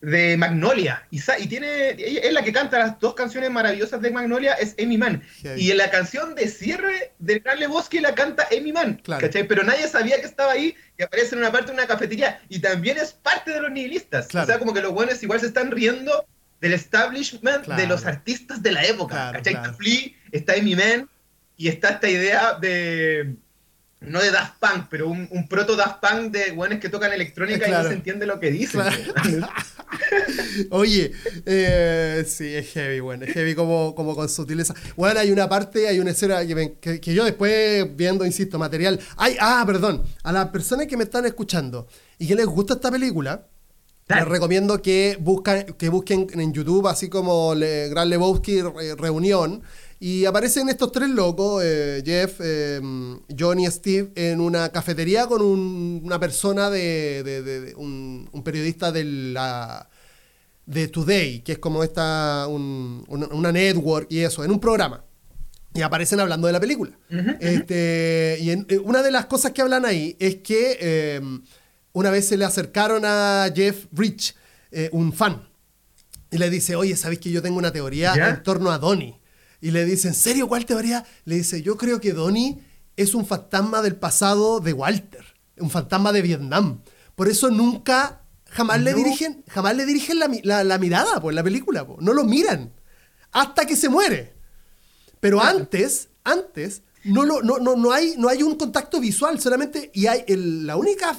de 0.00 0.36
Magnolia. 0.36 1.06
Y, 1.10 1.20
y 1.38 1.46
tiene, 1.46 1.90
es 1.98 2.32
la 2.32 2.42
que 2.42 2.52
canta 2.52 2.78
las 2.78 2.98
dos 2.98 3.14
canciones 3.14 3.50
maravillosas 3.50 4.00
de 4.02 4.10
Magnolia, 4.10 4.54
es 4.54 4.74
Amy 4.82 4.98
Mann. 4.98 5.22
Y 5.56 5.70
en 5.70 5.78
la 5.78 5.90
canción 5.90 6.34
de 6.34 6.48
cierre 6.48 7.12
del 7.18 7.40
Gran 7.40 7.60
Lebowski 7.60 8.00
la 8.00 8.14
canta 8.14 8.46
Amy 8.56 8.72
Mann. 8.72 9.00
Claro. 9.04 9.28
Pero 9.32 9.62
nadie 9.62 9.86
sabía 9.88 10.20
que 10.20 10.26
estaba 10.26 10.52
ahí, 10.52 10.74
que 10.96 11.04
aparece 11.04 11.34
en 11.34 11.40
una 11.40 11.52
parte 11.52 11.68
de 11.68 11.74
una 11.74 11.86
cafetería. 11.86 12.40
Y 12.48 12.58
también 12.58 12.98
es 12.98 13.12
parte 13.12 13.52
de 13.52 13.60
los 13.60 13.70
nihilistas. 13.70 14.26
Claro. 14.26 14.44
O 14.44 14.46
sea, 14.48 14.58
como 14.58 14.74
que 14.74 14.82
los 14.82 14.92
buenos 14.92 15.22
igual 15.22 15.38
se 15.40 15.46
están 15.46 15.70
riendo 15.70 16.26
del 16.60 16.72
establishment 16.74 17.64
Claro. 17.64 17.80
de 17.80 17.86
los 17.88 18.04
artistas 18.04 18.62
de 18.62 18.72
la 18.72 18.84
época. 18.84 19.14
Claro, 19.14 19.38
¿cachai? 19.38 19.54
Está 19.54 19.72
Flea, 19.74 20.10
está 20.32 20.52
Amy 20.54 20.74
Mann 20.76 21.08
y 21.56 21.68
está 21.68 21.90
esta 21.90 22.08
idea 22.08 22.54
de. 22.60 23.36
No 24.06 24.20
de 24.20 24.30
Daft 24.30 24.54
Punk, 24.58 24.86
pero 24.90 25.08
un, 25.08 25.28
un 25.30 25.48
proto 25.48 25.76
Daft 25.76 26.00
Punk 26.00 26.32
de 26.32 26.52
buenos 26.52 26.78
que 26.80 26.88
tocan 26.88 27.12
electrónica 27.12 27.68
y 27.68 27.70
no 27.70 27.82
se 27.84 27.92
entiende 27.94 28.26
lo 28.26 28.40
que 28.40 28.50
dicen. 28.50 28.80
Claro. 28.80 29.48
Oye, 30.70 31.12
eh, 31.46 32.24
sí, 32.26 32.54
es 32.54 32.70
heavy, 32.72 33.00
bueno, 33.00 33.24
es 33.24 33.32
heavy 33.32 33.54
como, 33.54 33.94
como 33.94 34.14
con 34.14 34.28
sutileza. 34.28 34.74
Bueno, 34.96 35.20
hay 35.20 35.30
una 35.30 35.48
parte, 35.48 35.88
hay 35.88 35.98
una 36.00 36.10
escena 36.10 36.44
que, 36.46 36.54
me- 36.54 36.72
que- 36.74 37.00
que 37.00 37.14
yo 37.14 37.24
después 37.24 37.86
viendo, 37.96 38.24
insisto, 38.24 38.58
material. 38.58 38.98
Ay, 39.16 39.36
ah, 39.40 39.62
perdón, 39.66 40.02
a 40.22 40.32
las 40.32 40.48
personas 40.48 40.86
que 40.86 40.96
me 40.96 41.04
están 41.04 41.26
escuchando 41.26 41.86
y 42.18 42.26
que 42.26 42.34
les 42.34 42.46
gusta 42.46 42.74
esta 42.74 42.90
película, 42.90 43.46
les 44.08 44.24
recomiendo 44.26 44.82
que, 44.82 45.16
buscan, 45.20 45.64
que 45.78 45.88
busquen 45.88 46.26
en 46.34 46.52
YouTube, 46.52 46.86
así 46.88 47.08
como 47.08 47.54
le, 47.54 47.88
Gran 47.88 48.10
Lebowski 48.10 48.60
Re- 48.62 48.94
Reunión, 48.96 49.62
y 50.04 50.24
aparecen 50.24 50.68
estos 50.68 50.90
tres 50.90 51.08
locos, 51.10 51.62
eh, 51.64 52.02
Jeff, 52.04 52.40
eh, 52.42 52.80
John 53.38 53.60
y 53.60 53.66
Steve, 53.70 54.10
en 54.16 54.40
una 54.40 54.68
cafetería 54.70 55.26
con 55.28 55.40
un- 55.42 56.00
una 56.02 56.18
persona 56.18 56.70
de, 56.70 57.22
de- 57.22 57.42
de- 57.42 57.60
de- 57.60 57.74
un, 57.76 58.28
un 58.32 58.42
periodista 58.42 58.90
de 58.90 59.04
la 59.04 59.88
de 60.66 60.88
Today, 60.88 61.40
que 61.42 61.52
es 61.52 61.58
como 61.58 61.84
esta 61.84 62.46
un- 62.48 63.04
una, 63.08 63.52
network 63.52 64.06
y 64.10 64.20
eso, 64.20 64.42
en 64.44 64.50
un 64.50 64.58
programa. 64.58 65.04
Y 65.74 65.82
aparecen 65.82 66.18
hablando 66.20 66.48
de 66.48 66.52
la 66.52 66.60
película. 66.60 66.98
este, 67.40 68.38
y 68.40 68.50
en- 68.50 68.66
eh, 68.68 68.78
una 68.78 69.02
de 69.02 69.10
las 69.12 69.26
cosas 69.26 69.52
que 69.52 69.62
hablan 69.62 69.84
ahí 69.84 70.16
es 70.18 70.36
que 70.36 70.78
eh, 70.80 71.20
una 71.92 72.10
vez 72.10 72.26
se 72.26 72.36
le 72.36 72.44
acercaron 72.44 73.04
a 73.04 73.48
Jeff 73.54 73.86
Rich, 73.92 74.34
un 74.90 75.12
fan, 75.12 75.48
y 76.30 76.38
le 76.38 76.48
dice, 76.50 76.74
oye, 76.76 76.96
¿sabes 76.96 77.18
que 77.20 77.30
yo 77.30 77.40
tengo 77.42 77.58
una 77.58 77.70
teoría 77.72 78.14
¿Ya? 78.16 78.28
en 78.30 78.42
torno 78.42 78.70
a 78.72 78.78
Donnie? 78.78 79.20
Y 79.62 79.70
le 79.70 79.84
dice, 79.86 80.08
¿en 80.08 80.14
serio 80.14 80.46
cuál 80.48 80.66
teoría? 80.66 81.04
Le 81.24 81.36
dice, 81.36 81.62
yo 81.62 81.78
creo 81.78 82.00
que 82.00 82.12
Donnie 82.12 82.58
es 82.96 83.14
un 83.14 83.24
fantasma 83.24 83.80
del 83.80 83.96
pasado 83.96 84.60
de 84.60 84.74
Walter, 84.74 85.24
un 85.56 85.70
fantasma 85.70 86.12
de 86.12 86.20
Vietnam. 86.20 86.82
Por 87.14 87.28
eso 87.28 87.48
nunca, 87.50 88.22
jamás 88.50 88.82
le 88.82 88.92
dirigen, 88.92 89.44
jamás 89.48 89.74
le 89.76 89.86
dirigen 89.86 90.18
la, 90.18 90.28
la- 90.42 90.64
la 90.64 90.78
mirada 90.78 91.20
por 91.20 91.32
la 91.32 91.42
película, 91.42 91.86
po. 91.86 91.96
no 92.00 92.12
lo 92.12 92.24
miran 92.24 92.72
hasta 93.30 93.64
que 93.64 93.76
se 93.76 93.88
muere. 93.88 94.34
Pero 95.20 95.40
antes, 95.40 96.08
antes, 96.24 96.82
no, 97.04 97.24
lo, 97.24 97.40
no, 97.42 97.58
no, 97.58 97.76
no, 97.76 97.92
hay, 97.92 98.14
no 98.18 98.28
hay 98.28 98.42
un 98.42 98.56
contacto 98.56 98.98
visual, 99.00 99.40
solamente, 99.40 99.90
y 99.94 100.06
hay 100.08 100.24
el- 100.26 100.66
la 100.66 100.76
única 100.76 101.16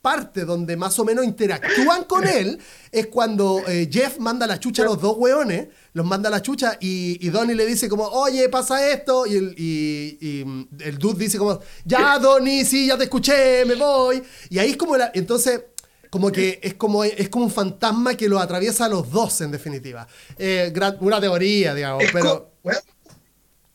parte 0.00 0.46
donde 0.46 0.76
más 0.78 0.98
o 0.98 1.04
menos 1.04 1.24
interactúan 1.26 2.04
con 2.04 2.26
él 2.38 2.58
es 2.92 3.08
cuando 3.08 3.60
eh, 3.68 3.88
Jeff 3.92 4.18
manda 4.18 4.46
la 4.46 4.58
chucha 4.60 4.82
a 4.82 4.86
los 4.86 5.00
dos 5.02 5.16
hueones, 5.18 5.68
los 5.92 6.06
manda 6.06 6.28
a 6.28 6.30
la 6.32 6.42
chucha 6.42 6.76
y, 6.80 7.18
y 7.24 7.30
Donnie 7.30 7.54
le 7.56 7.66
dice 7.66 7.88
como, 7.88 8.04
oye, 8.06 8.48
pasa 8.48 8.90
esto, 8.90 9.26
y 9.26 9.36
el, 9.36 9.54
y- 9.58 10.18
y, 10.20 10.44
mm, 10.44 10.68
el 10.80 10.98
dude 10.98 11.24
dice 11.24 11.38
como, 11.38 11.60
ya 11.84 12.18
Donnie, 12.18 12.64
sí, 12.64 12.86
ya 12.86 12.96
te 12.96 13.04
escuché, 13.04 13.64
me 13.64 13.74
voy, 13.74 14.22
y 14.48 14.58
ahí 14.58 14.70
es 14.70 14.76
como, 14.76 14.96
la, 14.96 15.10
entonces, 15.14 15.62
como 16.10 16.30
que 16.32 16.58
es 16.62 16.74
como, 16.74 17.04
es 17.04 17.28
como 17.28 17.44
un 17.44 17.50
fantasma 17.52 18.16
que 18.16 18.28
lo 18.28 18.38
atraviesa 18.40 18.86
a 18.86 18.88
los 18.88 19.10
dos, 19.10 19.40
en 19.42 19.50
definitiva. 19.52 20.06
Eh, 20.38 20.70
gran- 20.74 20.96
una 21.00 21.20
teoría, 21.20 21.74
digamos, 21.74 22.02
Es 22.02 22.10
pero... 22.12 22.50
bueno, 22.64 22.78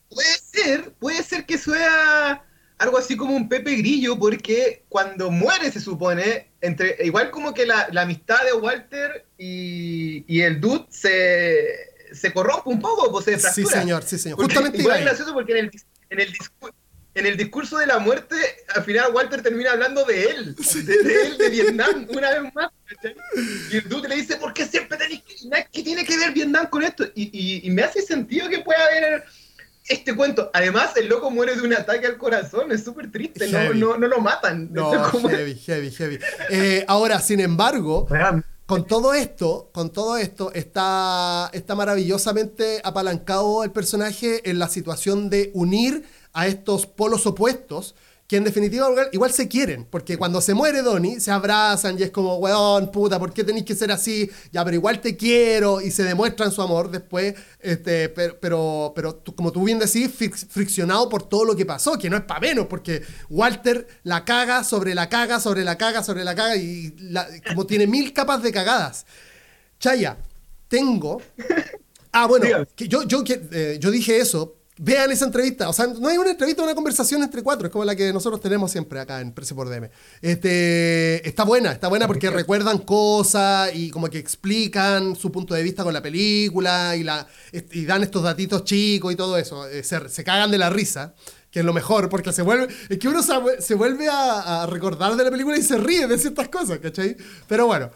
puede 0.09 0.27
ser, 0.51 0.91
puede 0.93 1.23
ser 1.23 1.45
que 1.45 1.57
sea 1.57 2.43
algo 2.77 2.97
así 2.97 3.15
como 3.15 3.35
un 3.35 3.47
Pepe 3.47 3.75
Grillo, 3.75 4.19
porque 4.19 4.83
cuando 4.89 5.31
muere, 5.31 5.71
se 5.71 5.79
supone, 5.79 6.51
entre 6.61 6.97
igual 7.05 7.31
como 7.31 7.53
que 7.53 7.65
la, 7.65 7.87
la 7.91 8.01
amistad 8.01 8.43
de 8.43 8.53
Walter 8.53 9.25
y, 9.37 10.25
y 10.27 10.41
el 10.41 10.59
dude 10.59 10.85
se, 10.89 11.94
se 12.15 12.33
corrompe 12.33 12.69
un 12.69 12.79
poco, 12.81 13.11
pues 13.11 13.25
se 13.25 13.35
Sí, 13.35 13.41
fractura. 13.41 13.79
señor, 13.81 14.03
sí, 14.03 14.17
señor. 14.17 14.37
Porque 14.37 14.53
Justamente 14.55 14.79
igual 14.81 14.99
es 14.99 15.05
gracioso 15.05 15.33
porque 15.33 15.51
en 15.51 15.57
el, 15.65 15.71
en, 16.09 16.19
el 16.19 16.33
discu- 16.33 16.73
en 17.13 17.25
el 17.25 17.37
discurso 17.37 17.77
de 17.77 17.87
la 17.87 17.99
muerte, 17.99 18.35
al 18.75 18.83
final 18.83 19.11
Walter 19.13 19.41
termina 19.41 19.71
hablando 19.71 20.03
de 20.05 20.23
él, 20.31 20.55
de, 20.55 20.81
de 21.03 21.21
él, 21.27 21.37
de 21.37 21.49
Vietnam, 21.49 22.07
una 22.09 22.31
vez 22.39 22.53
más. 22.53 22.69
¿cachai? 22.87 23.15
Y 23.71 23.77
el 23.77 23.87
dude 23.89 24.09
le 24.09 24.15
dice, 24.17 24.35
¿por 24.37 24.53
qué 24.53 24.65
siempre 24.65 24.97
tenéis 24.97 25.21
que... 25.23 25.35
¿Qué 25.71 25.83
tiene 25.83 26.03
que 26.05 26.17
ver 26.17 26.33
Vietnam 26.33 26.67
con 26.69 26.83
esto? 26.83 27.05
Y, 27.15 27.29
y- 27.31 27.67
y 27.67 27.69
me 27.71 27.83
hace 27.83 28.01
sentido 28.01 28.49
que 28.49 28.59
pueda 28.59 28.83
haber 28.85 29.23
este 29.87 30.15
cuento. 30.15 30.49
Además, 30.53 30.97
el 30.97 31.07
loco 31.07 31.29
muere 31.31 31.55
de 31.55 31.61
un 31.61 31.73
ataque 31.73 32.07
al 32.07 32.17
corazón, 32.17 32.71
es 32.71 32.83
súper 32.83 33.11
triste, 33.11 33.47
no, 33.47 33.59
Heavy. 33.59 33.79
no, 33.79 33.97
no 33.97 34.07
lo 34.07 34.19
matan. 34.19 34.69
No, 34.73 34.91
como- 35.11 35.29
heavy, 35.29 35.55
heavy, 35.55 35.91
heavy. 35.91 36.19
Eh, 36.49 36.83
ahora, 36.87 37.19
sin 37.19 37.39
embargo, 37.39 38.07
con 38.65 38.87
todo 38.87 39.13
esto, 39.13 39.69
con 39.73 39.91
todo 39.91 40.17
esto, 40.17 40.51
está, 40.53 41.49
está 41.53 41.75
maravillosamente 41.75 42.81
apalancado 42.83 43.63
el 43.63 43.71
personaje 43.71 44.49
en 44.49 44.57
la 44.57 44.69
situación 44.69 45.29
de 45.29 45.51
unir 45.53 46.03
a 46.33 46.47
estos 46.47 46.87
polos 46.87 47.27
opuestos, 47.27 47.93
que 48.27 48.37
en 48.37 48.43
definitiva 48.43 48.87
igual, 49.11 49.31
se 49.31 49.47
quieren, 49.47 49.85
porque 49.87 50.17
cuando 50.17 50.41
se 50.41 50.55
muere 50.55 50.81
Donnie, 50.81 51.19
se 51.19 51.29
abrazan 51.29 51.99
y 51.99 52.03
es 52.03 52.09
como, 52.09 52.37
weón, 52.37 52.91
puta, 52.91 53.19
¿por 53.19 53.31
qué 53.31 53.43
tenéis 53.43 53.65
que 53.65 53.75
ser 53.75 53.91
así? 53.91 54.27
Ya, 54.51 54.65
pero 54.65 54.75
igual 54.75 54.99
te 54.99 55.15
quiero, 55.15 55.79
y 55.79 55.91
se 55.91 56.03
demuestran 56.03 56.51
su 56.51 56.63
amor 56.63 56.89
después, 56.89 57.35
este, 57.59 58.09
pero, 58.09 58.37
pero, 58.41 58.93
pero 58.95 59.13
tú- 59.15 59.35
como 59.35 59.51
tú 59.51 59.63
bien 59.63 59.77
decís, 59.77 60.09
fric- 60.09 60.47
friccionado 60.47 61.07
por 61.07 61.21
todo 61.29 61.45
lo 61.45 61.55
que 61.55 61.67
pasó, 61.67 61.99
que 61.99 62.09
no 62.09 62.17
es 62.17 62.23
para 62.23 62.39
menos, 62.39 62.65
porque 62.65 63.03
Walter 63.29 63.85
la 64.01 64.25
caga 64.25 64.63
sobre 64.63 64.95
la 64.95 65.07
caga, 65.07 65.39
sobre 65.39 65.63
la 65.63 65.77
caga, 65.77 66.01
sobre 66.03 66.23
la 66.23 66.33
caga, 66.33 66.55
y 66.55 66.95
la- 66.97 67.27
como 67.49 67.67
tiene 67.67 67.85
mil 67.85 68.11
capas 68.11 68.41
de 68.41 68.51
cagadas. 68.51 69.05
Chaya, 69.79 70.17
tengo. 70.67 71.21
Ah, 72.11 72.25
bueno, 72.25 72.47
que 72.75 72.87
yo, 72.87 73.03
yo, 73.03 73.23
eh, 73.27 73.77
yo 73.79 73.91
dije 73.91 74.17
eso. 74.17 74.55
Vean 74.77 75.09
esa 75.11 75.25
entrevista. 75.25 75.69
O 75.69 75.73
sea, 75.73 75.87
no 75.87 76.07
hay 76.09 76.17
una 76.17 76.31
entrevista, 76.31 76.61
una 76.61 76.75
conversación 76.75 77.23
entre 77.23 77.41
cuatro. 77.41 77.67
Es 77.67 77.71
como 77.71 77.85
la 77.85 77.95
que 77.95 78.11
nosotros 78.11 78.41
tenemos 78.41 78.71
siempre 78.71 78.99
acá 78.99 79.21
en 79.21 79.31
Precio 79.31 79.55
por 79.55 79.69
DM. 79.69 79.89
Este, 80.21 81.27
está 81.27 81.43
buena, 81.45 81.71
está 81.71 81.87
buena 81.87 82.07
porque 82.07 82.29
recuerdan 82.29 82.79
cosas 82.79 83.71
y 83.73 83.89
como 83.89 84.09
que 84.09 84.17
explican 84.17 85.15
su 85.15 85.31
punto 85.31 85.53
de 85.53 85.63
vista 85.63 85.83
con 85.83 85.93
la 85.93 86.01
película 86.01 86.95
y, 86.97 87.03
la, 87.03 87.25
y 87.51 87.85
dan 87.85 88.03
estos 88.03 88.23
datitos 88.23 88.65
chicos 88.65 89.13
y 89.13 89.15
todo 89.15 89.37
eso. 89.37 89.67
Eh, 89.69 89.83
Se, 89.83 90.09
se 90.09 90.23
cagan 90.23 90.51
de 90.51 90.57
la 90.57 90.69
risa 90.69 91.13
que 91.51 91.59
es 91.59 91.65
lo 91.65 91.71
mejor, 91.71 92.09
porque 92.09 92.33
se 92.33 92.41
vuelve, 92.41 92.67
es 92.89 92.99
que 92.99 93.07
uno 93.07 93.23
se, 93.23 93.31
se 93.61 93.75
vuelve 93.75 94.09
a, 94.09 94.63
a 94.63 94.65
recordar 94.65 95.15
de 95.15 95.23
la 95.23 95.31
película 95.31 95.55
y 95.57 95.61
se 95.61 95.77
ríe 95.77 96.05
de 96.05 96.17
ciertas 96.17 96.49
cosas, 96.49 96.79
¿cachai? 96.79 97.15
Pero 97.47 97.65
bueno, 97.65 97.89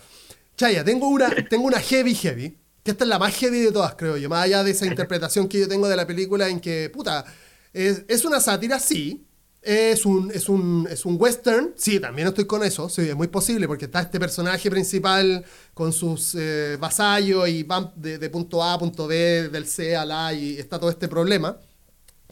Chaya, 0.56 0.82
tengo 0.86 1.10
una, 1.10 1.30
tengo 1.50 1.66
una 1.66 1.82
heavy 1.82 2.16
heavy, 2.16 2.58
que 2.90 2.94
esta 2.94 3.04
es 3.04 3.10
la 3.10 3.20
más 3.20 3.36
heavy 3.36 3.60
de 3.60 3.72
todas, 3.72 3.94
creo 3.94 4.18
yo, 4.18 4.30
más 4.30 4.46
allá 4.46 4.64
de 4.64 4.72
esa 4.72 4.86
interpretación 4.94 5.48
que 5.48 5.60
yo 5.60 5.68
tengo 5.68 5.88
de 5.88 5.96
la 5.96 6.08
película 6.08 6.50
en 6.50 6.60
que, 6.60 6.90
puta, 6.90 7.24
es, 7.72 8.04
es 8.08 8.26
una 8.26 8.40
sátira, 8.40 8.80
sí, 8.80 9.28
Es 9.62 10.06
un, 10.06 10.32
es, 10.32 10.50
un, 10.50 10.88
es 10.90 11.06
un 11.06 11.18
western, 11.20 11.74
sí, 11.76 12.00
también 12.00 12.30
estoy 12.30 12.46
con 12.46 12.64
eso, 12.64 12.90
sí, 12.90 13.02
es 13.02 13.16
muy 13.16 13.28
posible, 13.28 13.68
porque 13.68 13.86
está 13.86 14.00
este 14.00 14.20
personaje 14.20 14.72
principal 14.72 15.46
con 15.74 15.92
sus 15.92 16.34
eh, 16.36 16.78
vasallos 16.80 17.48
y 17.48 17.64
van 17.64 17.92
de, 17.96 18.30
punto 18.30 18.64
A 18.64 18.74
a 18.74 18.80
punto 18.80 19.06
B, 19.06 19.50
del 19.50 19.68
C 19.68 19.96
a 19.96 20.06
la 20.06 20.34
y 20.34 20.58
está 20.58 20.80
todo 20.80 20.90
este 20.90 21.08
problema, 21.08 21.58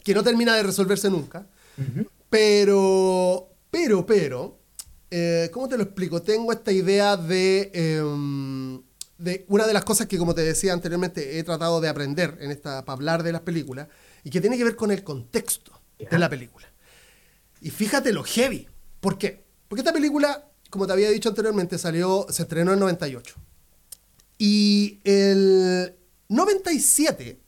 que 0.02 0.12
no 0.14 0.24
termina 0.24 0.56
de 0.56 0.62
resolverse 0.64 1.08
nunca. 1.08 1.46
Pero, 2.30 3.54
pero, 3.70 4.04
pero, 4.04 4.58
eh, 5.10 5.50
¿cómo 5.52 5.68
te 5.68 5.76
lo 5.76 5.84
explico? 5.84 6.20
Tengo 6.22 6.50
esta 6.50 6.72
idea 6.72 7.16
de, 7.16 7.70
em, 7.74 8.82
de 9.18 9.44
una 9.48 9.66
de 9.66 9.72
las 9.72 9.84
cosas 9.84 10.06
que, 10.06 10.16
como 10.16 10.34
te 10.34 10.42
decía 10.42 10.72
anteriormente, 10.72 11.38
he 11.38 11.44
tratado 11.44 11.80
de 11.80 11.88
aprender 11.88 12.38
en 12.40 12.50
esta, 12.50 12.84
para 12.84 12.94
hablar 12.94 13.22
de 13.22 13.32
las 13.32 13.42
películas, 13.42 13.88
y 14.24 14.30
que 14.30 14.40
tiene 14.40 14.56
que 14.56 14.64
ver 14.64 14.76
con 14.76 14.90
el 14.90 15.04
contexto 15.04 15.72
de 15.98 16.18
la 16.18 16.28
película. 16.28 16.66
Y 17.60 17.70
fíjate 17.70 18.12
lo 18.12 18.22
heavy. 18.22 18.68
¿Por 19.00 19.18
qué? 19.18 19.44
Porque 19.68 19.80
esta 19.80 19.92
película, 19.92 20.48
como 20.70 20.86
te 20.86 20.92
había 20.92 21.10
dicho 21.10 21.28
anteriormente, 21.28 21.78
salió, 21.78 22.26
se 22.30 22.42
estrenó 22.42 22.72
en 22.72 22.78
98. 22.78 23.34
Y 24.38 25.00
el 25.04 25.96
97, 26.28 27.40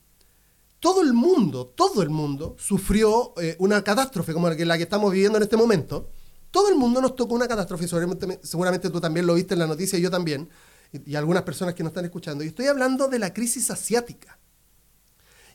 todo 0.80 1.02
el 1.02 1.12
mundo, 1.12 1.66
todo 1.66 2.02
el 2.02 2.10
mundo 2.10 2.56
sufrió 2.58 3.34
eh, 3.40 3.56
una 3.58 3.84
catástrofe 3.84 4.32
como 4.32 4.48
la 4.48 4.56
que, 4.56 4.64
la 4.64 4.76
que 4.76 4.84
estamos 4.84 5.12
viviendo 5.12 5.36
en 5.36 5.44
este 5.44 5.56
momento. 5.56 6.10
Todo 6.50 6.68
el 6.68 6.74
mundo 6.74 7.00
nos 7.00 7.14
tocó 7.14 7.34
una 7.34 7.46
catástrofe, 7.46 7.86
seguramente, 7.86 8.40
seguramente 8.42 8.90
tú 8.90 9.00
también 9.00 9.26
lo 9.26 9.34
viste 9.34 9.54
en 9.54 9.60
la 9.60 9.68
noticia 9.68 9.98
y 9.98 10.02
yo 10.02 10.10
también, 10.10 10.48
y, 10.92 11.12
y 11.12 11.16
algunas 11.16 11.42
personas 11.42 11.74
que 11.74 11.82
nos 11.82 11.90
están 11.90 12.04
escuchando. 12.04 12.44
Y 12.44 12.48
estoy 12.48 12.66
hablando 12.66 13.08
de 13.08 13.18
la 13.18 13.32
crisis 13.32 13.70
asiática. 13.70 14.38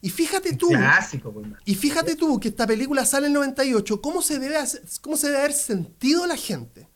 Y 0.05 0.09
fíjate 0.11 0.55
tú, 0.55 0.67
pues, 0.67 1.21
y 1.65 1.73
fíjate 1.73 2.15
tú 2.15 2.39
que 2.39 2.49
esta 2.49 2.67
película 2.67 3.05
sale 3.05 3.25
en 3.25 3.31
el 3.31 3.39
98, 3.39 4.01
¿cómo 4.01 4.21
se 4.21 4.37
debe, 4.37 4.55
cómo 5.01 5.17
se 5.17 5.27
debe 5.27 5.39
haber 5.39 5.53
sentido 5.53 6.27
la 6.27 6.37
gente 6.37 6.87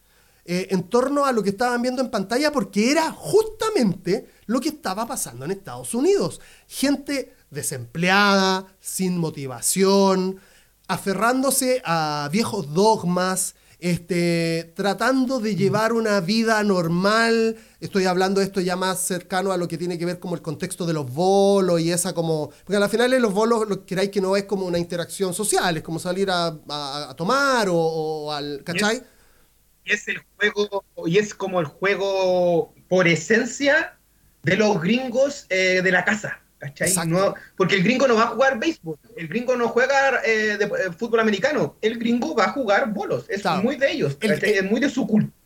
eh, 0.46 0.68
en 0.70 0.84
torno 0.84 1.26
a 1.26 1.32
lo 1.32 1.42
que 1.42 1.50
estaban 1.50 1.82
viendo 1.82 2.04
en 2.04 2.12
pantalla? 2.12 2.52
Porque 2.52 2.92
era 2.92 3.12
justamente 3.12 4.30
lo 4.46 4.60
que 4.60 4.70
estaba 4.70 5.08
pasando 5.08 5.46
en 5.46 5.50
Estados 5.50 5.96
Unidos. 5.96 6.40
Gente 6.68 7.34
desempleada, 7.50 8.68
sin 8.80 9.18
motivación, 9.18 10.40
aferrándose 10.88 11.82
a 11.86 12.30
viejos 12.32 12.74
dogmas, 12.76 13.56
este, 13.80 14.74
tratando 14.76 15.40
de 15.40 15.56
llevar 15.56 15.94
una 15.94 16.20
vida 16.20 16.62
normal. 16.64 17.56
Estoy 17.80 18.06
hablando 18.06 18.42
de 18.42 18.46
esto 18.46 18.60
ya 18.60 18.76
más 18.76 19.02
cercano 19.02 19.52
a 19.52 19.58
lo 19.58 19.68
que 19.68 19.78
tiene 19.78 19.98
que 19.98 20.06
ver 20.06 20.20
como 20.20 20.36
el 20.36 20.42
contexto 20.42 20.86
de 20.86 20.94
los 20.94 21.12
bolos 21.12 21.80
y 21.80 21.92
esa 21.92 22.14
como... 22.14 22.52
Porque 22.66 22.76
al 22.76 22.90
final 22.90 23.20
los 23.22 23.34
bolos 23.34 23.68
lo 23.70 23.80
que 23.80 23.86
queráis 23.86 24.10
que 24.10 24.22
no 24.22 24.36
es 24.36 24.44
como 24.44 24.66
una 24.66 24.78
interacción 24.78 25.34
social, 25.34 25.78
es 25.78 25.84
como 25.84 26.00
salir 26.00 26.30
a, 26.30 27.14
tomar 27.16 27.68
o, 27.72 28.32
al... 28.32 28.64
¿Cachai? 28.64 29.02
Es, 29.86 30.08
el 30.08 30.20
juego, 30.36 30.84
y 31.08 31.18
es 31.18 31.34
como 31.34 31.60
el 31.60 31.66
juego 31.66 32.74
por 32.90 33.08
esencia 33.08 33.98
de 34.44 34.56
los 34.58 34.80
gringos 34.82 35.46
eh, 35.50 35.82
de 35.82 35.92
la 35.92 36.04
casa. 36.04 36.42
¿Cachai? 36.60 36.93
porque 37.55 37.76
el 37.76 37.84
gringo 37.84 38.05
no 38.05 38.16
va 38.16 38.24
a 38.24 38.28
jugar 38.28 38.60
béisbol, 38.60 38.97
el 39.16 39.28
gringo 39.30 39.55
no 39.55 39.70
juega 39.70 40.22
eh, 40.26 40.57
de, 40.57 40.66
eh, 40.66 40.91
fútbol 40.97 41.22
americano, 41.22 41.78
el 41.82 41.97
gringo 41.97 42.36
va 42.36 42.45
a 42.45 42.51
jugar 42.51 42.93
bolos, 42.93 43.26
es 43.30 43.45
muy 43.64 43.78
de 43.78 43.91
ellos, 43.93 44.18
es 44.20 44.70
muy 44.70 44.82
de 44.82 44.89
su 44.89 45.07
cultura 45.07 45.39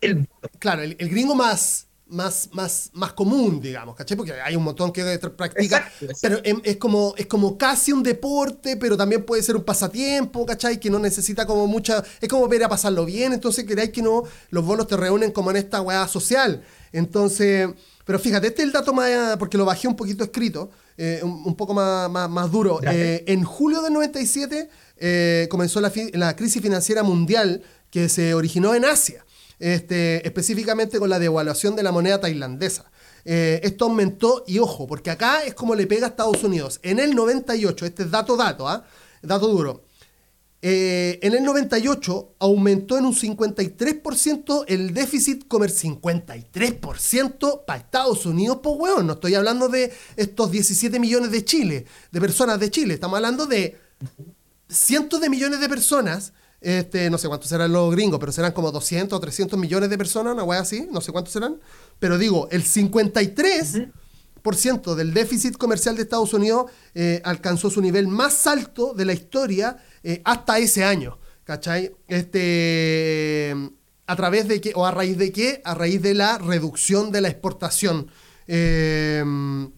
el 0.00 0.28
Claro, 0.58 0.82
el, 0.82 0.96
gringo 0.96 1.34
más, 1.34 1.86
más, 2.06 2.48
más, 2.52 2.90
más 2.92 3.12
común, 3.12 3.60
digamos, 3.60 3.94
¿cachai? 3.96 4.16
Porque 4.16 4.32
hay 4.32 4.56
un 4.56 4.64
montón 4.64 4.92
que 4.92 5.18
practica, 5.36 5.90
pero 6.20 6.40
em, 6.44 6.60
es, 6.64 6.76
como, 6.76 7.14
es 7.16 7.26
como 7.26 7.56
casi 7.58 7.92
un 7.92 8.02
deporte, 8.02 8.76
pero 8.76 8.96
también 8.96 9.24
puede 9.24 9.42
ser 9.42 9.56
un 9.56 9.64
pasatiempo, 9.64 10.46
¿cachai? 10.46 10.78
Que 10.78 10.90
no 10.90 10.98
necesita 10.98 11.46
como 11.46 11.66
mucha, 11.66 12.02
es 12.20 12.28
como 12.28 12.48
ver 12.48 12.64
a 12.64 12.68
pasarlo 12.68 13.04
bien, 13.04 13.32
entonces 13.32 13.64
queráis 13.64 13.90
que 13.90 14.02
no, 14.02 14.24
los 14.50 14.64
bolos 14.64 14.86
te 14.86 14.96
reúnen 14.96 15.32
como 15.32 15.50
en 15.50 15.56
esta 15.56 15.80
weá 15.80 16.06
social, 16.08 16.62
entonces... 16.92 17.68
Pero 18.08 18.18
fíjate, 18.18 18.46
este 18.46 18.62
es 18.62 18.68
el 18.68 18.72
dato 18.72 18.94
más, 18.94 19.36
porque 19.36 19.58
lo 19.58 19.66
bajé 19.66 19.86
un 19.86 19.94
poquito 19.94 20.24
escrito, 20.24 20.70
eh, 20.96 21.20
un, 21.22 21.54
poco 21.54 21.74
más, 21.74 22.08
más, 22.08 22.50
duro. 22.50 22.80
Eh, 22.82 23.22
en 23.26 23.44
julio 23.44 23.82
del 23.82 23.92
97 23.92 24.70
eh, 24.96 25.46
comenzó 25.50 25.78
la, 25.82 25.92
la, 26.14 26.34
crisis 26.34 26.62
financiera 26.62 27.02
mundial 27.02 27.60
que 27.90 28.08
se 28.08 28.32
originó 28.32 28.74
en 28.74 28.86
Asia, 28.86 29.26
este, 29.58 30.26
específicamente 30.26 30.98
con 30.98 31.10
la 31.10 31.18
devaluación 31.18 31.76
de 31.76 31.82
la 31.82 31.92
moneda 31.92 32.18
tailandesa. 32.18 32.90
esto 33.26 33.84
aumentó, 33.84 34.42
y 34.46 34.58
ojo, 34.58 34.86
porque 34.86 35.10
acá 35.10 35.42
es 35.44 35.52
como 35.52 35.74
le 35.74 35.86
pega 35.86 36.06
a 36.06 36.08
Estados 36.08 36.42
Unidos. 36.42 36.80
En 36.82 37.00
el 37.00 37.14
98, 37.14 37.84
este 37.84 38.04
es 38.04 38.10
dato, 38.10 38.38
dato, 38.38 38.66
¿ah? 38.66 38.86
Dato 39.20 39.48
duro. 39.48 39.82
Eh, 40.60 41.20
en 41.22 41.34
el 41.34 41.44
98 41.44 42.34
aumentó 42.40 42.98
en 42.98 43.06
un 43.06 43.14
53% 43.14 44.64
el 44.66 44.92
déficit 44.92 45.46
comercial. 45.46 46.00
53% 46.00 47.64
para 47.64 47.78
Estados 47.78 48.26
Unidos, 48.26 48.58
pues 48.62 48.74
weón. 48.78 49.06
No 49.06 49.12
estoy 49.14 49.34
hablando 49.34 49.68
de 49.68 49.92
estos 50.16 50.50
17 50.50 50.98
millones 50.98 51.30
de 51.30 51.44
Chile, 51.44 51.86
de 52.10 52.20
personas 52.20 52.58
de 52.58 52.70
Chile. 52.70 52.94
Estamos 52.94 53.16
hablando 53.16 53.46
de 53.46 53.78
cientos 54.68 55.20
de 55.20 55.30
millones 55.30 55.60
de 55.60 55.68
personas. 55.68 56.32
Este, 56.60 57.08
no 57.08 57.18
sé 57.18 57.28
cuántos 57.28 57.48
serán 57.48 57.72
los 57.72 57.92
gringos, 57.92 58.18
pero 58.18 58.32
serán 58.32 58.50
como 58.50 58.72
200 58.72 59.16
o 59.16 59.20
300 59.20 59.56
millones 59.56 59.90
de 59.90 59.98
personas, 59.98 60.34
una 60.34 60.42
weá 60.42 60.60
así. 60.60 60.88
No 60.90 61.00
sé 61.00 61.12
cuántos 61.12 61.32
serán. 61.32 61.60
Pero 62.00 62.18
digo, 62.18 62.48
el 62.50 62.64
53% 62.64 63.92
del 64.96 65.12
déficit 65.12 65.56
comercial 65.56 65.96
de 65.96 66.02
Estados 66.02 66.32
Unidos 66.32 66.70
eh, 66.94 67.20
alcanzó 67.24 67.70
su 67.70 67.80
nivel 67.80 68.08
más 68.08 68.46
alto 68.46 68.94
de 68.94 69.04
la 69.04 69.12
historia 69.12 69.76
eh, 70.02 70.22
hasta 70.24 70.58
ese 70.58 70.84
año, 70.84 71.18
¿cachai? 71.44 71.94
Este, 72.06 73.54
a 74.06 74.16
través 74.16 74.48
de 74.48 74.60
qué, 74.60 74.72
o 74.74 74.86
a 74.86 74.90
raíz 74.90 75.18
de 75.18 75.32
qué, 75.32 75.60
a 75.64 75.74
raíz 75.74 76.00
de 76.00 76.14
la 76.14 76.38
reducción 76.38 77.12
de 77.12 77.20
la 77.20 77.28
exportación. 77.28 78.10
Em, 78.46 79.70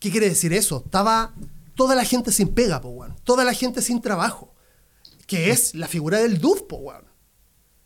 ¿Qué 0.00 0.10
quiere 0.10 0.28
decir 0.28 0.52
eso? 0.52 0.82
Estaba 0.84 1.34
toda 1.74 1.94
la 1.94 2.04
gente 2.04 2.32
sin 2.32 2.48
pega, 2.48 2.80
po, 2.80 3.06
toda 3.24 3.44
la 3.44 3.52
gente 3.52 3.82
sin 3.82 4.00
trabajo, 4.00 4.54
que 5.26 5.50
es 5.50 5.74
la 5.74 5.86
figura 5.86 6.18
del 6.18 6.38
dude, 6.38 6.62
po, 6.62 6.92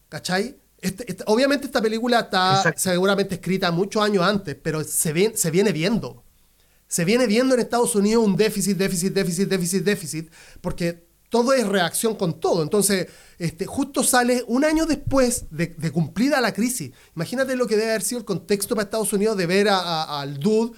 ¿cachai? 0.09 0.62
Este, 0.83 1.17
obviamente 1.27 1.67
esta 1.67 1.81
película 1.81 2.21
está 2.21 2.75
seguramente 2.77 3.37
escrita 3.37 3.71
muchos 3.71 4.03
años 4.03 4.25
antes, 4.25 4.57
pero 4.61 4.83
se, 4.83 5.37
se 5.37 5.51
viene 5.51 5.73
viendo. 5.73 6.25
Se 6.89 7.05
viene 7.05 7.27
viendo 7.27 7.55
en 7.55 7.61
Estados 7.61 7.95
Unidos 7.95 8.27
un 8.27 8.37
déficit, 8.37 8.77
déficit, 8.77 9.15
déficit, 9.15 9.49
déficit, 9.49 9.85
déficit, 9.85 10.33
porque 10.61 11.07
todo 11.33 11.55
es 11.55 11.67
reacción 11.67 12.15
con 12.17 12.39
todo. 12.41 12.63
Entonces, 12.63 13.07
este, 13.39 13.65
justo 13.65 14.03
sale 14.03 14.45
un 14.49 14.67
año 14.67 14.85
después 14.85 15.47
de, 15.51 15.73
cumplida 15.91 16.41
la 16.43 16.53
crisis. 16.53 16.93
Imagínate 17.17 17.57
lo 17.57 17.67
que 17.67 17.77
debe 17.77 17.93
haber 17.93 18.03
sido 18.03 18.19
el 18.19 18.27
contexto 18.27 18.75
para 18.75 18.85
Estados 18.85 19.15
Unidos 19.15 19.39
de 19.39 19.47
ver 19.47 19.69
al 19.71 20.39
dude. 20.39 20.73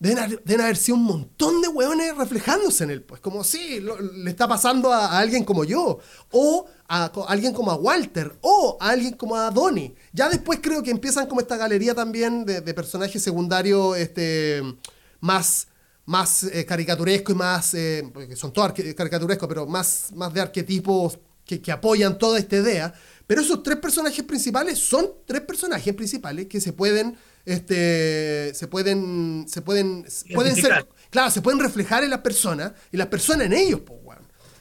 Deben, 0.00 0.60
haber 0.60 0.76
sido 0.76 0.96
un 0.96 1.04
montón 1.04 1.60
de 1.60 1.66
hueones 1.66 2.16
reflejándose 2.16 2.84
en 2.84 2.90
él. 2.90 3.02
Pues 3.02 3.20
como 3.20 3.42
si 3.42 3.80
le 3.80 4.30
está 4.30 4.46
pasando 4.46 4.92
a, 4.92 5.18
alguien 5.18 5.44
como 5.44 5.64
yo. 5.64 5.98
O 6.30 6.66
a, 6.86 7.06
alguien 7.26 7.52
como 7.52 7.72
a 7.72 7.76
Walter. 7.76 8.38
O 8.42 8.78
a 8.80 8.90
alguien 8.90 9.14
como 9.14 9.36
a 9.36 9.50
Donnie. 9.50 9.94
Ya 10.12 10.28
después 10.28 10.60
creo 10.62 10.82
que 10.82 10.90
empiezan 10.90 11.26
como 11.26 11.40
esta 11.40 11.56
galería 11.56 11.94
también 11.94 12.44
de, 12.44 12.62
personajes 12.74 13.22
secundarios 13.22 13.96
este, 13.96 14.62
más 15.20 15.68
más 16.06 16.44
eh, 16.44 16.64
caricaturesco 16.64 17.32
y 17.32 17.34
más, 17.34 17.74
eh, 17.74 18.10
son 18.34 18.50
todos 18.50 18.72
caricaturescos, 18.72 19.46
pero 19.46 19.66
más, 19.66 20.10
más 20.14 20.32
de 20.32 20.40
arquetipos 20.40 21.18
que, 21.44 21.72
apoyan 21.72 22.18
toda 22.18 22.38
esta 22.38 22.56
idea. 22.56 22.94
Pero 23.26 23.40
esos 23.40 23.62
tres 23.62 23.76
personajes 23.76 24.24
principales 24.24 24.78
son 24.78 25.10
tres 25.26 25.42
personajes 25.42 25.94
principales 25.94 26.46
que 26.46 26.60
se 26.60 26.72
pueden, 26.72 27.16
este, 27.48 28.52
se 28.54 28.68
pueden, 28.68 29.46
se 29.48 29.62
pueden, 29.62 30.06
pueden 30.34 30.54
ser, 30.54 30.86
claro, 31.08 31.30
se 31.30 31.40
pueden 31.40 31.58
reflejar 31.58 32.04
en 32.04 32.10
las 32.10 32.20
personas 32.20 32.72
y 32.92 32.98
las 32.98 33.06
personas 33.06 33.46
en 33.46 33.54
ellos, 33.54 33.80
pues, 33.86 33.98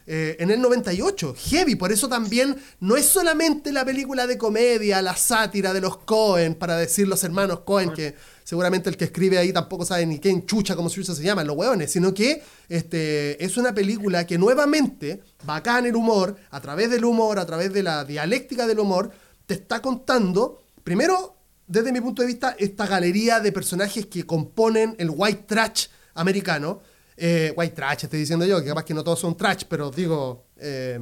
en 0.09 0.51
el 0.51 0.61
98, 0.61 1.35
heavy, 1.37 1.75
por 1.75 1.91
eso 1.91 2.07
también 2.07 2.55
no 2.79 2.95
es 2.95 3.05
solamente 3.05 3.73
la 3.73 3.83
película 3.83 4.25
de 4.25 4.37
comedia, 4.37 5.01
la 5.01 5.17
sátira 5.17 5.73
de 5.73 5.81
los 5.81 5.97
Cohen, 5.97 6.55
para 6.55 6.77
decir 6.77 7.09
los 7.09 7.25
hermanos 7.25 7.59
Cohen, 7.65 7.91
que 7.91 8.15
seguramente 8.45 8.89
el 8.89 8.95
que 8.95 9.03
escribe 9.03 9.37
ahí 9.37 9.51
tampoco 9.51 9.83
sabe 9.85 10.05
ni 10.05 10.19
qué 10.19 10.45
chucha, 10.45 10.77
como 10.77 10.89
se 10.89 11.03
llama, 11.03 11.43
los 11.43 11.57
hueones, 11.57 11.91
sino 11.91 12.13
que 12.13 12.41
este, 12.69 13.43
es 13.43 13.57
una 13.57 13.73
película 13.73 14.25
que 14.25 14.37
nuevamente, 14.37 15.21
bacán 15.43 15.85
el 15.85 15.97
humor, 15.97 16.37
a 16.51 16.61
través 16.61 16.89
del 16.89 17.03
humor, 17.03 17.37
a 17.37 17.45
través 17.45 17.73
de 17.73 17.83
la 17.83 18.05
dialéctica 18.05 18.65
del 18.65 18.79
humor, 18.79 19.11
te 19.45 19.55
está 19.55 19.81
contando, 19.81 20.63
primero, 20.85 21.36
desde 21.67 21.91
mi 21.91 22.01
punto 22.01 22.21
de 22.21 22.27
vista, 22.27 22.55
esta 22.57 22.87
galería 22.87 23.39
de 23.39 23.51
personajes 23.51 24.05
que 24.05 24.25
componen 24.25 24.95
el 24.97 25.09
white 25.13 25.43
trash 25.47 25.87
americano. 26.13 26.81
Eh, 27.15 27.53
white 27.55 27.75
trash, 27.75 28.03
estoy 28.03 28.19
diciendo 28.19 28.45
yo, 28.45 28.61
que 28.61 28.69
capaz 28.69 28.85
que 28.85 28.93
no 28.93 29.03
todos 29.03 29.19
son 29.19 29.35
trash, 29.35 29.63
pero 29.67 29.91
digo, 29.91 30.45
eh, 30.57 30.99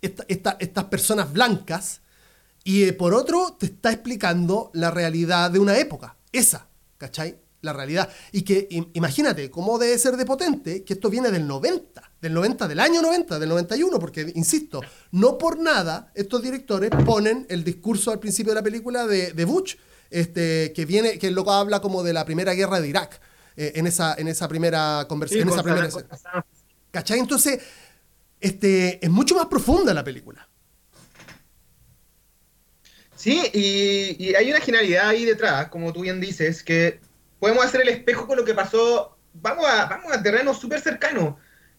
estas 0.00 0.84
personas 0.84 1.32
blancas. 1.32 2.00
Y 2.64 2.84
eh, 2.84 2.92
por 2.92 3.14
otro, 3.14 3.56
te 3.58 3.66
está 3.66 3.92
explicando 3.92 4.70
la 4.72 4.90
realidad 4.90 5.50
de 5.50 5.58
una 5.58 5.78
época 5.78 6.16
esa, 6.32 6.68
¿cachai? 6.96 7.38
La 7.62 7.72
realidad. 7.72 8.08
Y 8.32 8.42
que 8.42 8.68
imagínate 8.94 9.50
cómo 9.50 9.78
debe 9.78 9.98
ser 9.98 10.16
de 10.16 10.24
potente 10.24 10.84
que 10.84 10.94
esto 10.94 11.10
viene 11.10 11.30
del 11.30 11.46
90, 11.46 12.12
del 12.26 12.34
90, 12.34 12.66
del 12.66 12.80
año 12.80 13.02
90, 13.02 13.38
del 13.38 13.48
91, 13.48 13.98
porque, 14.00 14.32
insisto, 14.34 14.80
no 15.12 15.38
por 15.38 15.58
nada 15.58 16.10
estos 16.14 16.42
directores 16.42 16.90
ponen 17.04 17.46
el 17.48 17.62
discurso 17.62 18.10
al 18.10 18.18
principio 18.18 18.50
de 18.50 18.56
la 18.56 18.64
película 18.64 19.06
de, 19.06 19.32
de 19.32 19.44
Bush, 19.44 19.76
este, 20.10 20.72
que 20.74 20.84
viene, 20.86 21.18
que 21.18 21.28
el 21.28 21.34
loco 21.34 21.52
habla 21.52 21.80
como 21.80 22.02
de 22.02 22.12
la 22.12 22.24
primera 22.24 22.52
guerra 22.54 22.80
de 22.80 22.88
Irak, 22.88 23.20
eh, 23.56 23.72
en, 23.76 23.86
esa, 23.86 24.14
en 24.18 24.26
esa 24.26 24.48
primera 24.48 25.06
conversación. 25.08 25.46
en 25.46 25.54
esa 25.54 25.62
primera 25.62 25.88
¿Cachai? 26.90 27.20
Entonces, 27.20 27.60
este, 28.40 29.04
es 29.04 29.10
mucho 29.10 29.36
más 29.36 29.46
profunda 29.46 29.94
la 29.94 30.02
película. 30.02 30.48
Sí, 33.14 33.40
y, 33.52 34.34
hay 34.34 34.50
una 34.50 34.60
genialidad 34.60 35.08
ahí 35.08 35.24
detrás, 35.24 35.68
como 35.68 35.92
tú 35.92 36.00
bien 36.00 36.20
dices, 36.20 36.64
que 36.64 37.00
podemos 37.38 37.64
hacer 37.64 37.82
el 37.82 37.88
espejo 37.88 38.26
con 38.26 38.36
lo 38.36 38.44
que 38.44 38.54
pasó. 38.54 39.16
Vamos 39.32 39.64
a, 39.66 39.86
vamos 39.86 40.12
a 40.12 40.22
terrenos 40.22 40.58
súper 40.58 40.80
cercanos. 40.80 41.36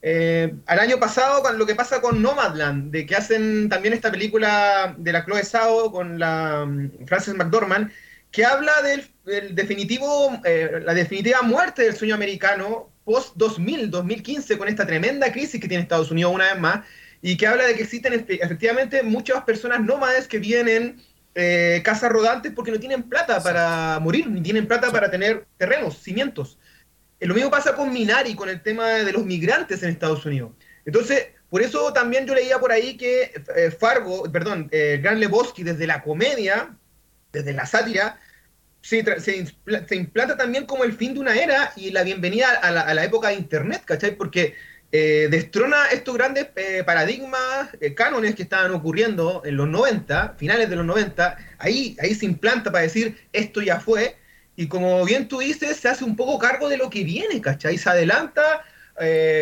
Eh, 0.10 0.56
al 0.68 0.80
año 0.80 1.00
pasado, 1.00 1.44
con 1.44 1.58
lo 1.58 1.66
que 1.66 1.76
pasa 1.76 2.00
con 2.00 2.22
Nomadland, 2.22 2.92
de 2.92 3.06
que 3.06 3.14
hacen 3.14 3.68
también 3.68 3.94
esta 3.94 4.10
película 4.10 4.96
de 4.98 5.12
la 5.12 5.26
Chloe 5.26 5.44
Zhao 5.44 5.92
con 5.92 6.18
la 6.18 6.64
um, 6.64 6.90
Frances 7.06 7.36
McDormand, 7.36 7.92
que 8.32 8.46
habla 8.46 8.72
del, 8.84 9.54
definitivo, 9.54 10.40
eh, 10.46 10.80
la 10.86 10.94
definitiva 10.94 11.42
muerte 11.42 11.82
del 11.82 11.98
sueño 11.98 12.16
americano 12.16 12.90
post 13.04 13.34
2000, 13.36 13.92
2015, 13.92 14.58
con 14.58 14.70
esta 14.70 14.88
tremenda 14.88 15.30
crisis 15.30 15.60
que 15.60 15.68
tiene 15.68 15.84
Estados 15.84 16.10
Unidos 16.10 16.34
una 16.34 16.54
vez 16.54 16.62
más, 16.62 16.86
y 17.22 17.36
que 17.36 17.46
habla 17.46 17.66
de 17.66 17.76
que 17.76 17.84
existen 17.84 18.14
efectivamente 18.14 19.04
muchas 19.04 19.44
personas 19.44 19.82
nómades 19.82 20.30
que 20.30 20.40
vienen 20.40 21.02
eh, 21.36 21.82
casas 21.84 22.14
rodantes 22.14 22.54
porque 22.56 22.72
no 22.72 22.80
tienen 22.80 23.04
plata 23.04 23.44
para 23.44 24.00
morir, 24.00 24.30
ni 24.30 24.40
tienen 24.40 24.68
plata 24.68 24.90
para 24.90 25.12
tener 25.12 25.48
terrenos, 25.58 25.98
cimientos. 25.98 26.58
Eh, 27.20 27.28
lo 27.28 27.34
mismo 27.34 27.50
pasa 27.50 27.76
con 27.76 27.92
Minari, 27.92 28.36
con 28.36 28.50
el 28.50 28.62
tema 28.62 28.88
de 28.90 29.12
los 29.12 29.26
migrantes 29.26 29.84
en 29.84 29.90
Estados 29.90 30.26
Unidos. 30.26 30.52
Entonces, 30.86 31.28
por 31.50 31.62
eso 31.62 31.92
también 31.94 32.26
yo 32.26 32.36
leía 32.36 32.60
por 32.60 32.72
ahí 32.72 32.98
que 32.98 33.32
eh, 33.56 33.72
Fargo, 33.72 34.32
perdón, 34.32 34.70
Gran 34.70 35.20
Lebowski 35.20 35.64
desde 35.64 35.88
la 35.88 36.02
comedia, 36.02 36.76
desde 37.32 37.54
la 37.54 37.66
sátira, 37.66 38.20
se, 38.82 39.04
se, 39.20 39.96
implanta 39.96 40.38
también 40.38 40.66
como 40.66 40.84
el 40.84 40.94
fin 40.94 41.14
de 41.14 41.20
una 41.20 41.36
era 41.36 41.74
y 41.76 41.92
la 41.92 42.04
bienvenida 42.04 42.52
a 42.52 42.72
la, 42.72 42.82
a 42.82 42.94
la 42.94 43.04
época 43.04 43.30
de 43.30 43.36
Internet, 43.36 43.82
¿cachai? 43.86 44.16
Porque 44.16 44.56
eh, 44.94 45.28
destrona 45.30 45.88
estos 45.92 46.16
grandes 46.16 46.48
eh, 46.56 46.84
paradigmas, 46.86 47.70
eh, 47.82 47.94
cánones 47.94 48.36
que 48.36 48.44
estaban 48.44 48.72
ocurriendo 48.72 49.42
en 49.44 49.58
los 49.58 49.68
90, 49.68 50.36
finales 50.38 50.70
de 50.70 50.78
los 50.78 50.86
90, 50.86 51.38
ahí, 51.58 51.98
ahí 52.00 52.16
se 52.16 52.26
implanta 52.26 52.72
para 52.72 52.84
decir 52.84 53.18
esto 53.34 53.62
ya 53.62 53.82
fue, 53.82 54.16
y 54.58 54.68
como 54.68 55.06
bien 55.06 55.30
tú 55.30 55.40
dices, 55.40 55.78
se 55.78 55.88
hace 55.88 56.04
un 56.04 56.18
poco 56.18 56.38
cargo 56.38 56.68
de 56.68 56.76
lo 56.76 56.90
que 56.90 57.06
viene, 57.06 57.40
¿cachai? 57.40 57.78
Se 57.78 57.90
adelanta 57.90 58.66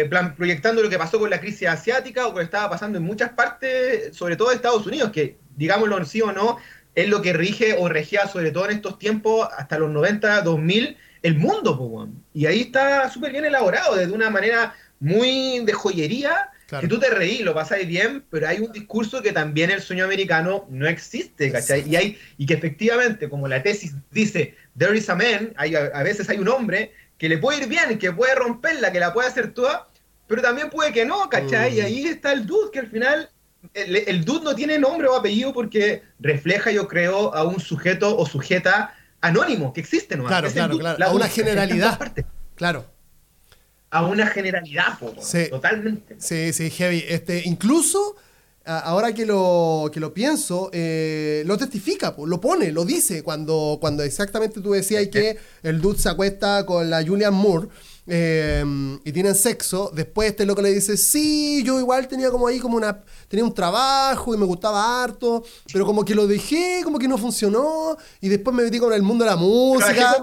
plan, 0.09 0.35
proyectando 0.35 0.83
lo 0.83 0.89
que 0.89 0.97
pasó 0.97 1.17
con 1.17 1.29
la 1.29 1.39
crisis 1.39 1.67
asiática 1.67 2.27
o 2.27 2.31
lo 2.31 2.35
que 2.35 2.43
estaba 2.43 2.69
pasando 2.69 2.97
en 2.97 3.05
muchas 3.05 3.31
partes, 3.31 4.15
sobre 4.15 4.35
todo 4.35 4.51
en 4.51 4.57
Estados 4.57 4.85
Unidos, 4.85 5.11
que 5.11 5.37
digámoslo 5.55 6.03
sí 6.05 6.21
o 6.21 6.31
no, 6.33 6.57
es 6.93 7.07
lo 7.07 7.21
que 7.21 7.33
rige 7.33 7.75
o 7.77 7.87
regía 7.87 8.27
sobre 8.27 8.51
todo 8.51 8.65
en 8.65 8.75
estos 8.75 8.99
tiempos, 8.99 9.47
hasta 9.57 9.79
los 9.79 9.89
90, 9.89 10.41
2000, 10.41 10.97
el 11.21 11.37
mundo, 11.37 11.77
pues, 11.77 12.09
y 12.33 12.45
ahí 12.45 12.61
está 12.61 13.09
súper 13.09 13.31
bien 13.31 13.45
elaborado, 13.45 13.95
desde 13.95 14.13
una 14.13 14.29
manera 14.29 14.75
muy 14.99 15.59
de 15.65 15.73
joyería, 15.73 16.49
que 16.67 16.87
tú 16.87 16.99
te 16.99 17.09
reís, 17.09 17.41
lo 17.41 17.53
pasáis 17.53 17.87
bien, 17.87 18.23
pero 18.29 18.47
hay 18.47 18.59
un 18.59 18.71
discurso 18.71 19.21
que 19.21 19.31
también 19.31 19.69
el 19.69 19.81
sueño 19.81 20.03
americano 20.03 20.65
no 20.69 20.87
existe, 20.87 21.51
¿cachai? 21.51 21.87
Y, 21.87 21.95
hay, 21.95 22.19
y 22.37 22.45
que 22.45 22.55
efectivamente, 22.55 23.29
como 23.29 23.47
la 23.47 23.61
tesis 23.61 23.93
dice, 24.11 24.55
there 24.77 24.97
is 24.97 25.09
a 25.09 25.15
man, 25.15 25.53
hay, 25.57 25.75
a, 25.75 26.01
veces 26.03 26.27
hay 26.29 26.39
un 26.39 26.47
hombre 26.47 26.91
que 27.19 27.29
le 27.29 27.37
puede 27.37 27.61
ir 27.61 27.67
bien, 27.67 27.97
que 27.99 28.11
puede 28.11 28.33
romperla, 28.33 28.91
que 28.91 28.99
la 28.99 29.13
puede 29.13 29.27
hacer 29.27 29.53
toda, 29.53 29.87
pero 30.27 30.41
también 30.41 30.71
puede 30.71 30.91
que 30.91 31.05
no, 31.05 31.29
¿cachai? 31.29 31.77
Y 31.77 31.81
mm. 31.81 31.85
ahí 31.85 32.07
está 32.07 32.33
el 32.33 32.47
dude, 32.47 32.71
que 32.71 32.79
al 32.79 32.87
final 32.87 33.29
el, 33.75 33.95
el, 33.95 34.25
dude 34.25 34.43
no 34.43 34.55
tiene 34.55 34.79
nombre 34.79 35.07
o 35.07 35.15
apellido 35.15 35.53
porque 35.53 36.01
refleja, 36.19 36.71
yo 36.71 36.87
creo, 36.87 37.33
a 37.35 37.43
un 37.43 37.59
sujeto 37.59 38.17
o 38.17 38.25
sujeta 38.25 38.95
anónimo 39.21 39.71
que 39.71 39.81
existe, 39.81 40.17
¿no? 40.17 40.25
Claro, 40.25 40.49
claro, 40.51 40.79
claro. 40.79 41.05
A 41.05 41.13
una 41.13 41.27
generalidad. 41.27 41.99
Claro 42.55 42.94
a 43.95 44.05
una 44.05 44.27
generalidad, 44.27 44.99
totalmente. 45.49 46.15
Sí, 46.19 46.51
sí, 46.51 46.69
heavy. 46.69 47.05
Este, 47.07 47.43
incluso, 47.45 48.17
ahora 48.65 49.13
que 49.13 49.25
lo, 49.25 49.89
que 49.93 50.01
lo 50.01 50.13
pienso, 50.13 50.69
eh, 50.73 51.43
lo 51.45 51.57
testifica, 51.57 52.13
lo 52.25 52.41
pone, 52.41 52.73
lo 52.73 52.83
dice, 52.83 53.23
cuando, 53.23 53.77
cuando 53.79 54.03
exactamente 54.03 54.59
tú 54.59 54.73
decías 54.73 55.07
que 55.07 55.37
el 55.63 55.79
dude 55.79 55.97
se 55.97 56.09
acuesta 56.09 56.65
con 56.65 56.89
la 56.89 57.05
Julian 57.05 57.33
Moore. 57.33 57.69
Em, 58.07 58.99
y 59.03 59.11
tienen 59.11 59.33
sexo, 59.33 59.91
después 59.91 60.29
este 60.29 60.45
loco 60.45 60.61
le 60.61 60.71
dice, 60.71 60.95
sí, 60.95 61.63
yo 61.63 61.79
igual 61.79 62.07
tenía 62.07 62.29
como 62.29 62.47
ahí 62.47 62.59
como 62.59 62.77
una, 62.77 63.01
tenía 63.27 63.43
un 63.43 63.53
trabajo 63.53 64.35
y 64.35 64.37
me 64.37 64.45
gustaba 64.45 65.03
harto, 65.03 65.43
pero 65.73 65.87
como 65.87 66.05
que 66.05 66.13
lo 66.13 66.27
dejé, 66.27 66.81
como 66.83 66.99
que 66.99 67.07
no 67.07 67.17
funcionó, 67.17 67.97
y 68.21 68.29
después 68.29 68.55
me 68.55 68.63
metí 68.63 68.77
con 68.77 68.93
el 68.93 69.01
mundo 69.01 69.25
de 69.25 69.31
la 69.31 69.37
música. 69.37 70.17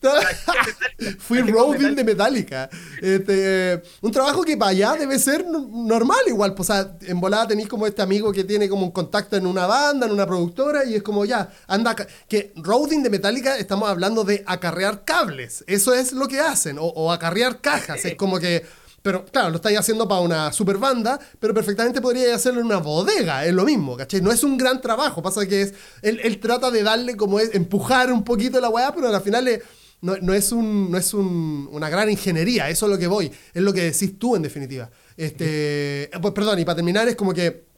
Fui 1.18 1.42
Robin 1.42 1.94
de 1.94 2.02
Metallica. 2.02 2.70
Este, 3.02 3.82
un 4.00 4.10
trabajo 4.10 4.42
que 4.42 4.56
para 4.56 4.70
allá 4.70 4.94
debe 4.94 5.18
ser 5.18 5.44
normal 5.46 6.20
igual, 6.28 6.54
pues, 6.54 6.70
o 6.70 6.72
sea, 6.72 6.96
en 7.02 7.20
volada 7.20 7.48
tenéis 7.48 7.68
como 7.68 7.86
este 7.86 8.00
amigo 8.00 8.32
que 8.32 8.44
tiene 8.44 8.70
como 8.70 8.86
un 8.86 8.92
contacto 8.92 9.36
en 9.36 9.46
una 9.46 9.66
banda, 9.66 10.06
en 10.06 10.12
una 10.12 10.26
productora, 10.26 10.86
y 10.86 10.94
es 10.94 11.02
como 11.02 11.26
ya, 11.26 11.52
anda, 11.66 11.94
que 12.26 12.54
Rodin 12.56 13.02
de 13.02 13.10
Metallica 13.10 13.58
estamos 13.58 13.90
hablando 13.90 14.24
de 14.24 14.42
acarrear 14.46 15.04
cables, 15.04 15.62
eso 15.66 15.92
es 15.92 16.12
lo 16.12 16.26
que 16.26 16.40
hacen, 16.40 16.78
o, 16.78 16.84
o 16.84 17.17
acarrear 17.18 17.60
cajas. 17.60 18.04
Es 18.04 18.14
como 18.16 18.38
que. 18.38 18.64
Pero 19.00 19.24
claro, 19.24 19.50
lo 19.50 19.56
estáis 19.56 19.78
haciendo 19.78 20.08
para 20.08 20.20
una 20.20 20.52
super 20.52 20.76
banda, 20.76 21.20
pero 21.38 21.54
perfectamente 21.54 22.00
podría 22.00 22.34
hacerlo 22.34 22.60
en 22.60 22.66
una 22.66 22.78
bodega, 22.78 23.46
es 23.46 23.54
lo 23.54 23.64
mismo, 23.64 23.96
¿cachai? 23.96 24.20
No 24.20 24.32
es 24.32 24.42
un 24.42 24.58
gran 24.58 24.80
trabajo, 24.80 25.22
pasa 25.22 25.46
que 25.46 25.62
es. 25.62 25.74
Él, 26.02 26.38
trata 26.40 26.70
de 26.70 26.82
darle 26.82 27.16
como 27.16 27.38
es, 27.38 27.54
empujar 27.54 28.12
un 28.12 28.24
poquito 28.24 28.60
la 28.60 28.68
weá, 28.68 28.92
pero 28.92 29.08
al 29.08 29.22
final 29.22 29.62
no, 30.00 30.34
es, 30.34 30.52
un, 30.52 30.90
no 30.90 30.98
es 30.98 31.14
una 31.14 31.88
gran 31.88 32.10
ingeniería, 32.10 32.68
eso 32.68 32.86
es 32.86 32.92
lo 32.92 32.98
que 32.98 33.06
voy, 33.06 33.30
es 33.54 33.62
lo 33.62 33.72
que 33.72 33.84
decís 33.84 34.18
tú 34.18 34.34
en 34.34 34.42
definitiva. 34.42 34.90
Este, 35.16 36.10
pues 36.20 36.34
perdón, 36.34 36.58
y 36.58 36.64
para 36.64 36.76
terminar 36.76 37.08
es 37.08 37.16
como 37.16 37.32
que 37.32 37.68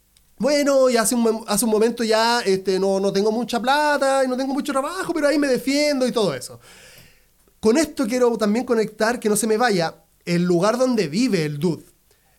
bueno, 0.41 0.89
y 0.89 0.97
hace 0.97 1.15
un, 1.15 1.45
hace 1.49 1.67
un 1.67 1.71
momento 1.71 2.03
ya 2.03 2.41
este, 2.41 2.81
no, 2.81 2.99
no 2.99 3.13
tengo 3.13 3.31
mucha 3.31 3.61
plata 3.61 4.25
y 4.25 4.27
no 4.27 4.39
tengo 4.39 4.55
mucho 4.55 4.73
trabajo, 4.73 5.13
pero 5.13 5.29
ahí 5.29 5.39
me 5.39 5.47
defiendo 5.47 6.07
y 6.07 6.13
todo 6.13 6.35
eso. 6.35 6.59
Con 7.61 7.77
esto 7.77 8.07
quiero 8.07 8.37
también 8.39 8.65
conectar, 8.65 9.21
que 9.21 9.29
no 9.29 9.37
se 9.37 9.47
me 9.47 9.59
vaya, 9.59 10.03
el 10.25 10.45
lugar 10.45 10.79
donde 10.79 11.09
vive 11.09 11.45
el 11.45 11.59
dude. 11.59 11.85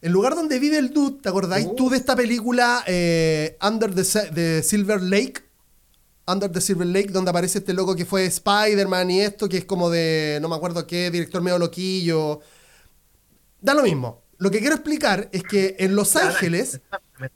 El 0.02 0.12
lugar 0.14 0.34
donde 0.34 0.58
vive 0.58 0.80
el 0.80 0.92
dude, 0.92 1.22
¿te 1.22 1.30
acordáis 1.30 1.76
tú 1.76 1.92
de 1.92 1.98
esta 1.98 2.16
película 2.16 2.84
eh, 2.88 3.56
Under 3.62 3.94
the, 3.94 4.64
Silver 4.64 5.00
Lake? 5.00 5.44
Under 6.26 6.52
the 6.52 6.60
Silver 6.60 6.88
Lake, 6.88 7.10
donde 7.10 7.30
aparece 7.30 7.60
este 7.60 7.74
loco 7.74 7.96
que 7.96 8.06
fue 8.06 8.26
Spider-Man 8.26 9.12
y 9.12 9.22
esto, 9.22 9.48
que 9.48 9.58
es 9.58 9.66
como 9.66 9.92
de, 9.92 10.40
no 10.42 10.50
me 10.50 10.56
acuerdo 10.56 10.88
qué, 10.88 11.12
director 11.12 11.44
medio 11.44 11.60
loquillo. 11.60 12.40
Da 13.60 13.76
lo 13.76 13.84
mismo. 13.84 14.24
Lo 14.40 14.50
que 14.50 14.60
quiero 14.60 14.74
explicar 14.74 15.30
es 15.32 15.44
que 15.44 15.76
en 15.78 15.96
Los 15.96 16.16
Ángeles, 16.16 16.82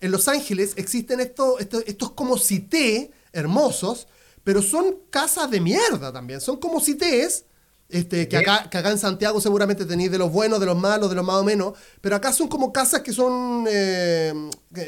en 0.02 0.12
Los 0.12 0.28
Ángeles 0.28 0.74
existen 0.76 1.20
estos, 1.20 1.62
estos, 1.62 1.84
estos 1.86 2.12
como 2.14 2.40
cité 2.40 3.12
hermosos, 3.32 4.08
pero 4.44 4.64
son 4.64 4.98
casas 5.12 5.52
de 5.52 5.60
mierda 5.60 6.12
también. 6.12 6.42
Son 6.42 6.58
como 6.58 6.80
cités 6.80 7.46
este, 7.88 8.28
que, 8.28 8.38
acá, 8.38 8.68
que 8.70 8.78
acá 8.78 8.90
en 8.90 8.98
Santiago 8.98 9.40
seguramente 9.40 9.86
tenéis 9.86 10.12
de 10.12 10.18
los 10.18 10.32
buenos, 10.32 10.60
de 10.60 10.66
los 10.66 10.78
malos, 10.78 11.10
de 11.10 11.16
los 11.16 11.26
más 11.26 11.36
o 11.36 11.44
menos, 11.44 11.74
pero 12.02 12.16
acá 12.16 12.34
son 12.34 12.48
como 12.48 12.74
casas 12.74 13.02
que 13.02 13.14
son, 13.14 13.66
eh, 13.70 14.34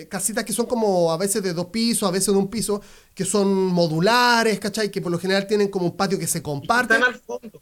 casitas 0.10 0.44
que 0.44 0.54
son 0.54 0.66
como 0.66 1.12
a 1.12 1.18
veces 1.18 1.44
de 1.44 1.54
dos 1.54 1.68
pisos, 1.68 2.10
a 2.10 2.12
veces 2.12 2.34
de 2.34 2.40
un 2.40 2.48
piso, 2.50 2.82
que 3.14 3.24
son 3.24 3.54
modulares, 3.54 4.60
¿cachai? 4.60 4.90
Que 4.90 5.02
por 5.02 5.12
lo 5.12 5.20
general 5.20 5.46
tienen 5.46 5.68
como 5.68 5.86
un 5.86 5.96
patio 5.96 6.18
que 6.18 6.28
se 6.28 6.42
comparte. 6.42 6.96
Están 6.96 7.14
al 7.14 7.20
fondo. 7.20 7.62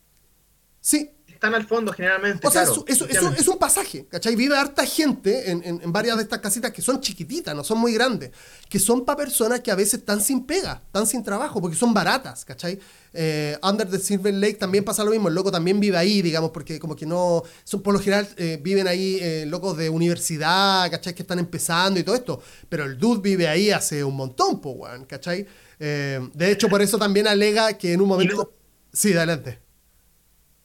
Sí, 0.80 1.15
están 1.46 1.62
al 1.62 1.68
fondo 1.68 1.94
generalmente. 1.94 2.46
O 2.46 2.52
sea, 2.52 2.64
eso, 2.64 2.86
es 2.88 3.48
un 3.48 3.58
pasaje, 3.58 4.06
¿cachai? 4.10 4.36
Vive 4.36 4.58
harta 4.58 4.86
gente 4.86 5.52
en, 5.52 5.92
varias 5.92 6.18
de 6.18 6.24
estas 6.24 6.40
casitas 6.40 6.72
que 6.72 6.82
son 6.82 7.00
chiquititas, 7.00 7.56
no 7.56 7.64
son 7.64 7.78
muy 7.78 7.94
grandes, 7.94 8.32
que 8.70 8.80
son 8.80 9.06
para 9.06 9.18
personas 9.18 9.62
que 9.62 9.72
a 9.72 9.76
veces 9.76 9.96
están 9.96 10.22
sin 10.22 10.46
pega, 10.46 10.82
están 10.86 11.08
sin 11.08 11.24
trabajo, 11.24 11.62
porque 11.62 11.78
son 11.78 11.94
baratas, 11.94 12.46
¿cachai? 12.46 12.80
Eh, 13.14 13.58
Under 13.64 13.90
the 13.90 14.00
Silver 14.00 14.34
Lake 14.34 14.56
también 14.56 14.84
pasa 14.84 15.04
lo 15.04 15.12
mismo, 15.12 15.30
el 15.30 15.36
loco 15.36 15.52
también 15.52 15.80
vive 15.80 15.98
ahí, 15.98 16.22
digamos, 16.22 16.52
porque 16.52 16.80
como 16.80 16.96
que 16.96 17.06
no, 17.06 17.44
son 17.64 17.82
por 17.82 17.94
lo 17.94 18.00
general 18.00 18.28
eh, 18.38 18.60
viven 18.62 18.88
ahí 18.88 19.20
eh, 19.22 19.46
locos 19.48 19.78
de 19.78 19.90
universidad, 19.90 20.90
¿cachai? 20.92 21.14
Que 21.14 21.24
están 21.24 21.40
empezando 21.40 22.00
y 22.00 22.04
todo 22.04 22.16
esto, 22.16 22.42
pero 22.68 22.84
el 22.84 22.98
dude 22.98 23.22
vive 23.22 23.48
ahí 23.48 23.72
hace 23.72 24.04
un 24.04 24.16
montón, 24.16 24.60
po, 24.60 24.86
¿cachai? 25.08 25.48
de 25.78 26.52
hecho, 26.52 26.70
por 26.70 26.82
eso 26.82 26.98
también 26.98 27.28
alega 27.28 27.78
que 27.78 27.92
en 27.92 28.02
un 28.02 28.08
momento... 28.08 28.54
Sí, 28.94 29.12
adelante. 29.12 29.65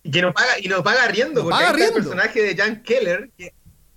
Y 0.03 0.11
que 0.11 0.23
no 0.23 0.33
paga, 0.33 0.59
y 0.59 0.69
no 0.69 0.83
paga 0.83 1.09
riendo, 1.09 1.43
porque 1.43 1.85
el 1.85 1.93
personaje 1.93 2.43
de 2.43 2.57
Jan 2.57 2.83
Keller, 2.83 3.31
que, 3.37 3.53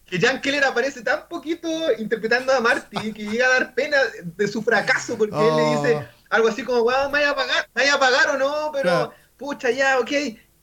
que, 0.05 0.19
Jan 0.19 0.41
Keller 0.41 0.65
aparece 0.65 1.01
tan 1.01 1.27
poquito 1.29 1.67
interpretando 1.97 2.51
a 2.51 2.59
Marty 2.59 3.13
que 3.13 3.23
llega 3.23 3.47
a 3.47 3.59
dar 3.59 3.73
pena 3.73 3.97
de 4.23 4.47
su 4.47 4.61
fracaso, 4.61 5.17
porque 5.17 5.35
él 5.35 5.55
le 5.55 5.75
dice 5.75 5.95
oh. 5.95 6.05
algo 6.29 6.47
así 6.49 6.63
como, 6.63 6.83
wow, 6.83 7.05
¿me 7.05 7.19
vaya 7.19 7.31
a 7.31 7.35
pagar? 7.35 7.69
¿Me 7.73 7.83
vaya 7.83 7.93
a 7.95 7.99
pagar 7.99 8.29
o 8.31 8.37
no? 8.37 8.71
Pero, 8.73 9.13
pucha, 9.37 9.71
ya, 9.71 9.99
ok. 9.99 10.11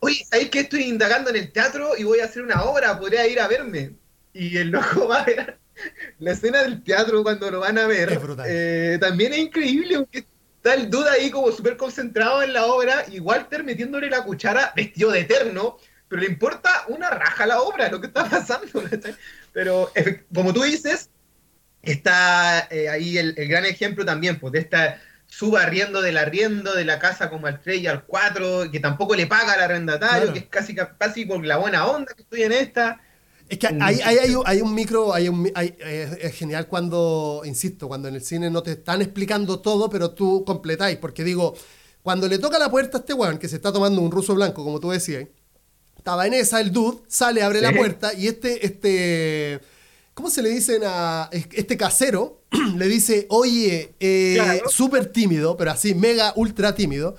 Oye, 0.00 0.26
ahí 0.30 0.48
que 0.48 0.60
estoy 0.60 0.84
indagando 0.84 1.30
en 1.30 1.36
el 1.36 1.52
teatro 1.52 1.92
y 1.96 2.04
voy 2.04 2.20
a 2.20 2.24
hacer 2.24 2.42
una 2.42 2.62
obra, 2.62 2.98
podría 2.98 3.26
ir 3.26 3.40
a 3.40 3.48
verme. 3.48 3.94
y 4.32 4.58
el 4.58 4.68
loco 4.68 5.08
va 5.08 5.22
a 5.22 5.24
ver 5.24 5.58
la 6.18 6.32
escena 6.32 6.62
del 6.62 6.82
teatro 6.82 7.22
cuando 7.22 7.50
lo 7.50 7.60
van 7.60 7.78
a 7.78 7.86
ver. 7.86 8.12
Es 8.12 8.20
eh, 8.46 8.98
también 9.00 9.32
es 9.32 9.38
increíble, 9.40 9.96
aunque 9.96 10.26
está 10.62 10.74
el 10.74 10.90
duda 10.90 11.12
ahí 11.12 11.30
como 11.30 11.50
súper 11.52 11.76
concentrado 11.76 12.42
en 12.42 12.52
la 12.52 12.66
obra, 12.66 13.04
y 13.10 13.18
Walter 13.18 13.64
metiéndole 13.64 14.10
la 14.10 14.22
cuchara 14.24 14.72
vestido 14.76 15.10
de 15.10 15.20
eterno, 15.20 15.78
pero 16.08 16.20
le 16.20 16.28
importa 16.28 16.84
una 16.88 17.08
raja 17.08 17.44
a 17.44 17.46
la 17.46 17.60
obra, 17.62 17.88
lo 17.88 18.00
que 18.00 18.08
está 18.08 18.28
pasando. 18.28 18.66
Pero 19.52 19.90
como 20.34 20.52
tú 20.52 20.62
dices, 20.62 21.08
está 21.82 22.68
eh, 22.70 22.88
ahí 22.88 23.16
el, 23.16 23.34
el 23.36 23.48
gran 23.48 23.64
ejemplo 23.64 24.04
también, 24.04 24.38
pues, 24.38 24.52
de 24.52 24.58
esta 24.60 25.00
subarriendo 25.26 26.02
del 26.02 26.18
arriendo 26.18 26.74
de 26.74 26.84
la 26.84 26.98
casa 26.98 27.30
como 27.30 27.46
al 27.46 27.60
3 27.60 27.80
y 27.80 27.86
al 27.86 28.04
4, 28.04 28.70
que 28.72 28.80
tampoco 28.80 29.14
le 29.14 29.26
paga 29.28 29.52
al 29.54 29.60
arrendatario, 29.62 30.22
Claro. 30.24 30.32
que 30.32 30.40
es 30.40 30.46
casi, 30.46 30.74
casi 30.74 31.24
por 31.24 31.44
la 31.46 31.56
buena 31.56 31.86
onda 31.86 32.12
que 32.14 32.22
estoy 32.22 32.42
en 32.42 32.52
esta. 32.52 33.00
Es 33.50 33.58
que 33.58 33.66
hay, 33.66 34.00
hay, 34.04 34.18
hay, 34.18 34.34
un- 34.34 34.42
hay 34.46 34.60
un 34.62 34.72
micro, 34.74 35.12
hay 35.12 35.28
un, 35.28 35.44
eh, 35.54 36.18
es 36.22 36.34
genial 36.34 36.68
cuando, 36.68 37.42
insisto, 37.44 37.88
cuando 37.88 38.06
en 38.08 38.14
el 38.14 38.22
cine 38.22 38.48
no 38.48 38.62
te 38.62 38.72
están 38.72 39.02
explicando 39.02 39.58
todo, 39.58 39.90
pero 39.90 40.12
tú 40.12 40.44
completáis, 40.46 40.96
porque 40.98 41.24
digo, 41.24 41.54
cuando 42.02 42.28
le 42.28 42.38
toca 42.38 42.58
la 42.58 42.70
puerta 42.70 42.98
a 42.98 43.00
este 43.00 43.12
weón 43.12 43.38
que 43.38 43.48
se 43.48 43.56
está 43.56 43.72
tomando 43.72 44.00
un 44.00 44.10
ruso 44.12 44.34
blanco, 44.36 44.62
como 44.64 44.78
tú 44.80 44.90
decías, 44.90 45.26
estaba 45.98 46.26
en 46.26 46.34
esa, 46.34 46.60
el 46.60 46.70
dude 46.72 46.98
sale, 47.08 47.42
abre 47.42 47.60
la 47.60 47.72
puerta 47.76 48.14
y 48.14 48.28
este, 48.28 48.64
este, 48.64 49.60
¿cómo 50.14 50.30
se 50.30 50.42
le 50.42 50.48
dicen 50.50 50.82
a 50.86 51.28
este 51.32 51.76
casero? 51.76 52.42
le 52.76 52.86
dice, 52.86 53.26
oye, 53.30 53.94
eh, 54.00 54.34
Claro. 54.36 54.68
súper 54.70 55.06
tímido, 55.06 55.56
pero 55.56 55.72
así, 55.72 55.94
mega, 55.94 56.32
ultra 56.36 56.74
tímido. 56.74 57.16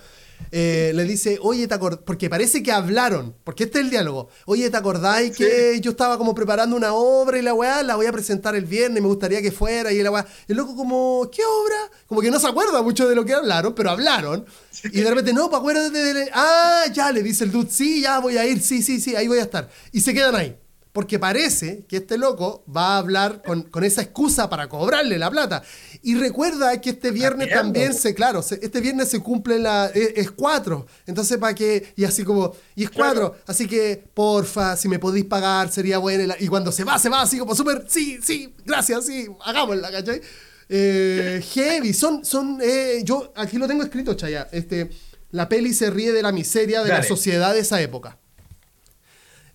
Eh, 0.51 0.91
le 0.95 1.03
dice, 1.05 1.37
oye, 1.41 1.67
¿te 1.67 1.73
acordás? 1.73 1.99
Porque 2.05 2.29
parece 2.29 2.61
que 2.63 2.71
hablaron, 2.71 3.35
porque 3.43 3.65
este 3.65 3.79
es 3.79 3.85
el 3.85 3.89
diálogo. 3.91 4.29
Oye, 4.45 4.69
¿te 4.69 4.77
acordáis 4.77 5.35
Sí. 5.35 5.43
que 5.43 5.79
yo 5.81 5.91
estaba 5.91 6.17
como 6.17 6.33
preparando 6.35 6.75
una 6.75 6.93
obra 6.93 7.37
y 7.37 7.41
la 7.41 7.53
weá 7.53 7.83
la 7.83 7.95
voy 7.95 8.05
a 8.05 8.11
presentar 8.11 8.55
el 8.55 8.65
viernes, 8.65 9.01
me 9.01 9.07
gustaría 9.07 9.41
que 9.41 9.51
fuera 9.51 9.91
y 9.91 10.01
la 10.01 10.11
weá. 10.11 10.25
Y 10.47 10.51
el 10.53 10.57
loco 10.57 10.75
como, 10.75 11.29
¿qué 11.31 11.41
obra? 11.43 11.91
Como 12.07 12.21
que 12.21 12.31
no 12.31 12.39
se 12.39 12.47
acuerda 12.47 12.81
mucho 12.81 13.07
de 13.07 13.15
lo 13.15 13.23
que 13.25 13.33
hablaron, 13.33 13.73
pero 13.75 13.91
hablaron. 13.91 14.45
Y 14.85 15.01
de 15.01 15.09
repente, 15.09 15.33
no, 15.33 15.49
pues 15.49 15.59
acuérdate 15.59 16.13
de... 16.13 16.29
Ah, 16.33 16.83
ya, 16.93 17.11
le 17.11 17.21
dice 17.23 17.43
el 17.43 17.51
dude, 17.51 17.69
sí, 17.69 18.01
ya 18.01 18.19
voy 18.19 18.37
a 18.37 18.45
ir, 18.45 18.61
sí, 18.61 18.81
sí, 18.81 18.99
sí, 18.99 19.15
ahí 19.15 19.27
voy 19.27 19.39
a 19.39 19.43
estar. 19.43 19.69
Y 19.91 20.01
se 20.01 20.13
quedan 20.13 20.35
ahí. 20.35 20.57
Porque 20.93 21.19
parece 21.19 21.85
que 21.87 21.97
este 21.97 22.17
loco 22.17 22.65
va 22.67 22.95
a 22.95 22.97
hablar 22.97 23.41
con, 23.45 23.61
con 23.61 23.85
esa 23.85 24.01
excusa 24.01 24.49
para 24.49 24.67
cobrarle 24.67 25.17
la 25.17 25.31
plata. 25.31 25.63
Y 26.01 26.15
recuerda 26.15 26.81
que 26.81 26.89
este 26.89 27.11
viernes 27.11 27.49
también 27.49 27.93
se, 27.93 28.13
claro, 28.13 28.41
se- 28.41 28.59
este 28.61 28.81
viernes 28.81 29.07
se 29.07 29.19
cumple 29.21 29.57
la. 29.59 29.85
Es, 29.93 30.09
es 30.17 30.31
cuatro. 30.31 30.85
Entonces, 31.05 31.37
¿para 31.37 31.55
qué? 31.55 31.93
Y 31.95 32.03
así 32.03 32.25
como. 32.25 32.53
Y 32.75 32.83
es 32.83 32.89
cuatro. 32.89 33.35
Así 33.47 33.67
que, 33.67 34.03
porfa, 34.13 34.75
si 34.75 34.89
me 34.89 34.99
podéis 34.99 35.23
pagar, 35.25 35.71
sería 35.71 35.97
bueno. 35.97 36.33
Y 36.39 36.47
cuando 36.47 36.73
se 36.73 36.83
va, 36.83 36.99
se 36.99 37.07
va 37.07 37.21
así 37.21 37.37
como 37.37 37.55
súper. 37.55 37.85
Sí, 37.87 38.19
sí, 38.21 38.53
gracias, 38.65 39.05
sí, 39.05 39.27
hagámosla, 39.45 39.91
¿cachai? 39.91 40.19
Eh, 40.67 41.41
heavy. 41.53 41.93
Son. 41.93 42.25
son 42.25 42.59
eh, 42.61 43.01
yo 43.05 43.31
aquí 43.37 43.57
lo 43.57 43.67
tengo 43.67 43.83
escrito, 43.83 44.13
Chaya. 44.15 44.49
Este, 44.51 44.89
la 45.31 45.47
peli 45.47 45.73
se 45.73 45.89
ríe 45.89 46.11
de 46.11 46.21
la 46.21 46.33
miseria 46.33 46.83
de 46.83 46.89
la 46.89 47.03
sociedad 47.03 47.53
de 47.53 47.59
esa 47.61 47.79
época. 47.81 48.17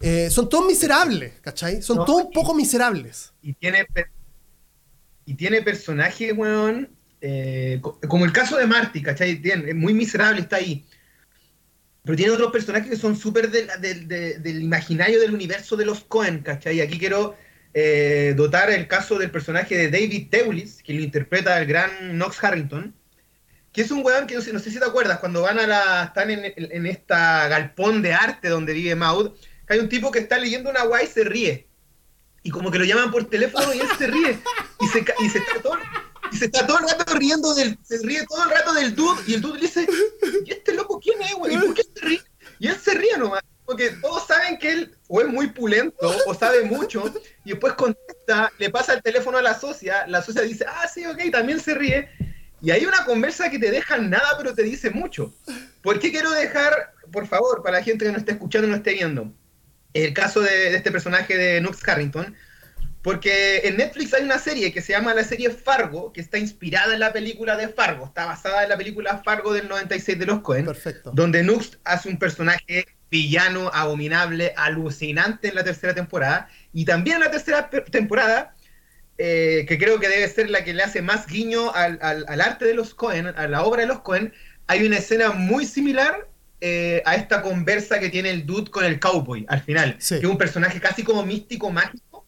Eh, 0.01 0.29
son 0.31 0.49
todos 0.49 0.67
miserables, 0.67 1.35
¿cachai? 1.41 1.81
Son 1.83 1.97
No, 1.99 2.05
todos 2.05 2.25
un 2.25 2.31
poco 2.33 2.55
miserables. 2.55 3.33
y 3.43 3.53
tiene 3.55 3.87
y 5.25 5.35
tiene 5.35 5.63
personajes, 5.63 6.33
weón, 6.37 6.89
eh, 7.21 7.79
co- 7.83 7.99
como 8.09 8.25
el 8.25 8.33
caso 8.33 8.57
de 8.57 8.67
Marty, 8.67 9.03
¿cachai? 9.03 9.37
Tiene- 9.43 9.71
es 9.71 9.75
muy 9.75 9.93
miserable, 9.93 10.41
está 10.43 10.57
ahí. 10.57 10.85
Pero 12.05 12.17
tiene 12.17 12.31
otros 12.33 12.53
personajes 12.53 12.89
que 12.91 12.97
son 12.97 13.17
súper 13.17 13.51
del, 13.51 13.69
del- 13.81 14.07
de- 14.07 14.39
del 14.39 14.63
imaginario 14.63 15.19
del 15.21 15.35
universo 15.35 15.77
de 15.77 15.85
los 15.87 16.05
Cohen, 16.05 16.41
¿cachai? 16.41 16.77
Y 16.77 16.81
aquí 16.81 16.99
quiero 16.99 17.37
eh, 17.79 18.33
dotar 18.37 18.71
el 18.71 18.87
caso 18.89 19.19
del 19.19 19.31
personaje 19.31 19.77
de 19.77 19.91
David 19.91 20.29
Teulis, 20.31 20.83
que 20.83 20.95
lo 20.95 21.03
interpreta 21.03 21.61
el 21.61 21.67
gran 21.67 21.91
Knox 22.13 22.43
Harrington, 22.43 22.95
que 23.73 23.83
es 23.83 23.91
un 23.91 24.03
weón 24.03 24.27
que 24.27 24.35
no 24.37 24.41
sé, 24.41 24.51
no 24.53 24.61
sé 24.61 24.71
si 24.71 24.79
te 24.79 24.85
acuerdas, 24.87 25.19
cuando 25.19 25.43
van 25.43 25.59
a 25.59 25.67
la. 25.67 26.05
están 26.05 26.31
en, 26.31 26.55
en 26.57 26.87
esta 26.87 27.49
galpón 27.49 28.01
de 28.01 28.15
arte 28.15 28.49
donde 28.49 28.73
vive 28.73 28.95
Maud, 28.95 29.33
que 29.67 29.75
hay 29.75 29.81
un 29.81 29.89
tipo 29.89 30.11
que 30.11 30.21
está 30.21 30.39
leyendo 30.39 30.71
una 30.71 30.85
guay 30.85 31.07
y 31.07 31.09
se 31.09 31.25
ríe. 31.25 31.69
Y 32.43 32.51
como 32.51 32.71
que 32.71 32.79
lo 32.79 32.85
llaman 32.85 33.11
por 33.11 33.29
teléfono 33.29 33.75
y 33.75 33.81
él 33.81 33.89
se 33.99 34.07
ríe. 34.07 34.39
Y 34.81 34.87
se, 34.89 35.05
y 35.25 35.29
se 35.29 35.39
está 35.39 35.61
todo, 35.63 35.79
y 36.31 36.37
se 36.37 36.45
está 36.47 36.67
todo 36.67 36.79
el 36.79 36.89
rato 36.89 37.15
riendo 37.15 37.55
del. 37.55 37.79
Se 37.83 37.99
ríe 37.99 38.25
todo 38.27 38.45
el 38.45 38.51
rato 38.51 38.73
del 38.75 38.95
dude. 38.95 39.23
Y 39.27 39.35
el 39.35 39.41
dude 39.41 39.55
le 39.55 39.61
dice, 39.63 39.87
¿y 40.45 40.53
este 40.53 40.75
loco 40.75 41.01
quién 41.01 41.21
es, 41.23 41.35
güey? 41.35 41.55
¿Y 41.55 41.59
por 41.59 41.75
qué 41.75 41.83
se 41.83 42.01
ríe? 42.07 42.23
Y 42.59 42.69
él 42.69 42.77
se 42.77 42.95
ríe 42.95 43.17
nomás. 43.19 43.43
Porque 43.65 43.91
todos 44.01 44.29
saben 44.29 44.59
que 44.59 44.71
él 44.71 44.97
o 45.09 45.21
es 45.21 45.27
muy 45.27 45.49
pulento 45.49 46.09
o 46.27 46.35
sabe 46.35 46.63
mucho. 46.63 47.13
Y 47.45 47.51
después 47.51 47.73
contesta, 47.73 48.53
le 48.59 48.71
pasa 48.71 48.95
el 48.95 49.03
teléfono 49.03 49.39
a 49.39 49.43
la 49.43 49.59
socia. 49.59 50.07
La 50.07 50.23
socia 50.23 50.43
dice, 50.43 50.65
ah, 50.69 50.87
sí, 50.87 51.05
ok, 51.05 51.19
también 51.33 51.59
se 51.59 51.75
ríe. 51.75 52.09
Y 52.63 52.71
hay 52.71 52.87
una 52.87 53.05
conversa 53.05 53.51
que 53.51 53.59
te 53.59 53.71
deja 53.71 53.99
nada, 53.99 54.35
pero 54.39 54.55
te 54.55 54.63
dice 54.63 54.91
mucho. 54.91 55.35
¿Por 55.83 55.99
qué 55.99 56.11
quiero 56.11 56.31
dejar, 56.31 56.95
por 57.13 57.27
favor, 57.27 57.63
para 57.63 57.79
la 57.79 57.85
gente 57.85 58.05
que 58.05 58.13
no 58.13 58.19
esté 58.19 58.33
escuchando 58.33 58.69
no 58.69 58.77
esté 58.77 58.95
viendo, 58.95 59.33
el 59.95 60.13
caso 60.15 60.41
de, 60.41 60.51
de 60.71 60.77
este 60.77 60.91
personaje 60.93 61.37
de 61.37 61.61
Nux 61.61 61.83
Carrington? 61.83 62.35
Porque 63.03 63.59
en 63.65 63.77
Netflix 63.77 64.13
hay 64.15 64.25
una 64.25 64.39
serie 64.39 64.73
que 64.73 64.83
se 64.83 64.93
llama 64.93 65.15
la 65.15 65.23
serie 65.23 65.51
Fargo, 65.51 66.13
que 66.13 66.21
está 66.21 66.39
inspirada 66.39 66.93
en 66.95 67.01
la 67.01 67.13
película 67.13 67.57
de 67.57 67.69
Fargo, 67.69 68.07
está 68.07 68.27
basada 68.27 68.65
en 68.65 68.69
la 68.69 68.77
película 68.77 69.23
Fargo 69.25 69.53
del 69.53 69.69
96 69.69 70.19
de 70.19 70.27
los 70.27 70.41
Cohen, 70.41 70.65
Perfecto. 70.67 71.13
donde 71.15 71.45
Nux 71.45 71.79
hace 71.85 72.09
un 72.09 72.19
personaje 72.19 72.87
villano, 73.09 73.71
abominable, 73.73 74.53
alucinante 74.57 75.49
en 75.49 75.55
la 75.55 75.63
tercera 75.63 75.95
temporada, 75.95 76.49
y 76.73 76.85
también 76.85 77.19
en 77.19 77.23
la 77.23 77.31
tercera 77.31 77.71
temporada, 77.71 78.57
eh, 79.19 79.65
que 79.69 79.79
creo 79.79 80.01
que 80.01 80.09
debe 80.09 80.29
ser 80.29 80.51
la 80.51 80.65
que 80.65 80.75
le 80.75 80.83
hace 80.83 81.01
más 81.01 81.29
guiño 81.29 81.73
al, 81.75 82.01
al- 82.03 82.25
al 82.29 82.41
arte 82.41 82.65
de 82.65 82.75
los 82.75 82.93
Cohen, 82.95 83.29
a 83.29 83.47
la 83.47 83.63
obra 83.63 83.83
de 83.83 83.87
los 83.89 84.01
Cohen, 84.01 84.33
hay 84.67 84.85
una 84.85 84.99
escena 84.99 85.31
muy 85.31 85.65
similar 85.65 86.29
eh, 86.61 87.03
a 87.05 87.15
esta 87.17 87.43
conversa 87.43 87.99
que 87.99 88.09
tiene 88.09 88.31
el 88.31 88.47
dude 88.47 88.71
con 88.71 88.85
el 88.85 88.99
cowboy 88.99 89.45
al 89.49 89.61
final, 89.63 89.97
Sí. 89.99 90.15
que 90.19 90.27
es 90.27 90.31
un 90.31 90.39
personaje 90.39 90.81
casi 90.81 91.03
como 91.03 91.23
místico, 91.25 91.71
mágico. 91.71 92.25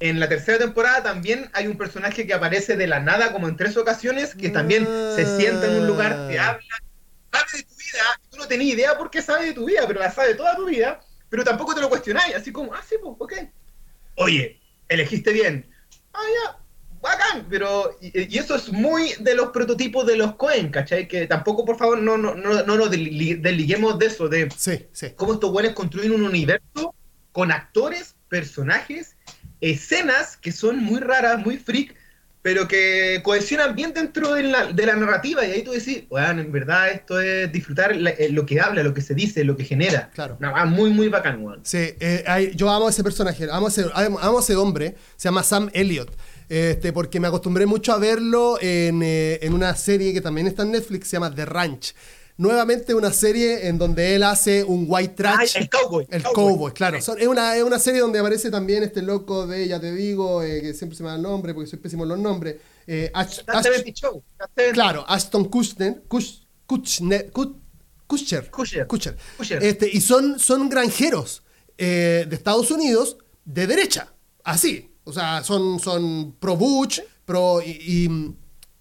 En 0.00 0.20
la 0.20 0.28
tercera 0.28 0.58
temporada 0.58 1.02
también 1.02 1.50
hay 1.52 1.66
un 1.66 1.76
personaje 1.76 2.26
que 2.26 2.34
aparece 2.34 2.76
de 2.76 2.86
la 2.86 3.00
nada 3.00 3.32
como 3.32 3.48
en 3.48 3.56
tres 3.56 3.76
ocasiones, 3.76 4.34
que 4.34 4.48
también 4.50 4.84
se 5.14 5.36
sienta 5.36 5.66
en 5.66 5.74
un 5.80 5.86
lugar, 5.86 6.28
te 6.28 6.38
Ah. 6.38 6.50
habla, 6.50 6.62
sabe 7.32 7.58
de 7.58 7.62
tu 7.64 7.74
vida, 7.76 8.20
tú 8.30 8.36
no 8.36 8.46
tenías 8.46 8.74
idea 8.74 8.96
por 8.98 9.10
qué 9.10 9.22
sabe 9.22 9.46
de 9.46 9.52
tu 9.54 9.64
vida, 9.66 9.82
pero 9.86 10.00
la 10.00 10.10
sabe 10.12 10.34
toda 10.34 10.54
tu 10.56 10.66
vida, 10.66 11.00
pero 11.28 11.42
tampoco 11.44 11.74
te 11.74 11.80
lo 11.80 11.88
cuestionáis, 11.88 12.34
así 12.34 12.52
como, 12.52 12.72
ah, 12.74 12.82
sí, 12.88 12.96
pues, 13.02 13.14
ok. 13.18 13.32
Oye, 14.16 14.60
elegiste 14.88 15.32
bien. 15.32 15.68
Ah, 16.12 16.20
ya, 16.44 16.57
bacán, 17.00 17.46
pero 17.48 17.96
y, 18.00 18.34
y 18.34 18.38
eso 18.38 18.54
es 18.56 18.72
muy 18.72 19.12
de 19.20 19.34
los 19.34 19.48
prototipos 19.50 20.06
de 20.06 20.16
los 20.16 20.34
Cohen, 20.36 20.70
¿cachai? 20.70 21.06
Que 21.08 21.26
tampoco, 21.26 21.64
por 21.64 21.76
favor, 21.78 21.98
no, 22.00 22.16
no, 22.18 22.34
no, 22.34 22.62
no 22.64 22.76
nos 22.76 22.90
desli- 22.90 23.40
desliguemos 23.40 23.98
de 23.98 24.06
eso, 24.06 24.28
de 24.28 24.48
Sí, 24.56 24.86
sí. 24.92 25.08
cómo 25.16 25.34
estos 25.34 25.50
buenos 25.52 25.72
construyen 25.72 26.12
un 26.12 26.22
universo 26.22 26.94
con 27.32 27.52
actores, 27.52 28.14
personajes, 28.28 29.16
escenas 29.60 30.36
que 30.36 30.52
son 30.52 30.82
muy 30.82 31.00
raras, 31.00 31.44
muy 31.44 31.56
freak, 31.56 31.94
pero 32.42 32.68
que 32.68 33.20
cohesionan 33.24 33.74
bien 33.74 33.92
dentro 33.92 34.32
de 34.34 34.44
la, 34.44 34.72
de 34.72 34.86
la 34.86 34.94
narrativa. 34.96 35.44
Y 35.44 35.50
ahí 35.50 35.62
tú 35.62 35.72
decís, 35.72 36.04
bueno, 36.08 36.40
en 36.40 36.52
verdad 36.52 36.90
esto 36.90 37.20
es 37.20 37.50
disfrutar 37.52 37.94
la- 37.96 38.10
eh, 38.10 38.28
lo 38.30 38.46
que 38.46 38.60
habla, 38.60 38.82
lo 38.82 38.94
que 38.94 39.00
se 39.02 39.14
dice, 39.14 39.44
lo 39.44 39.56
que 39.56 39.64
genera. 39.64 40.10
Claro. 40.14 40.38
Va 40.42 40.64
muy, 40.64 40.90
muy 40.90 41.08
bacán, 41.08 41.42
weón. 41.44 41.60
Sí, 41.64 41.78
eh, 42.00 42.24
hay- 42.26 42.52
yo 42.54 42.70
amo 42.70 42.86
a 42.86 42.90
ese 42.90 43.02
personaje, 43.02 43.48
amo 43.50 43.66
a 43.66 43.70
ese, 43.70 43.86
amo 43.94 44.38
a 44.38 44.40
ese 44.40 44.56
hombre, 44.56 44.94
se 45.16 45.28
llama 45.28 45.42
Sam 45.42 45.68
Elliott, 45.74 46.10
este, 46.48 46.92
porque 46.92 47.20
me 47.20 47.28
acostumbré 47.28 47.66
mucho 47.66 47.92
a 47.92 47.98
verlo 47.98 48.58
en, 48.60 49.02
eh, 49.02 49.38
en 49.42 49.52
una 49.54 49.74
serie 49.76 50.12
que 50.12 50.20
también 50.20 50.46
está 50.46 50.62
en 50.62 50.72
Netflix, 50.72 51.08
se 51.08 51.16
llama 51.16 51.34
The 51.34 51.44
Ranch. 51.44 51.94
Nuevamente 52.36 52.94
una 52.94 53.12
serie 53.12 53.66
en 53.66 53.78
donde 53.78 54.14
él 54.14 54.22
hace 54.22 54.62
un 54.62 54.84
white 54.88 55.14
trash. 55.14 55.54
Ay, 55.56 55.62
el 55.62 55.68
cowboy. 55.68 56.06
El 56.08 56.22
cowboy, 56.22 56.72
claro. 56.72 57.02
Son- 57.02 57.20
es, 57.20 57.26
una, 57.26 57.56
es 57.56 57.64
una 57.64 57.80
serie 57.80 58.00
donde 58.00 58.20
aparece 58.20 58.48
también 58.48 58.84
este 58.84 59.02
loco 59.02 59.44
de, 59.46 59.66
ya 59.66 59.80
te 59.80 59.92
digo, 59.92 60.42
eh, 60.44 60.60
que 60.62 60.72
siempre 60.72 60.96
se 60.96 61.02
me 61.02 61.08
da 61.08 61.16
el 61.16 61.22
nombre 61.22 61.52
porque 61.52 61.68
soy 61.68 61.80
pésimo 61.80 62.04
en 62.04 62.10
los 62.10 62.18
nombres. 62.20 62.54
eh, 62.86 63.10
Ash- 63.12 63.42
Ash- 63.48 63.62
70 63.64 63.90
Show. 63.92 64.22
Está 64.32 64.46
70 64.56 64.72
claro, 64.72 65.04
Ashton 65.08 65.46
Kutcher. 65.46 66.02
Kutcher. 66.06 67.30
Kutcher. 68.86 69.58
Este, 69.62 69.90
y 69.92 70.00
son, 70.00 70.38
son 70.38 70.68
granjeros 70.68 71.42
eh, 71.76 72.24
de 72.28 72.36
Estados 72.36 72.70
Unidos 72.70 73.18
de 73.44 73.66
derecha, 73.66 74.12
así. 74.44 74.92
O 75.08 75.12
sea, 75.12 75.42
son, 75.42 75.80
son 75.80 76.34
pro 76.38 76.54
Bush, 76.54 77.00
pro 77.24 77.62
y, 77.62 78.34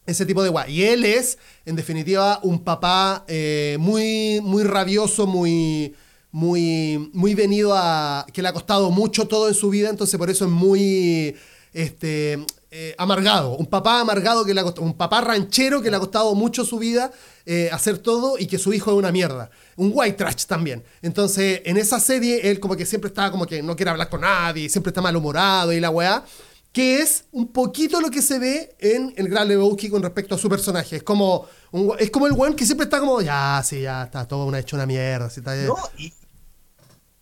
ese 0.05 0.25
tipo 0.25 0.43
de 0.43 0.49
guay. 0.49 0.73
Y 0.73 0.83
él 0.83 1.05
es, 1.05 1.37
en 1.65 1.75
definitiva, 1.75 2.39
un 2.43 2.63
papá 2.63 3.23
eh, 3.27 3.77
muy, 3.79 4.41
muy 4.41 4.63
rabioso, 4.63 5.25
muy, 5.25 5.95
muy, 6.31 7.09
muy 7.13 7.33
venido 7.33 7.73
a. 7.73 8.25
que 8.33 8.41
le 8.41 8.49
ha 8.49 8.53
costado 8.53 8.91
mucho 8.91 9.27
todo 9.27 9.47
en 9.47 9.53
su 9.53 9.69
vida, 9.69 9.89
entonces 9.89 10.17
por 10.17 10.29
eso 10.29 10.45
es 10.45 10.51
muy. 10.51 11.35
Este, 11.73 12.45
eh, 12.69 12.93
amargado, 12.97 13.55
un 13.55 13.65
papá 13.65 14.01
amargado 14.01 14.43
que 14.43 14.53
le 14.53 14.59
ha 14.59 14.63
costado, 14.63 14.85
un 14.85 14.97
papá 14.97 15.21
ranchero 15.21 15.81
que 15.81 15.89
le 15.89 15.95
ha 15.95 15.99
costado 15.99 16.35
mucho 16.35 16.65
su 16.65 16.77
vida 16.77 17.11
eh, 17.45 17.69
hacer 17.71 17.97
todo 17.99 18.37
y 18.37 18.45
que 18.45 18.57
su 18.57 18.73
hijo 18.73 18.91
es 18.91 18.97
una 18.97 19.09
mierda. 19.09 19.49
Un 19.77 19.91
white 19.93 20.17
trash 20.17 20.45
también. 20.45 20.83
Entonces, 21.01 21.61
en 21.63 21.77
esa 21.77 21.97
serie, 22.01 22.49
él 22.49 22.59
como 22.59 22.75
que 22.75 22.85
siempre 22.85 23.07
está 23.07 23.31
como 23.31 23.45
que 23.45 23.63
no 23.63 23.73
quiere 23.77 23.91
hablar 23.91 24.09
con 24.09 24.19
nadie, 24.19 24.67
siempre 24.67 24.89
está 24.89 25.01
malhumorado 25.01 25.71
y 25.71 25.79
la 25.79 25.89
weá. 25.89 26.25
Que 26.73 27.01
es 27.01 27.23
un 27.31 27.47
poquito 27.47 28.01
lo 28.01 28.11
que 28.11 28.21
se 28.21 28.37
ve 28.37 28.75
en 28.79 29.13
el 29.15 29.29
Gran 29.29 29.47
Lebowski 29.47 29.89
con 29.89 30.03
respecto 30.03 30.35
a 30.35 30.37
su 30.37 30.49
personaje. 30.49 30.97
Es 30.97 31.03
como, 31.03 31.47
un, 31.71 31.93
es 31.97 32.11
como 32.11 32.27
el 32.27 32.33
weón 32.33 32.53
que 32.53 32.65
siempre 32.65 32.83
está 32.83 32.99
como, 32.99 33.21
ya, 33.21 33.63
sí, 33.63 33.81
ya 33.81 34.03
está 34.03 34.27
todo 34.27 34.45
una, 34.45 34.59
hecho 34.59 34.75
una 34.75 34.85
mierda. 34.85 35.29
Sí, 35.29 35.39
está, 35.39 35.55
no, 35.55 35.77
y, 35.97 36.11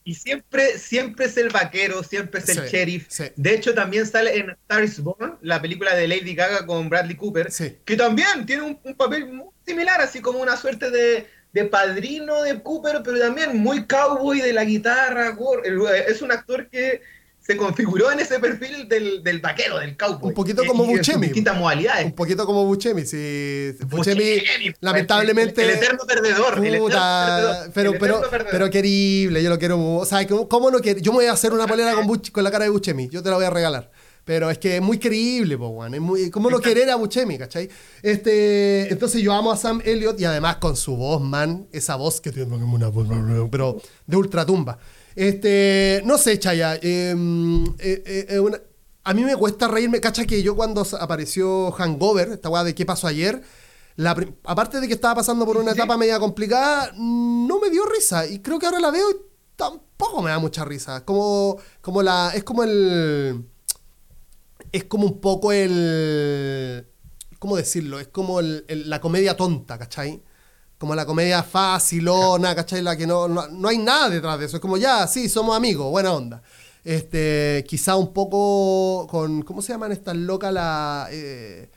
y 0.06 0.14
siempre, 0.16 0.78
siempre 0.78 1.26
es 1.26 1.36
el 1.36 1.50
vaquero, 1.50 2.04
siempre 2.04 2.40
es 2.40 2.48
el 2.50 2.60
Sí, 2.64 2.70
sheriff. 2.72 3.06
sí. 3.10 3.24
De 3.36 3.56
hecho, 3.56 3.74
también 3.74 4.06
sale 4.06 4.38
en 4.38 4.52
Star 4.52 4.84
is 4.84 5.00
Born, 5.02 5.38
la 5.42 5.62
película 5.62 5.96
de 5.96 6.08
Lady 6.08 6.36
Gaga 6.36 6.66
con 6.66 6.88
Bradley 6.90 7.16
Cooper, 7.18 7.52
Sí. 7.52 7.76
que 7.84 7.98
también 7.98 8.46
tiene 8.46 8.62
un, 8.64 8.80
un 8.84 8.96
papel 8.96 9.26
muy 9.26 9.48
similar, 9.66 10.00
así 10.00 10.22
como 10.22 10.40
una 10.40 10.56
suerte 10.58 10.92
de, 10.92 11.28
de 11.54 11.66
padrino 11.66 12.44
de 12.44 12.62
Cooper, 12.62 13.02
pero 13.04 13.20
también 13.20 13.58
muy 13.58 13.86
cowboy 13.88 14.40
de 14.42 14.54
la 14.54 14.64
guitarra. 14.64 15.36
el- 15.64 15.82
Es 16.08 16.22
un 16.22 16.32
actor 16.32 16.70
que 16.70 17.02
se 17.46 17.56
configuró 17.58 18.12
en 18.12 18.20
ese 18.20 18.40
perfil 18.40 18.88
del, 18.90 19.22
del 19.24 19.40
vaquero, 19.40 19.78
del 19.80 19.96
cowboy. 19.96 20.30
Un 20.30 20.34
poquito 20.34 20.64
Y- 20.64 20.68
como 20.68 20.84
y 20.86 20.98
Buscemi. 20.98 21.28
distintas 21.28 21.58
modalidades. 21.58 22.06
Un 22.06 22.14
poquito 22.14 22.46
como 22.46 22.66
Buscemi. 22.66 23.06
Sí, 23.06 23.72
Buscemi, 23.88 24.40
Buscemi, 24.40 24.74
lamentablemente. 24.80 25.64
El, 25.64 25.70
el 25.72 25.76
eterno 25.78 26.00
perdedor. 26.08 26.58
el 26.58 26.66
eterno 26.66 26.86
Puta, 26.86 27.36
perdedor, 27.36 27.72
pero, 27.74 27.92
el 27.94 28.00
pero, 28.00 28.14
eterno 28.16 28.30
perdedor. 28.32 28.52
pero 28.52 28.70
querible, 28.72 29.44
yo 29.44 29.50
lo 29.50 29.60
quiero. 29.60 29.80
O 29.98 30.06
sea, 30.06 30.26
¿cómo, 30.28 30.50
cómo 30.50 30.72
no 30.72 30.80
quiere? 30.80 31.02
Yo 31.02 31.12
me 31.12 31.18
voy 31.18 31.26
a 31.28 31.34
hacer 31.34 31.54
una 31.54 31.68
polera 31.68 31.94
con, 31.94 32.08
Buch- 32.08 32.32
con 32.32 32.44
la 32.44 32.50
cara 32.52 32.64
de 32.66 32.72
Buchemi, 32.72 33.10
yo 33.10 33.22
te 33.22 33.30
la 33.30 33.36
voy 33.36 33.46
a 33.46 33.50
regalar. 33.52 33.92
Pero 34.24 34.50
es 34.50 34.58
que 34.58 34.78
es 34.78 34.82
muy 34.82 34.98
querible, 34.98 35.56
po. 35.56 35.86
Es 35.86 36.02
muy, 36.02 36.32
¿Cómo 36.32 36.50
no 36.50 36.60
querer 36.60 36.90
a 36.90 36.96
Buchemi, 36.96 37.38
cachai? 37.38 37.70
Este, 38.02 38.92
entonces 38.92 39.22
yo 39.22 39.32
amo 39.34 39.52
a 39.52 39.58
Sam 39.58 39.82
Elliott 39.86 40.20
y 40.20 40.26
además 40.26 40.56
con 40.56 40.76
su 40.76 40.96
voz, 40.96 41.22
man, 41.22 41.68
esa 41.72 41.96
voz 41.96 42.22
que 42.22 42.32
tiene 42.32 42.50
como 42.50 42.74
una 42.76 42.88
voz, 42.88 43.08
pero 43.52 43.80
de 44.08 44.18
ultratumba. 44.18 44.80
Este, 45.16 46.02
no 46.06 46.18
sé, 46.18 46.38
Chaya. 46.40 46.76
eh, 46.76 47.16
eh, 47.80 48.04
eh, 48.06 48.26
eh, 48.30 48.40
una- 48.40 48.60
a 49.04 49.14
mí 49.14 49.24
me 49.24 49.36
cuesta 49.36 49.68
reírme, 49.68 50.02
cacha 50.02 50.26
que 50.26 50.42
yo 50.44 50.56
cuando 50.56 50.86
apareció 51.00 51.72
Hangover, 51.72 52.30
esta 52.34 52.50
weá 52.50 52.64
de 52.64 52.76
qué 52.76 52.86
pasó 52.86 53.08
ayer, 53.08 53.42
la 53.96 54.12
aparte 54.44 54.82
de 54.82 54.88
que 54.88 54.94
estaba 54.96 55.16
pasando 55.16 55.46
por 55.46 55.58
una 55.58 55.72
Sí. 55.72 55.78
etapa 55.78 55.96
media 55.98 56.20
complicada, 56.20 56.92
no 56.98 57.60
me 57.62 57.70
dio 57.70 57.86
risa. 57.86 58.26
Y 58.28 58.40
creo 58.40 58.60
que 58.60 58.66
ahora 58.66 58.80
la 58.80 58.92
veo 58.92 59.10
y 59.12 59.16
tampoco 59.56 60.22
me 60.22 60.32
da 60.32 60.40
mucha 60.40 60.66
risa. 60.66 61.06
Como, 61.06 61.58
como 61.82 62.02
la. 62.04 62.32
Es 62.36 62.44
como 62.44 62.64
el. 62.64 63.46
Es 64.74 64.84
como 64.86 65.06
un 65.06 65.22
poco 65.22 65.54
el. 65.54 66.86
¿Cómo 67.40 67.56
decirlo? 67.56 68.00
Es 68.00 68.08
como 68.08 68.40
el- 68.42 68.66
el- 68.68 68.90
la 68.90 69.00
comedia 69.00 69.38
tonta, 69.38 69.78
¿cachai? 69.78 70.22
Como 70.78 70.94
la 70.96 71.06
comedia 71.06 71.42
facilona, 71.44 72.54
¿cachai? 72.56 72.82
La 72.82 72.98
que 72.98 73.08
no, 73.08 73.28
no, 73.28 73.48
no 73.48 73.68
hay 73.70 73.78
nada 73.78 74.10
detrás 74.10 74.40
de 74.40 74.46
eso. 74.46 74.58
Es 74.58 74.62
como, 74.62 74.78
ya, 74.78 75.08
sí, 75.08 75.30
somos 75.30 75.56
amigos, 75.56 75.90
buena 75.90 76.14
onda. 76.14 76.42
Este, 76.84 77.64
quizá 77.68 77.96
un 77.96 78.14
poco 78.14 79.08
con. 79.08 79.42
¿Cómo 79.44 79.62
se 79.62 79.74
llaman 79.74 79.92
estas 79.92 80.16
locas? 80.16 80.54
La. 80.54 81.08
eh, 81.12 81.70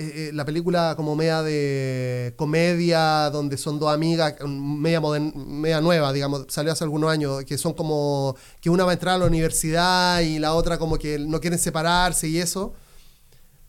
eh, 0.00 0.28
eh, 0.28 0.30
la 0.32 0.44
película 0.44 0.94
como 0.96 1.16
media 1.16 1.42
de 1.42 2.32
comedia 2.36 3.30
donde 3.30 3.56
son 3.58 3.80
dos 3.80 3.92
amigas, 3.92 4.36
media, 4.46 5.00
media 5.00 5.80
nueva, 5.80 6.12
digamos, 6.12 6.44
salió 6.50 6.70
hace 6.70 6.84
algunos 6.84 7.10
años, 7.10 7.44
que 7.44 7.58
son 7.58 7.72
como 7.72 8.36
que 8.60 8.70
una 8.70 8.84
va 8.84 8.92
a 8.92 8.94
entrar 8.94 9.16
a 9.16 9.18
la 9.18 9.26
universidad 9.26 10.20
y 10.20 10.38
la 10.38 10.54
otra 10.54 10.78
como 10.78 10.98
que 10.98 11.18
no 11.18 11.40
quieren 11.40 11.58
separarse 11.58 12.28
y 12.28 12.38
eso. 12.38 12.74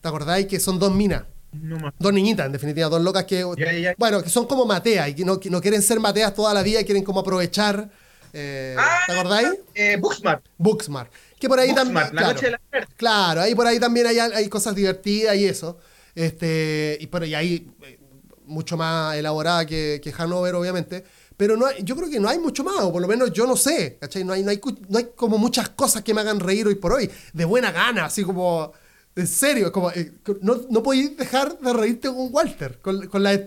¿Te 0.00 0.06
acordáis 0.08 0.46
que 0.46 0.60
son 0.60 0.78
dos 0.78 0.92
minas? 0.94 1.24
No 1.52 1.78
más. 1.78 1.94
Dos 1.98 2.12
niñitas, 2.12 2.46
en 2.46 2.52
definitiva, 2.52 2.88
dos 2.88 3.02
locas 3.02 3.24
que, 3.24 3.44
Ya, 3.58 3.72
ya, 3.72 3.78
ya. 3.78 3.94
bueno, 3.98 4.22
que 4.22 4.30
son 4.30 4.46
como 4.46 4.64
mateas 4.66 5.08
y 5.08 5.14
que 5.14 5.24
no, 5.24 5.40
no 5.50 5.60
quieren 5.60 5.82
ser 5.82 5.98
mateas 6.00 6.32
toda 6.34 6.54
la 6.54 6.62
vida, 6.62 6.82
quieren 6.84 7.02
como 7.04 7.20
aprovechar. 7.20 7.90
eh, 8.32 8.76
¿Te 9.06 9.12
acordáis? 9.12 9.48
Eh, 9.74 9.96
Booksmart. 10.00 10.44
Booksmart. 10.58 11.10
Que 11.38 11.48
por 11.48 11.58
ahí 11.58 11.74
también. 11.74 11.96
La 12.04 12.10
claro. 12.10 12.32
noche 12.34 12.46
de 12.46 12.50
la. 12.52 12.60
Claro, 12.96 13.40
ahí 13.40 13.54
por 13.54 13.66
ahí 13.66 13.80
también 13.80 14.06
hay, 14.06 14.18
hay 14.18 14.48
cosas 14.48 14.74
divertidas 14.74 15.34
y 15.36 15.46
eso. 15.46 15.78
Este, 16.14 16.98
y, 17.00 17.06
pero, 17.06 17.24
y 17.26 17.34
ahí 17.34 17.70
eh, 17.82 17.98
mucho 18.46 18.76
más 18.76 19.16
elaborada 19.16 19.64
que, 19.66 20.00
que 20.02 20.12
Hanover, 20.16 20.54
obviamente. 20.54 21.04
Pero 21.36 21.56
no 21.56 21.66
hay- 21.66 21.82
yo 21.82 21.96
creo 21.96 22.10
que 22.10 22.20
no 22.20 22.28
hay 22.28 22.38
mucho 22.38 22.62
más, 22.62 22.80
o 22.80 22.92
por 22.92 23.00
lo 23.00 23.08
menos 23.08 23.32
yo 23.32 23.46
no 23.46 23.56
sé, 23.56 23.96
¿cachai? 23.98 24.22
No 24.24 24.34
hay, 24.34 24.42
no, 24.42 24.50
hay, 24.50 24.60
no 24.88 24.98
hay 24.98 25.08
como 25.16 25.38
muchas 25.38 25.70
cosas 25.70 26.02
que 26.02 26.12
me 26.12 26.20
hagan 26.20 26.38
reír 26.38 26.66
hoy 26.66 26.74
por 26.74 26.92
hoy, 26.92 27.10
de 27.32 27.44
buena 27.46 27.72
gana, 27.72 28.04
así 28.04 28.22
como, 28.22 28.72
en 29.16 29.26
serio, 29.26 29.72
como, 29.72 29.90
eh, 29.90 30.12
no, 30.42 30.60
no 30.70 30.82
podéis 30.82 31.16
dejar 31.16 31.58
de 31.58 31.72
reírte 31.72 32.08
con 32.08 32.28
Walter, 32.32 32.78
con, 32.80 33.06
con 33.08 33.22
la, 33.22 33.38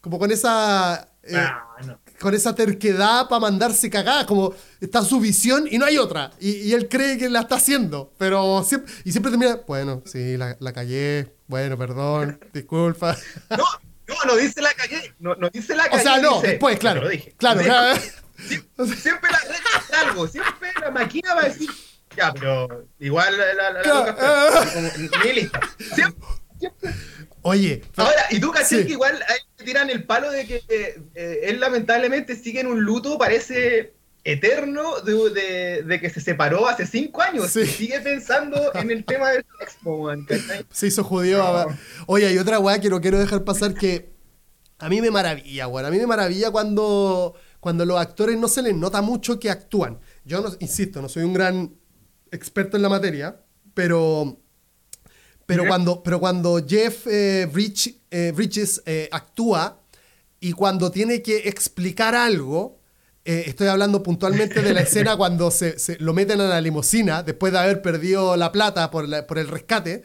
como 0.00 0.18
con 0.18 0.30
esa... 0.30 1.08
eh, 1.22 1.34
Ah, 1.36 1.60
no. 1.86 1.98
con 2.20 2.34
esa 2.34 2.54
terquedad 2.54 3.28
para 3.28 3.40
mandarse 3.40 3.90
cagada, 3.90 4.26
como 4.26 4.54
está 4.80 5.02
su 5.02 5.18
visión 5.20 5.66
y 5.70 5.78
no 5.78 5.86
hay 5.86 5.98
otra. 5.98 6.30
Y, 6.40 6.50
y 6.68 6.72
él 6.74 6.88
cree 6.88 7.18
que 7.18 7.28
la 7.28 7.40
está 7.40 7.56
haciendo, 7.56 8.12
pero 8.18 8.62
siempre, 8.62 8.92
y 9.04 9.10
siempre 9.12 9.30
termina, 9.32 9.60
bueno, 9.66 10.02
sí, 10.04 10.36
la, 10.36 10.56
la 10.60 10.72
cagué, 10.72 11.34
bueno, 11.46 11.76
perdón, 11.78 12.38
disculpa. 12.52 13.16
No, 13.50 13.64
no, 14.06 14.14
no 14.26 14.36
dice 14.36 14.60
la 14.62 14.72
calle. 14.74 15.14
No, 15.18 15.34
no 15.36 15.48
dice 15.50 15.74
la 15.74 15.86
o 15.90 15.98
sea, 15.98 16.18
no, 16.20 16.34
dice, 16.36 16.46
después, 16.48 16.78
claro, 16.78 17.00
Te 17.00 17.04
lo 17.06 17.10
dije. 17.10 17.34
claro, 17.38 17.60
Siempre 18.76 19.30
la 19.30 19.38
regla 19.38 19.70
es 19.88 19.94
algo. 20.06 20.26
Siempre 20.28 20.70
la 20.80 20.90
máquina 20.90 21.34
va 21.34 21.42
a 21.42 21.48
decir. 21.48 21.70
Ya, 22.16 22.32
pero 22.32 22.86
igual 22.98 23.34
la, 23.36 23.70
la. 23.72 23.82
Siempre, 25.24 25.50
siempre. 25.94 26.90
Oye, 27.42 27.82
Ahora, 27.96 28.24
y 28.30 28.40
tú 28.40 28.50
caché 28.50 28.78
Sí. 28.80 28.86
que 28.86 28.92
igual 28.92 29.20
ahí 29.28 29.64
tiran 29.64 29.90
el 29.90 30.04
palo 30.04 30.30
de 30.30 30.46
que 30.46 30.62
eh, 30.68 30.98
eh, 31.14 31.40
él 31.44 31.60
lamentablemente 31.60 32.36
sigue 32.36 32.60
en 32.60 32.68
un 32.68 32.82
luto, 32.82 33.18
parece 33.18 33.92
eterno, 34.24 35.00
de, 35.00 35.12
de- 35.30 35.82
de 35.82 36.00
que 36.00 36.08
se 36.08 36.22
separó 36.22 36.66
hace 36.66 36.86
cinco 36.86 37.20
años. 37.20 37.50
Sí. 37.50 37.60
Y 37.60 37.66
sigue 37.66 38.00
pensando 38.00 38.58
en 38.74 38.90
el 38.90 39.04
tema 39.04 39.30
del 39.30 39.44
sexo, 39.58 39.98
man, 39.98 40.24
¿cachai? 40.24 40.64
se 40.70 40.86
hizo 40.86 41.04
judío. 41.04 41.36
No. 41.38 41.78
Oye, 42.06 42.26
hay 42.28 42.38
otra 42.38 42.58
weá 42.58 42.78
que 42.80 42.88
no 42.88 43.02
quiero 43.02 43.18
dejar 43.18 43.44
pasar 43.44 43.74
que 43.74 44.14
a 44.78 44.88
mí 44.88 45.02
me 45.02 45.10
maravilla, 45.10 45.68
weón. 45.68 45.84
A 45.86 45.90
mí 45.90 45.98
me 45.98 46.06
maravilla 46.06 46.50
cuando, 46.50 47.34
cuando 47.60 47.84
los 47.84 48.00
actores 48.00 48.38
no 48.38 48.48
se 48.48 48.62
les 48.62 48.74
nota 48.74 49.02
mucho 49.02 49.38
que 49.38 49.50
actúan. 49.50 50.00
Yo, 50.24 50.40
no, 50.40 50.48
insisto, 50.60 51.02
no 51.02 51.10
soy 51.10 51.24
un 51.24 51.34
gran 51.34 51.74
experto 52.34 52.76
en 52.76 52.82
la 52.82 52.88
materia, 52.88 53.36
pero, 53.74 54.38
pero, 55.46 55.66
cuando, 55.66 56.02
pero 56.02 56.20
cuando 56.20 56.64
Jeff 56.66 57.06
eh, 57.06 57.48
Bridge- 57.52 57.96
eh, 58.10 58.32
Bridges 58.34 58.82
eh, 58.86 59.08
actúa 59.12 59.80
y 60.40 60.52
cuando 60.52 60.90
tiene 60.90 61.22
que 61.22 61.48
explicar 61.48 62.14
algo, 62.14 62.78
eh, 63.24 63.44
estoy 63.46 63.68
hablando 63.68 64.02
puntualmente 64.02 64.62
de 64.62 64.74
la 64.74 64.80
escena 64.88 65.16
cuando 65.16 65.50
se, 65.50 65.78
se 65.78 65.98
lo 65.98 66.12
meten 66.12 66.40
a 66.40 66.44
la 66.48 66.60
limusina 66.60 67.22
después 67.22 67.52
de 67.52 67.58
haber 67.58 67.80
perdido 67.82 68.36
la 68.36 68.52
plata 68.52 68.90
por, 68.90 69.08
la- 69.08 69.26
por 69.26 69.38
el 69.38 69.48
rescate. 69.48 70.02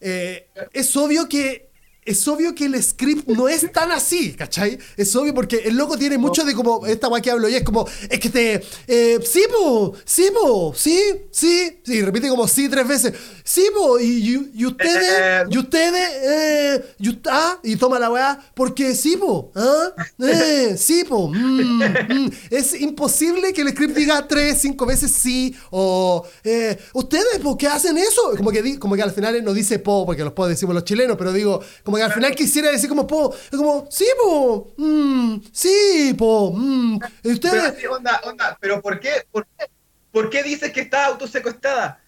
es 0.00 0.96
obvio 0.96 1.28
que. 1.28 1.70
Es 2.04 2.26
obvio 2.28 2.54
que 2.54 2.66
el 2.66 2.82
script 2.82 3.26
no 3.28 3.48
es 3.48 3.70
tan 3.72 3.90
así, 3.90 4.34
¿cachai? 4.34 4.78
Es 4.96 5.14
obvio 5.16 5.32
porque 5.34 5.56
el 5.64 5.76
loco 5.76 5.96
tiene 5.96 6.18
mucho 6.18 6.44
de 6.44 6.54
como 6.54 6.86
esta 6.86 7.08
guay 7.08 7.22
que 7.22 7.30
hablo 7.30 7.48
y 7.48 7.54
es 7.54 7.62
como, 7.62 7.86
es 8.10 8.20
que 8.20 8.28
te, 8.28 8.62
eh, 8.86 9.18
sí, 9.24 9.42
po, 9.50 9.94
sí, 10.04 10.28
po, 10.34 10.74
sí, 10.76 10.98
sí, 11.30 11.80
sí, 11.82 12.02
repite 12.02 12.28
como 12.28 12.46
sí 12.46 12.68
tres 12.68 12.86
veces, 12.86 13.12
sí, 13.42 13.66
po, 13.74 13.98
y, 13.98 14.50
y- 14.54 14.66
ustedes, 14.66 15.04
Eh, 15.08 15.42
y 15.50 15.58
ustedes, 15.58 16.08
eh, 16.22 16.84
y, 16.98 17.08
ut- 17.08 17.28
ah, 17.30 17.58
y 17.62 17.76
toma 17.76 17.98
la 17.98 18.10
weá, 18.10 18.38
porque 18.54 18.94
sí, 18.94 19.16
po, 19.16 19.50
ah, 19.54 19.90
eh, 20.20 20.76
sí, 20.78 21.04
po, 21.04 21.28
mm, 21.28 21.82
mm. 22.08 22.30
es 22.50 22.80
imposible 22.80 23.52
que 23.52 23.62
el 23.62 23.68
script 23.70 23.96
diga 23.96 24.26
tres, 24.28 24.58
cinco 24.60 24.84
veces 24.86 25.10
sí, 25.12 25.54
o, 25.70 26.24
eh, 26.44 26.78
ustedes, 26.92 27.38
¿por 27.42 27.56
qué 27.56 27.66
hacen 27.68 27.96
eso? 27.96 28.32
Como 28.36 28.50
que, 28.50 28.78
como 28.78 28.94
que 28.94 29.02
al 29.02 29.12
final 29.12 29.42
no 29.44 29.54
dice 29.54 29.78
po, 29.78 30.04
porque 30.06 30.22
los 30.22 30.32
po 30.32 30.46
decimos 30.46 30.74
los 30.74 30.84
chilenos, 30.84 31.16
pero 31.16 31.32
digo, 31.32 31.60
como 31.82 31.93
que 31.96 32.02
al 32.02 32.12
final 32.12 32.34
quisiera 32.34 32.70
decir 32.70 32.88
como 32.88 33.06
po, 33.06 33.34
es 33.34 33.56
como, 33.56 33.88
sí, 33.90 34.06
po, 34.22 34.72
mm, 34.76 35.36
sí, 35.52 36.14
po, 36.16 36.52
mm, 36.54 36.94
y 36.94 36.98
Pero 37.22 37.34
ustedes, 37.34 37.62
así, 37.64 37.86
onda, 37.86 38.20
onda, 38.24 38.56
pero 38.60 38.80
¿por 38.82 38.98
qué, 39.00 39.26
por 39.30 39.46
qué, 39.46 39.66
por 40.12 40.30
qué 40.30 40.42
dices 40.42 40.72
que 40.72 40.80
está 40.82 41.06
autosecuestrada? 41.06 42.00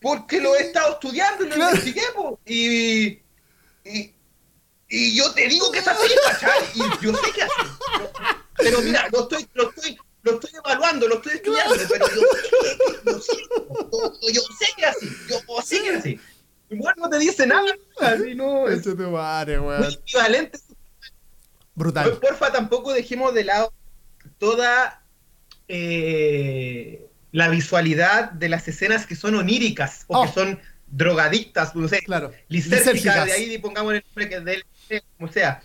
Porque 0.00 0.40
lo 0.40 0.54
he 0.54 0.60
estado 0.62 0.92
estudiando 0.94 1.44
y 1.44 1.48
lo 1.48 1.54
Claro. 1.56 1.70
investigué, 1.72 2.02
po. 2.14 2.38
Y, 2.46 3.06
y, 3.84 4.14
y 4.88 5.16
yo 5.16 5.32
te 5.32 5.48
digo 5.48 5.70
que 5.72 5.80
es 5.80 5.88
así, 5.88 6.08
¿cachai? 6.26 6.58
Y 6.74 6.78
yo 7.04 7.12
sé 7.16 7.32
que 7.32 7.40
es 7.40 7.46
así. 7.46 7.70
Pero, 7.98 8.10
pero 8.56 8.80
mira, 8.82 9.08
lo 9.12 9.22
estoy, 9.22 9.46
lo 9.54 9.68
estoy, 9.70 9.98
lo 10.22 10.32
estoy 10.34 10.50
evaluando, 10.54 11.08
lo 11.08 11.16
estoy 11.16 11.32
estudiando, 11.34 11.74
pero 11.88 12.06
yo 12.08 12.20
yo 13.04 13.20
yo, 14.22 14.30
yo 14.30 14.40
sé 14.58 14.66
que 14.76 14.82
es 14.82 14.88
así, 14.88 15.08
yo 15.28 15.62
sé 15.62 15.80
que 15.82 15.88
es 15.88 15.96
así. 15.98 16.20
Igual 16.70 16.94
no 16.98 17.08
te 17.08 17.18
dice 17.18 17.46
nada, 17.46 17.66
así 18.00 18.34
no, 18.34 18.68
es 18.68 18.82
tu 18.82 18.94
madre, 18.96 19.58
muy 19.58 19.68
weón. 19.68 19.84
equivalente 19.84 20.58
brutal. 21.74 22.10
Por- 22.10 22.20
Porfa, 22.20 22.52
tampoco 22.52 22.92
dejemos 22.92 23.32
de 23.34 23.44
lado 23.44 23.72
toda 24.38 25.02
eh, 25.68 27.06
la 27.32 27.48
visualidad 27.48 28.32
de 28.32 28.48
las 28.48 28.66
escenas 28.68 29.06
que 29.06 29.14
son 29.16 29.34
oníricas 29.34 30.04
o 30.08 30.18
Oh. 30.20 30.26
que 30.26 30.32
son 30.32 30.60
drogadictas, 30.86 31.74
no 31.76 31.86
sé, 31.88 32.00
Claro. 32.00 32.32
lisérgicas, 32.48 33.26
de 33.26 33.32
ahí 33.32 33.58
pongamos 33.58 33.94
el 33.94 34.02
nombre 34.06 34.28
que 34.28 34.40
de 34.40 34.54
él, 34.88 35.02
como 35.18 35.30
sea. 35.32 35.60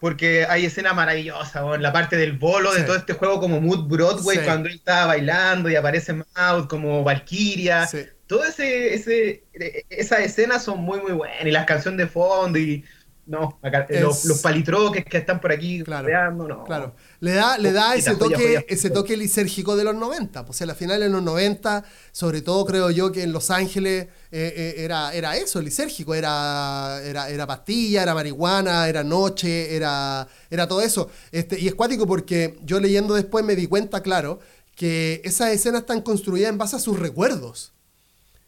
Porque 0.00 0.44
hay 0.46 0.66
escenas 0.66 0.94
maravillosas, 0.94 1.62
weón, 1.62 1.80
la 1.80 1.92
parte 1.92 2.16
del 2.16 2.32
bolo 2.32 2.74
de 2.74 2.82
todo 2.82 2.96
este 2.96 3.14
juego 3.14 3.40
como 3.40 3.60
Mood 3.60 3.86
Broadway, 3.88 4.38
Sí. 4.38 4.44
cuando 4.44 4.68
él 4.68 4.74
estaba 4.74 5.06
bailando 5.06 5.70
y 5.70 5.76
aparece 5.76 6.12
Maud 6.36 6.66
como 6.66 7.02
Valkyria. 7.04 7.86
Sí. 7.86 7.98
Todo 8.34 8.44
ese, 8.44 8.94
ese, 8.94 9.44
eh, 9.52 9.84
esas 9.90 10.20
escenas 10.20 10.64
son 10.64 10.80
muy, 10.80 11.00
muy 11.00 11.12
buenas. 11.12 11.44
Y 11.44 11.50
las 11.50 11.66
canciones 11.66 11.98
de 11.98 12.06
fondo 12.08 12.58
y. 12.58 12.84
No, 13.26 13.58
acá, 13.62 13.86
Es- 13.88 14.02
los, 14.02 14.24
los 14.26 14.40
palitroques 14.40 15.02
que 15.06 15.16
están 15.18 15.40
por 15.40 15.50
aquí 15.50 15.82
Claro, 15.82 16.02
rodeando, 16.02 16.46
no. 16.46 16.64
Claro. 16.64 16.94
Le 17.20 17.32
da, 17.32 17.56
le 17.56 17.72
da 17.72 17.94
ese 17.96 18.16
toque, 18.16 18.34
joya. 18.36 18.64
ese 18.68 18.90
toque 18.90 19.16
lisérgico 19.16 19.76
de 19.76 19.84
los 19.84 19.94
90. 19.94 20.44
Pues, 20.44 20.56
o 20.56 20.58
sea, 20.58 20.66
la 20.66 20.74
final 20.74 21.02
en 21.02 21.12
los 21.12 21.22
90, 21.22 21.84
sobre 22.12 22.42
todo 22.42 22.66
creo 22.66 22.90
yo 22.90 23.12
que 23.12 23.22
en 23.22 23.32
Los 23.32 23.50
Ángeles 23.50 24.08
eh, 24.30 24.52
eh, 24.56 24.74
era, 24.78 25.14
era 25.14 25.36
eso, 25.36 25.62
lisérgico. 25.62 26.14
Era, 26.14 27.00
era, 27.04 27.28
era 27.30 27.46
pastilla, 27.46 28.02
era 28.02 28.14
marihuana, 28.14 28.88
era 28.88 29.02
noche, 29.04 29.74
era, 29.74 30.26
era 30.50 30.68
todo 30.68 30.82
eso. 30.82 31.10
Este, 31.32 31.58
y 31.58 31.68
es 31.68 31.74
cuático 31.74 32.06
porque 32.06 32.58
yo 32.62 32.80
leyendo 32.80 33.14
después 33.14 33.44
me 33.44 33.56
di 33.56 33.66
cuenta, 33.68 34.02
claro, 34.02 34.40
que 34.76 35.22
esas 35.24 35.50
escenas 35.50 35.82
están 35.82 36.02
construidas 36.02 36.50
en 36.50 36.58
base 36.58 36.76
a 36.76 36.78
sus 36.80 36.98
recuerdos. 36.98 37.73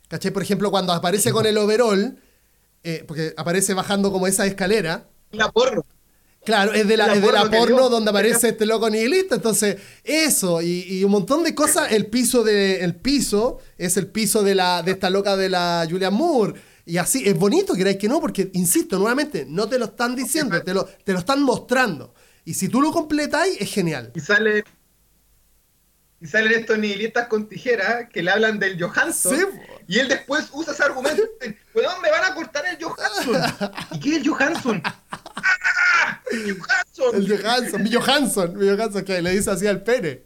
¿Cachai? 0.09 0.31
Por 0.31 0.43
ejemplo, 0.43 0.71
cuando 0.71 0.93
aparece 0.93 1.33
con 1.33 1.47
el 1.47 1.59
overall, 1.59 2.19
eh, 2.83 3.05
porque 3.07 3.35
aparece 3.37 3.75
bajando 3.75 4.13
como 4.13 4.27
esa 4.27 4.47
escalera. 4.47 5.09
La 5.33 5.51
porno. 5.51 5.85
Claro, 6.45 6.73
es 6.73 6.87
de 6.87 6.97
la, 6.97 7.09
La 7.09 7.15
es 7.15 7.23
de 7.23 7.33
la 7.33 7.41
porno 7.41 7.51
que 7.51 7.59
porno 7.59 7.89
donde 7.89 8.11
aparece 8.11 8.51
este 8.51 8.67
loco 8.67 8.89
nihilista. 8.89 9.35
Entonces, 9.35 9.79
eso, 10.05 10.63
y, 10.63 10.85
y 10.89 11.03
un 11.03 11.11
montón 11.11 11.43
de 11.43 11.55
cosas. 11.57 11.91
El 11.91 12.07
piso 12.07 12.45
de, 12.45 12.85
el 12.85 12.95
piso 12.95 13.59
es 13.77 13.97
el 13.97 14.07
piso 14.07 14.45
de 14.45 14.55
la, 14.55 14.83
de 14.83 14.93
esta 14.93 15.11
loca 15.11 15.37
de 15.37 15.49
la 15.49 15.85
Julia 15.91 16.11
Moore. 16.11 16.55
Y 16.85 16.99
así, 16.99 17.25
es 17.27 17.37
bonito, 17.37 17.75
queráis 17.75 17.97
que 17.97 18.09
no, 18.09 18.21
porque, 18.21 18.49
insisto, 18.55 18.97
nuevamente, 18.97 19.45
no 19.49 19.69
te 19.69 19.77
lo 19.77 19.87
están 19.87 20.15
diciendo, 20.15 20.63
te 20.63 20.73
lo, 20.73 20.85
te 20.85 21.13
lo 21.13 21.19
están 21.19 21.43
mostrando. 21.43 22.15
Y 22.45 22.55
si 22.55 22.69
tú 22.69 22.81
lo 22.81 22.93
completáis, 22.93 23.61
es 23.61 23.73
genial. 23.73 24.13
Y 24.15 24.21
sale. 24.21 24.63
Y 26.21 26.29
salen 26.29 26.61
estos 26.61 26.79
nihilistas 26.79 27.27
con 27.27 27.49
tijeras 27.49 28.09
que 28.09 28.23
le 28.23 28.31
hablan 28.31 28.61
del 28.61 28.81
Johansson. 28.81 29.37
Sí. 29.37 29.45
Y 29.89 29.99
él 29.99 30.09
después 30.09 30.49
usa 30.53 30.73
ese 30.73 30.83
argumento. 30.83 31.23
Weón, 31.75 32.01
me 32.03 32.11
van 32.11 32.25
a 32.25 32.35
cortar 32.35 32.65
el 32.67 32.83
Johansson. 32.83 33.43
¿Y 33.93 34.01
qué 34.01 34.11
es 34.11 34.17
el 34.19 34.29
Johansson? 34.29 34.83
¡Ah! 34.85 36.21
¡El 36.31 36.59
Johansson! 36.59 37.15
El 37.15 37.39
Johansson, 37.39 37.83
mi 37.83 37.93
Johansson, 37.93 38.59
mi 38.59 38.69
Johansson, 38.69 39.05
que 39.05 39.23
le 39.23 39.31
dice 39.31 39.51
así 39.51 39.67
al 39.67 39.83
pene. 39.83 40.23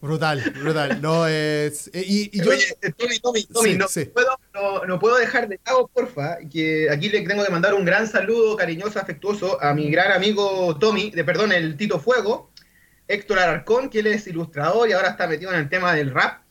Brutal, 0.00 0.40
brutal. 0.60 1.00
No 1.00 1.26
es. 1.26 1.88
eh, 1.92 2.04
Y, 2.06 2.38
y 2.38 2.44
yo. 2.44 2.50
Oye, 2.50 2.76
Tommy, 2.96 3.18
Tommy, 3.18 3.42
Tommy, 3.44 3.70
Sí, 3.72 3.78
no, 3.78 3.88
sí. 3.88 4.04
Puedo, 4.04 4.28
no, 4.54 4.84
no 4.84 4.98
puedo 5.00 5.16
dejar 5.16 5.48
de 5.48 5.58
lado, 5.66 5.88
porfa, 5.88 6.36
que 6.52 6.88
aquí 6.90 7.08
le 7.08 7.22
tengo 7.22 7.44
que 7.44 7.50
mandar 7.50 7.74
un 7.74 7.84
gran 7.84 8.06
saludo 8.06 8.56
cariñoso, 8.56 9.00
afectuoso 9.00 9.60
a 9.62 9.72
mi 9.74 9.90
gran 9.90 10.12
amigo 10.12 10.76
Tommy, 10.78 11.10
de 11.10 11.24
perdón, 11.24 11.50
el 11.52 11.76
Tito 11.76 11.98
Fuego, 11.98 12.52
Héctor 13.08 13.38
Alarcón, 13.38 13.88
que 13.88 14.00
él 14.00 14.08
es 14.08 14.26
ilustrador 14.26 14.88
y 14.88 14.92
ahora 14.92 15.08
está 15.10 15.26
metido 15.26 15.52
en 15.52 15.60
el 15.60 15.68
tema 15.68 15.94
del 15.94 16.12
rap. 16.12 16.42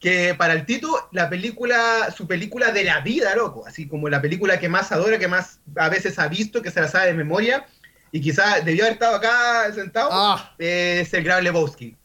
Que 0.00 0.34
para 0.34 0.52
el 0.52 0.66
Tito, 0.66 1.08
la 1.12 1.30
película, 1.30 2.12
su 2.14 2.26
película 2.26 2.72
de 2.72 2.84
la 2.84 3.00
vida, 3.00 3.34
loco, 3.34 3.66
así 3.66 3.88
como 3.88 4.08
la 4.08 4.20
película 4.20 4.58
que 4.58 4.68
más 4.68 4.92
adora, 4.92 5.18
que 5.18 5.28
más 5.28 5.60
a 5.76 5.88
veces 5.88 6.18
ha 6.18 6.28
visto, 6.28 6.60
que 6.60 6.70
se 6.70 6.80
la 6.80 6.88
sabe 6.88 7.06
de 7.06 7.14
memoria, 7.14 7.66
y 8.12 8.20
quizá 8.20 8.60
debió 8.60 8.84
haber 8.84 8.94
estado 8.94 9.16
acá 9.16 9.72
sentado, 9.74 10.08
Ah, 10.12 10.54
es 10.58 11.12
el 11.14 11.24
Gran 11.24 11.42
Lebowski. 11.42 11.96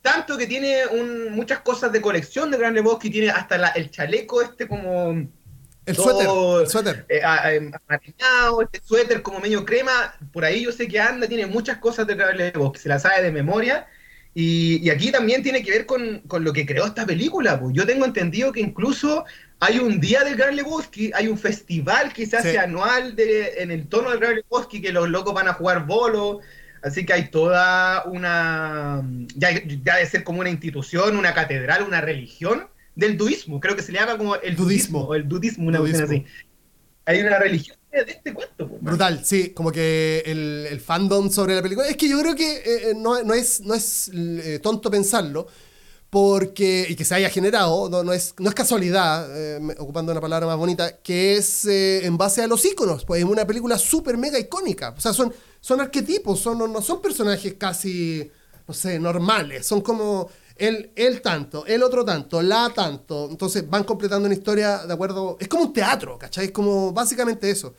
Tanto 0.00 0.36
que 0.38 0.46
tiene 0.46 0.86
un- 0.86 1.32
muchas 1.32 1.60
cosas 1.60 1.90
de 1.92 2.00
colección 2.00 2.50
de 2.50 2.58
Gran 2.58 2.74
Lebowski, 2.74 3.10
tiene 3.10 3.30
hasta 3.30 3.58
la- 3.58 3.68
el 3.68 3.90
chaleco 3.90 4.40
este 4.42 4.66
como 4.68 5.10
el 5.84 5.96
todo, 5.96 6.64
suéter. 6.66 7.04
El 7.08 7.20
suéter. 7.20 7.34
eh, 7.58 7.70
este 8.62 8.86
suéter 8.86 9.22
como 9.22 9.40
medio 9.40 9.64
crema, 9.64 10.14
por 10.32 10.44
ahí 10.44 10.64
yo 10.64 10.70
sé 10.72 10.86
que 10.86 11.00
anda, 11.00 11.26
tiene 11.26 11.46
muchas 11.46 11.78
cosas 11.78 12.06
de 12.06 12.14
Gran 12.14 12.36
Lebowski, 12.36 12.78
se 12.78 12.88
la 12.88 12.98
sabe 13.00 13.22
de 13.22 13.32
memoria. 13.32 13.86
Y, 14.34 14.78
y 14.82 14.88
aquí 14.90 15.12
también 15.12 15.42
tiene 15.42 15.62
que 15.62 15.70
ver 15.70 15.86
con, 15.86 16.20
con 16.26 16.42
lo 16.42 16.52
que 16.52 16.64
creó 16.64 16.86
esta 16.86 17.04
película. 17.04 17.60
Pues. 17.60 17.74
Yo 17.74 17.84
tengo 17.86 18.04
entendido 18.06 18.50
que 18.52 18.60
incluso 18.60 19.24
hay 19.60 19.78
un 19.78 20.00
día 20.00 20.24
del 20.24 20.36
Gran 20.36 20.56
Lebowski, 20.56 21.10
hay 21.14 21.28
un 21.28 21.38
festival 21.38 22.12
que 22.12 22.24
se 22.26 22.36
hace 22.38 22.52
Sí. 22.52 22.56
anual 22.56 23.14
de, 23.14 23.54
en 23.58 23.70
el 23.70 23.86
tono 23.88 24.10
del 24.10 24.20
Gran 24.20 24.36
Lebowski, 24.36 24.80
que 24.80 24.90
los 24.92 25.08
locos 25.08 25.34
van 25.34 25.48
a 25.48 25.52
jugar 25.54 25.86
bolo. 25.86 26.40
Así 26.82 27.04
que 27.06 27.12
hay 27.12 27.30
toda 27.30 28.04
una. 28.06 29.02
Ya, 29.36 29.50
ya 29.84 29.96
de 29.98 30.06
ser 30.06 30.24
como 30.24 30.40
una 30.40 30.50
institución, 30.50 31.16
una 31.16 31.32
catedral, 31.34 31.82
una 31.82 32.00
religión 32.00 32.66
del 32.96 33.16
duismo. 33.16 33.60
Creo 33.60 33.76
que 33.76 33.82
se 33.82 33.92
le 33.92 34.00
llama 34.00 34.16
como 34.18 34.34
el 34.36 34.56
Dudismo. 34.56 35.02
o 35.04 35.14
el 35.14 35.28
dudismo, 35.28 35.68
una 35.68 35.78
cuestión 35.78 36.04
así. 36.04 36.24
Hay 37.04 37.20
una 37.20 37.38
religión 37.38 37.76
de 37.92 38.12
este 38.12 38.32
cuento. 38.32 38.68
Brutal, 38.80 39.24
sí, 39.24 39.50
como 39.50 39.70
que 39.70 40.22
el, 40.26 40.66
el 40.70 40.80
fandom 40.80 41.30
sobre 41.30 41.54
la 41.54 41.62
película. 41.62 41.86
Es 41.86 41.96
que 41.96 42.08
yo 42.08 42.18
creo 42.20 42.34
que 42.34 42.56
eh, 42.56 42.90
eh, 42.90 42.94
no, 42.96 43.22
no 43.22 43.34
es, 43.34 43.60
no 43.60 43.74
es 43.74 44.10
eh, 44.14 44.58
tonto 44.62 44.90
pensarlo, 44.90 45.46
porque, 46.10 46.86
y 46.88 46.94
que 46.94 47.04
se 47.04 47.14
haya 47.14 47.30
generado, 47.30 47.88
no, 47.88 48.02
no 48.02 48.12
es, 48.12 48.34
no 48.38 48.48
es 48.48 48.54
casualidad, 48.54 49.28
ocupando 49.78 50.12
una 50.12 50.20
palabra 50.20 50.46
más 50.46 50.56
bonita, 50.56 50.98
que 50.98 51.36
es 51.36 51.64
en 51.64 52.18
base 52.18 52.42
a 52.42 52.46
los 52.46 52.64
íconos. 52.64 53.04
Pues 53.04 53.22
es 53.22 53.28
una 53.28 53.46
película 53.46 53.78
súper 53.78 54.18
mega 54.18 54.38
icónica. 54.38 54.94
O 54.96 55.00
sea, 55.00 55.12
son, 55.14 55.32
son 55.60 55.80
arquetipos, 55.80 56.40
son, 56.40 56.58
no, 56.58 56.68
no 56.68 56.82
son 56.82 57.00
personajes 57.00 57.54
casi, 57.54 58.30
no 58.68 58.74
sé, 58.74 58.98
normales. 58.98 59.66
Son 59.66 59.80
como 59.80 60.28
él, 60.56 60.92
él 60.96 61.22
tanto, 61.22 61.66
el 61.66 61.82
otro 61.82 62.04
tanto, 62.04 62.42
la 62.42 62.70
tanto. 62.74 63.28
Entonces 63.30 63.68
van 63.68 63.84
completando 63.84 64.26
una 64.26 64.34
historia 64.34 64.86
de 64.86 64.92
acuerdo. 64.92 65.36
Es 65.40 65.48
como 65.48 65.64
un 65.64 65.72
teatro, 65.72 66.18
¿cachai? 66.18 66.46
Es 66.46 66.52
como 66.52 66.92
básicamente 66.92 67.50
eso. 67.50 67.74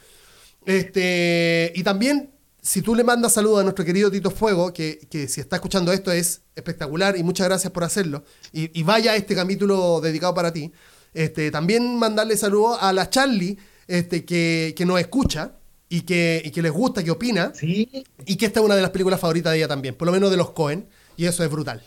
Este, 0.66 1.72
y 1.76 1.84
también, 1.84 2.32
si 2.62 2.82
tú 2.82 2.96
le 2.96 3.04
mandas 3.04 3.34
saludos 3.34 3.60
a 3.60 3.64
nuestro 3.64 3.84
querido 3.84 4.10
Tito 4.10 4.32
Fuego, 4.32 4.74
que, 4.74 5.00
que 5.10 5.28
si 5.28 5.42
está 5.42 5.58
escuchando 5.58 5.92
esto 5.92 6.12
es 6.12 6.42
espectacular 6.56 7.18
y 7.18 7.24
muchas 7.24 7.48
gracias 7.48 7.72
por 7.74 7.84
hacerlo, 7.84 8.24
y, 8.52 8.78
y 8.78 8.84
vaya 8.84 9.12
a 9.12 9.16
este 9.16 9.36
capítulo 9.36 10.00
dedicado 10.02 10.34
para 10.34 10.54
ti, 10.54 10.72
este, 11.14 11.52
también 11.52 11.98
mandarle 11.98 12.38
saludos 12.38 12.78
a 12.80 12.94
la 12.94 13.10
Charlie, 13.10 13.58
este, 13.88 14.24
que, 14.24 14.74
que 14.78 14.86
nos 14.86 15.00
escucha 15.00 15.58
y 15.90 16.02
que, 16.02 16.42
y 16.44 16.52
que 16.52 16.62
les 16.62 16.72
gusta, 16.72 17.04
que 17.04 17.12
opina, 17.12 17.52
Sí, 17.54 18.06
y 18.26 18.36
que 18.38 18.46
esta 18.46 18.62
es 18.62 18.66
una 18.66 18.76
de 18.76 18.82
las 18.82 18.92
películas 18.92 19.20
favoritas 19.20 19.52
de 19.52 19.60
ella 19.60 19.68
también, 19.68 19.96
por 19.96 20.06
lo 20.06 20.12
menos 20.12 20.32
de 20.32 20.38
los 20.38 20.52
Cohen, 20.52 20.88
y 21.18 21.26
eso 21.26 21.44
es 21.44 21.52
brutal. 21.52 21.84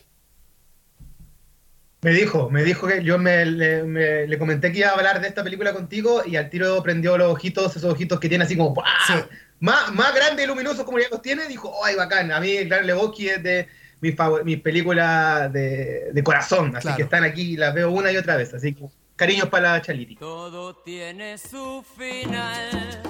Me 2.02 2.12
dijo, 2.12 2.50
me 2.50 2.62
dijo 2.62 2.86
que 2.86 3.02
yo 3.02 3.18
me, 3.18 3.44
le, 3.46 3.82
me- 3.82 4.26
le 4.26 4.38
comenté 4.38 4.70
que 4.70 4.78
iba 4.80 4.88
a 4.90 4.92
hablar 4.92 5.20
de 5.20 5.28
esta 5.28 5.42
película 5.42 5.72
contigo 5.72 6.22
y 6.24 6.36
al 6.36 6.50
tiro 6.50 6.82
prendió 6.82 7.16
los 7.18 7.32
ojitos, 7.32 7.74
esos 7.76 7.92
ojitos 7.92 8.20
que 8.20 8.28
tiene 8.28 8.44
así 8.44 8.56
como 8.56 8.74
¡buah! 8.74 8.84
Sí. 9.06 9.14
más, 9.60 9.92
más 9.92 10.14
grandes 10.14 10.44
y 10.44 10.48
luminosos 10.48 10.84
como 10.84 10.98
ya 10.98 11.08
los 11.10 11.22
tiene, 11.22 11.46
dijo, 11.48 11.72
¡ay, 11.84 11.96
bacán! 11.96 12.30
A 12.32 12.38
mí 12.40 12.50
el 12.56 12.68
Gran 12.68 12.86
Lebowski 12.86 13.28
es 13.30 13.42
de 13.42 13.66
mis, 14.00 14.14
mis 14.44 14.60
películas 14.60 15.52
de, 15.52 16.10
de 16.12 16.22
corazón, 16.22 16.76
así 16.76 16.82
Claro. 16.82 16.96
que 16.96 17.02
están 17.04 17.24
aquí 17.24 17.52
y 17.54 17.56
las 17.56 17.74
veo 17.74 17.90
una 17.90 18.12
y 18.12 18.16
otra 18.18 18.36
vez, 18.36 18.52
así 18.54 18.74
que 18.74 18.84
cariños 19.16 19.48
para 19.48 19.72
la 19.72 19.82
Chaliti. 19.82 20.16
Todo 20.16 20.76
tiene 20.76 21.38
su 21.38 21.82
final. 21.98 23.02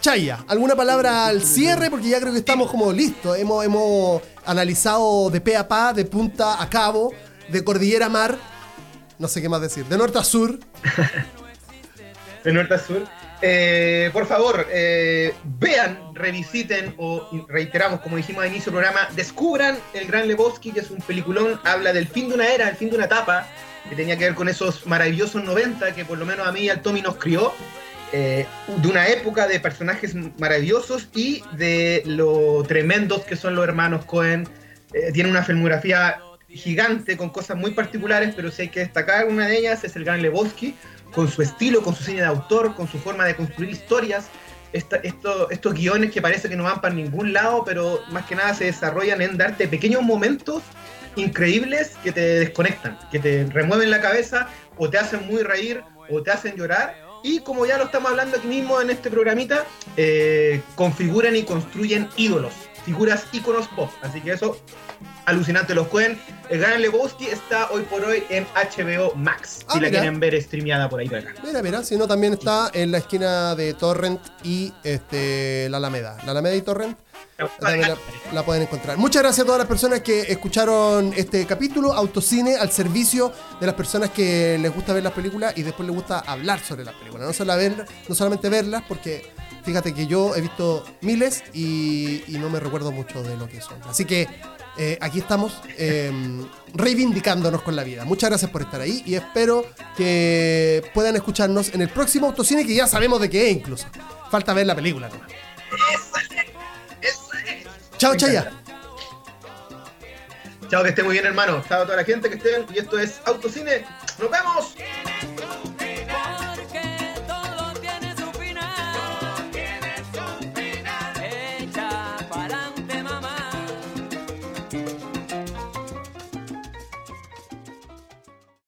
Chaya, 0.00 0.44
¿alguna 0.48 0.76
palabra 0.76 1.26
al 1.26 1.42
cierre? 1.42 1.90
Porque 1.90 2.08
ya 2.08 2.20
creo 2.20 2.32
que 2.32 2.38
estamos 2.38 2.70
como 2.70 2.92
listos. 2.92 3.36
Hemos, 3.36 3.64
hemos 3.64 4.22
analizado 4.44 5.28
de 5.30 5.40
pe 5.40 5.56
a 5.56 5.66
pa, 5.66 5.92
de 5.92 6.04
punta 6.04 6.62
a 6.62 6.68
cabo, 6.70 7.12
de 7.48 7.64
cordillera 7.64 8.08
mar. 8.08 8.36
No 9.18 9.28
sé 9.28 9.42
qué 9.42 9.48
más 9.48 9.60
decir. 9.60 9.84
De 9.86 9.98
norte 9.98 10.18
a 10.18 10.24
sur. 10.24 10.58
de 12.44 12.52
norte 12.52 12.74
a 12.74 12.78
sur. 12.78 13.06
Eh, 13.40 14.10
por 14.12 14.26
favor, 14.26 14.66
eh, 14.70 15.32
vean, 15.44 16.14
revisiten 16.14 16.94
o 16.98 17.46
reiteramos, 17.48 18.00
como 18.00 18.16
dijimos 18.16 18.42
al 18.42 18.50
inicio 18.50 18.72
del 18.72 18.82
programa, 18.82 19.08
descubran 19.14 19.78
El 19.94 20.08
Gran 20.08 20.26
Lebowski, 20.26 20.72
que 20.72 20.80
es 20.80 20.90
un 20.90 20.98
peliculón, 20.98 21.60
habla 21.64 21.92
del 21.92 22.08
fin 22.08 22.28
de 22.28 22.34
una 22.34 22.48
era, 22.48 22.68
el 22.68 22.76
fin 22.76 22.90
de 22.90 22.96
una 22.96 23.04
etapa, 23.04 23.46
que 23.88 23.94
tenía 23.94 24.16
que 24.18 24.24
ver 24.24 24.34
con 24.34 24.48
esos 24.48 24.86
maravillosos 24.86 25.44
90 25.44 25.94
que 25.94 26.04
por 26.04 26.18
lo 26.18 26.26
menos 26.26 26.48
a 26.48 26.52
mí 26.52 26.62
y 26.62 26.68
al 26.68 26.82
Tommy 26.82 27.00
nos 27.00 27.16
crió, 27.16 27.52
eh, 28.12 28.44
de 28.66 28.88
una 28.88 29.06
época 29.06 29.46
de 29.46 29.60
personajes 29.60 30.14
maravillosos 30.38 31.08
y 31.14 31.44
de 31.52 32.02
lo 32.06 32.64
tremendos 32.66 33.22
que 33.22 33.36
son 33.36 33.54
los 33.54 33.64
hermanos 33.64 34.04
Cohen. 34.04 34.48
Tiene 35.12 35.28
una 35.28 35.44
filmografía 35.44 36.18
gigante 36.48 37.16
con 37.16 37.30
cosas 37.30 37.56
muy 37.56 37.72
particulares, 37.72 38.32
pero 38.34 38.50
si 38.50 38.62
hay 38.62 38.68
que 38.68 38.80
destacar 38.80 39.26
una 39.26 39.46
de 39.46 39.58
ellas 39.58 39.84
es 39.84 39.96
el 39.96 40.04
Gran 40.04 40.22
Lebowski, 40.22 40.74
con 41.14 41.30
su 41.30 41.42
estilo, 41.42 41.82
con 41.82 41.94
su 41.94 42.04
cine 42.04 42.20
de 42.20 42.26
autor, 42.26 42.74
con 42.74 42.88
su 42.88 42.98
forma 42.98 43.24
de 43.24 43.34
construir 43.36 43.70
historias, 43.70 44.26
esta- 44.72 44.96
esto- 44.96 45.50
estos 45.50 45.74
guiones 45.74 46.10
que 46.10 46.20
parece 46.20 46.48
que 46.48 46.56
no 46.56 46.64
van 46.64 46.80
para 46.80 46.94
ningún 46.94 47.32
lado, 47.32 47.64
pero 47.64 48.00
más 48.10 48.26
que 48.26 48.34
nada 48.34 48.54
se 48.54 48.64
desarrollan 48.64 49.22
en 49.22 49.38
darte 49.38 49.66
pequeños 49.68 50.02
momentos 50.02 50.62
increíbles 51.16 51.92
que 52.04 52.12
te 52.12 52.20
desconectan, 52.20 52.98
que 53.10 53.18
te 53.18 53.46
remueven 53.46 53.90
la 53.90 54.00
cabeza 54.00 54.48
o 54.76 54.88
te 54.88 54.98
hacen 54.98 55.26
muy 55.26 55.42
reír 55.42 55.82
o 56.10 56.22
te 56.22 56.30
hacen 56.30 56.54
llorar. 56.56 56.96
Y 57.24 57.40
como 57.40 57.66
ya 57.66 57.78
lo 57.78 57.84
estamos 57.84 58.10
hablando 58.10 58.36
aquí 58.36 58.46
mismo 58.46 58.80
en 58.80 58.90
este 58.90 59.10
programita, 59.10 59.64
eh, 59.96 60.60
configuran 60.76 61.34
y 61.34 61.42
construyen 61.42 62.08
ídolos, 62.16 62.52
figuras 62.84 63.24
íconos 63.32 63.66
pop. 63.68 63.90
Así 64.02 64.20
que 64.20 64.32
eso 64.32 64.60
Alucinante 65.28 65.74
los 65.74 65.88
Cohen. 65.88 66.18
El 66.48 66.60
Gran 66.60 66.80
Lebowski 66.80 67.26
está 67.26 67.70
hoy 67.70 67.82
por 67.82 68.02
hoy 68.02 68.24
en 68.30 68.46
HBO 68.54 69.14
Max. 69.14 69.60
Ah, 69.68 69.74
si 69.74 69.80
la 69.80 69.88
mira. 69.88 70.00
quieren 70.00 70.18
ver 70.20 70.42
streameada 70.42 70.88
por 70.88 71.00
ahí 71.00 71.08
por 71.08 71.18
acá. 71.18 71.34
Mira, 71.44 71.62
mira, 71.62 71.84
si 71.84 71.96
no, 71.98 72.08
también 72.08 72.32
está 72.32 72.70
en 72.72 72.90
la 72.90 72.98
esquina 72.98 73.54
de 73.54 73.74
Torrent 73.74 74.20
y 74.42 74.72
este, 74.82 75.68
la 75.68 75.76
Alameda. 75.76 76.16
La 76.24 76.30
Alameda 76.32 76.54
y 76.56 76.62
Torrent. 76.62 76.96
La, 77.60 77.96
la 78.32 78.42
pueden 78.42 78.62
encontrar. 78.62 78.96
Muchas 78.96 79.22
gracias 79.22 79.44
a 79.44 79.46
todas 79.46 79.58
las 79.58 79.68
personas 79.68 80.00
que 80.00 80.22
escucharon 80.22 81.12
este 81.14 81.44
capítulo. 81.46 81.92
Autocine 81.92 82.56
al 82.56 82.72
servicio 82.72 83.30
de 83.60 83.66
las 83.66 83.74
personas 83.74 84.08
que 84.10 84.56
les 84.58 84.74
gusta 84.74 84.92
ver 84.94 85.02
las 85.04 85.12
películas 85.12 85.52
y 85.56 85.62
después 85.62 85.86
les 85.86 85.94
gusta 85.94 86.20
hablar 86.20 86.58
sobre 86.60 86.84
las 86.84 86.94
películas. 86.94 87.26
No, 87.26 87.32
solo 87.34 87.54
ver- 87.56 87.84
no 88.08 88.14
solamente 88.14 88.48
verlas, 88.48 88.82
porque 88.88 89.30
fíjate 89.62 89.92
que 89.92 90.06
yo 90.06 90.34
he 90.34 90.40
visto 90.40 90.84
miles 91.02 91.44
y, 91.52 92.24
y 92.26 92.38
no 92.38 92.48
me 92.48 92.58
recuerdo 92.60 92.90
mucho 92.92 93.22
de 93.22 93.36
lo 93.36 93.46
que 93.46 93.60
son. 93.60 93.76
Así 93.88 94.04
que 94.06 94.26
eh, 94.78 94.96
aquí 95.00 95.18
estamos 95.18 95.60
eh, 95.76 96.10
reivindicándonos 96.72 97.62
con 97.62 97.74
la 97.74 97.82
vida. 97.82 98.04
Muchas 98.04 98.30
gracias 98.30 98.50
por 98.50 98.62
estar 98.62 98.80
ahí 98.80 99.02
y 99.04 99.16
espero 99.16 99.66
que 99.96 100.88
puedan 100.94 101.16
escucharnos 101.16 101.74
en 101.74 101.82
el 101.82 101.88
próximo 101.88 102.28
Autocine 102.28 102.64
que 102.64 102.74
ya 102.74 102.86
sabemos 102.86 103.20
de 103.20 103.28
qué 103.28 103.50
es 103.50 103.56
incluso. 103.56 103.86
Falta 104.30 104.54
ver 104.54 104.66
la 104.66 104.76
película 104.76 105.08
nomás. 105.08 105.28
Chao, 107.96 108.14
Chaya. 108.14 108.52
Chao, 110.68 110.82
que 110.84 110.90
esté 110.90 111.02
muy 111.02 111.14
bien, 111.14 111.26
hermano. 111.26 111.64
Chao 111.68 111.82
a 111.82 111.84
toda 111.84 111.96
la 111.96 112.04
gente 112.04 112.28
que 112.28 112.36
estén. 112.36 112.64
Y 112.72 112.78
esto 112.78 112.98
es 112.98 113.20
Autocine. 113.24 113.84
¡Nos 114.18 114.30
vemos! 114.30 114.74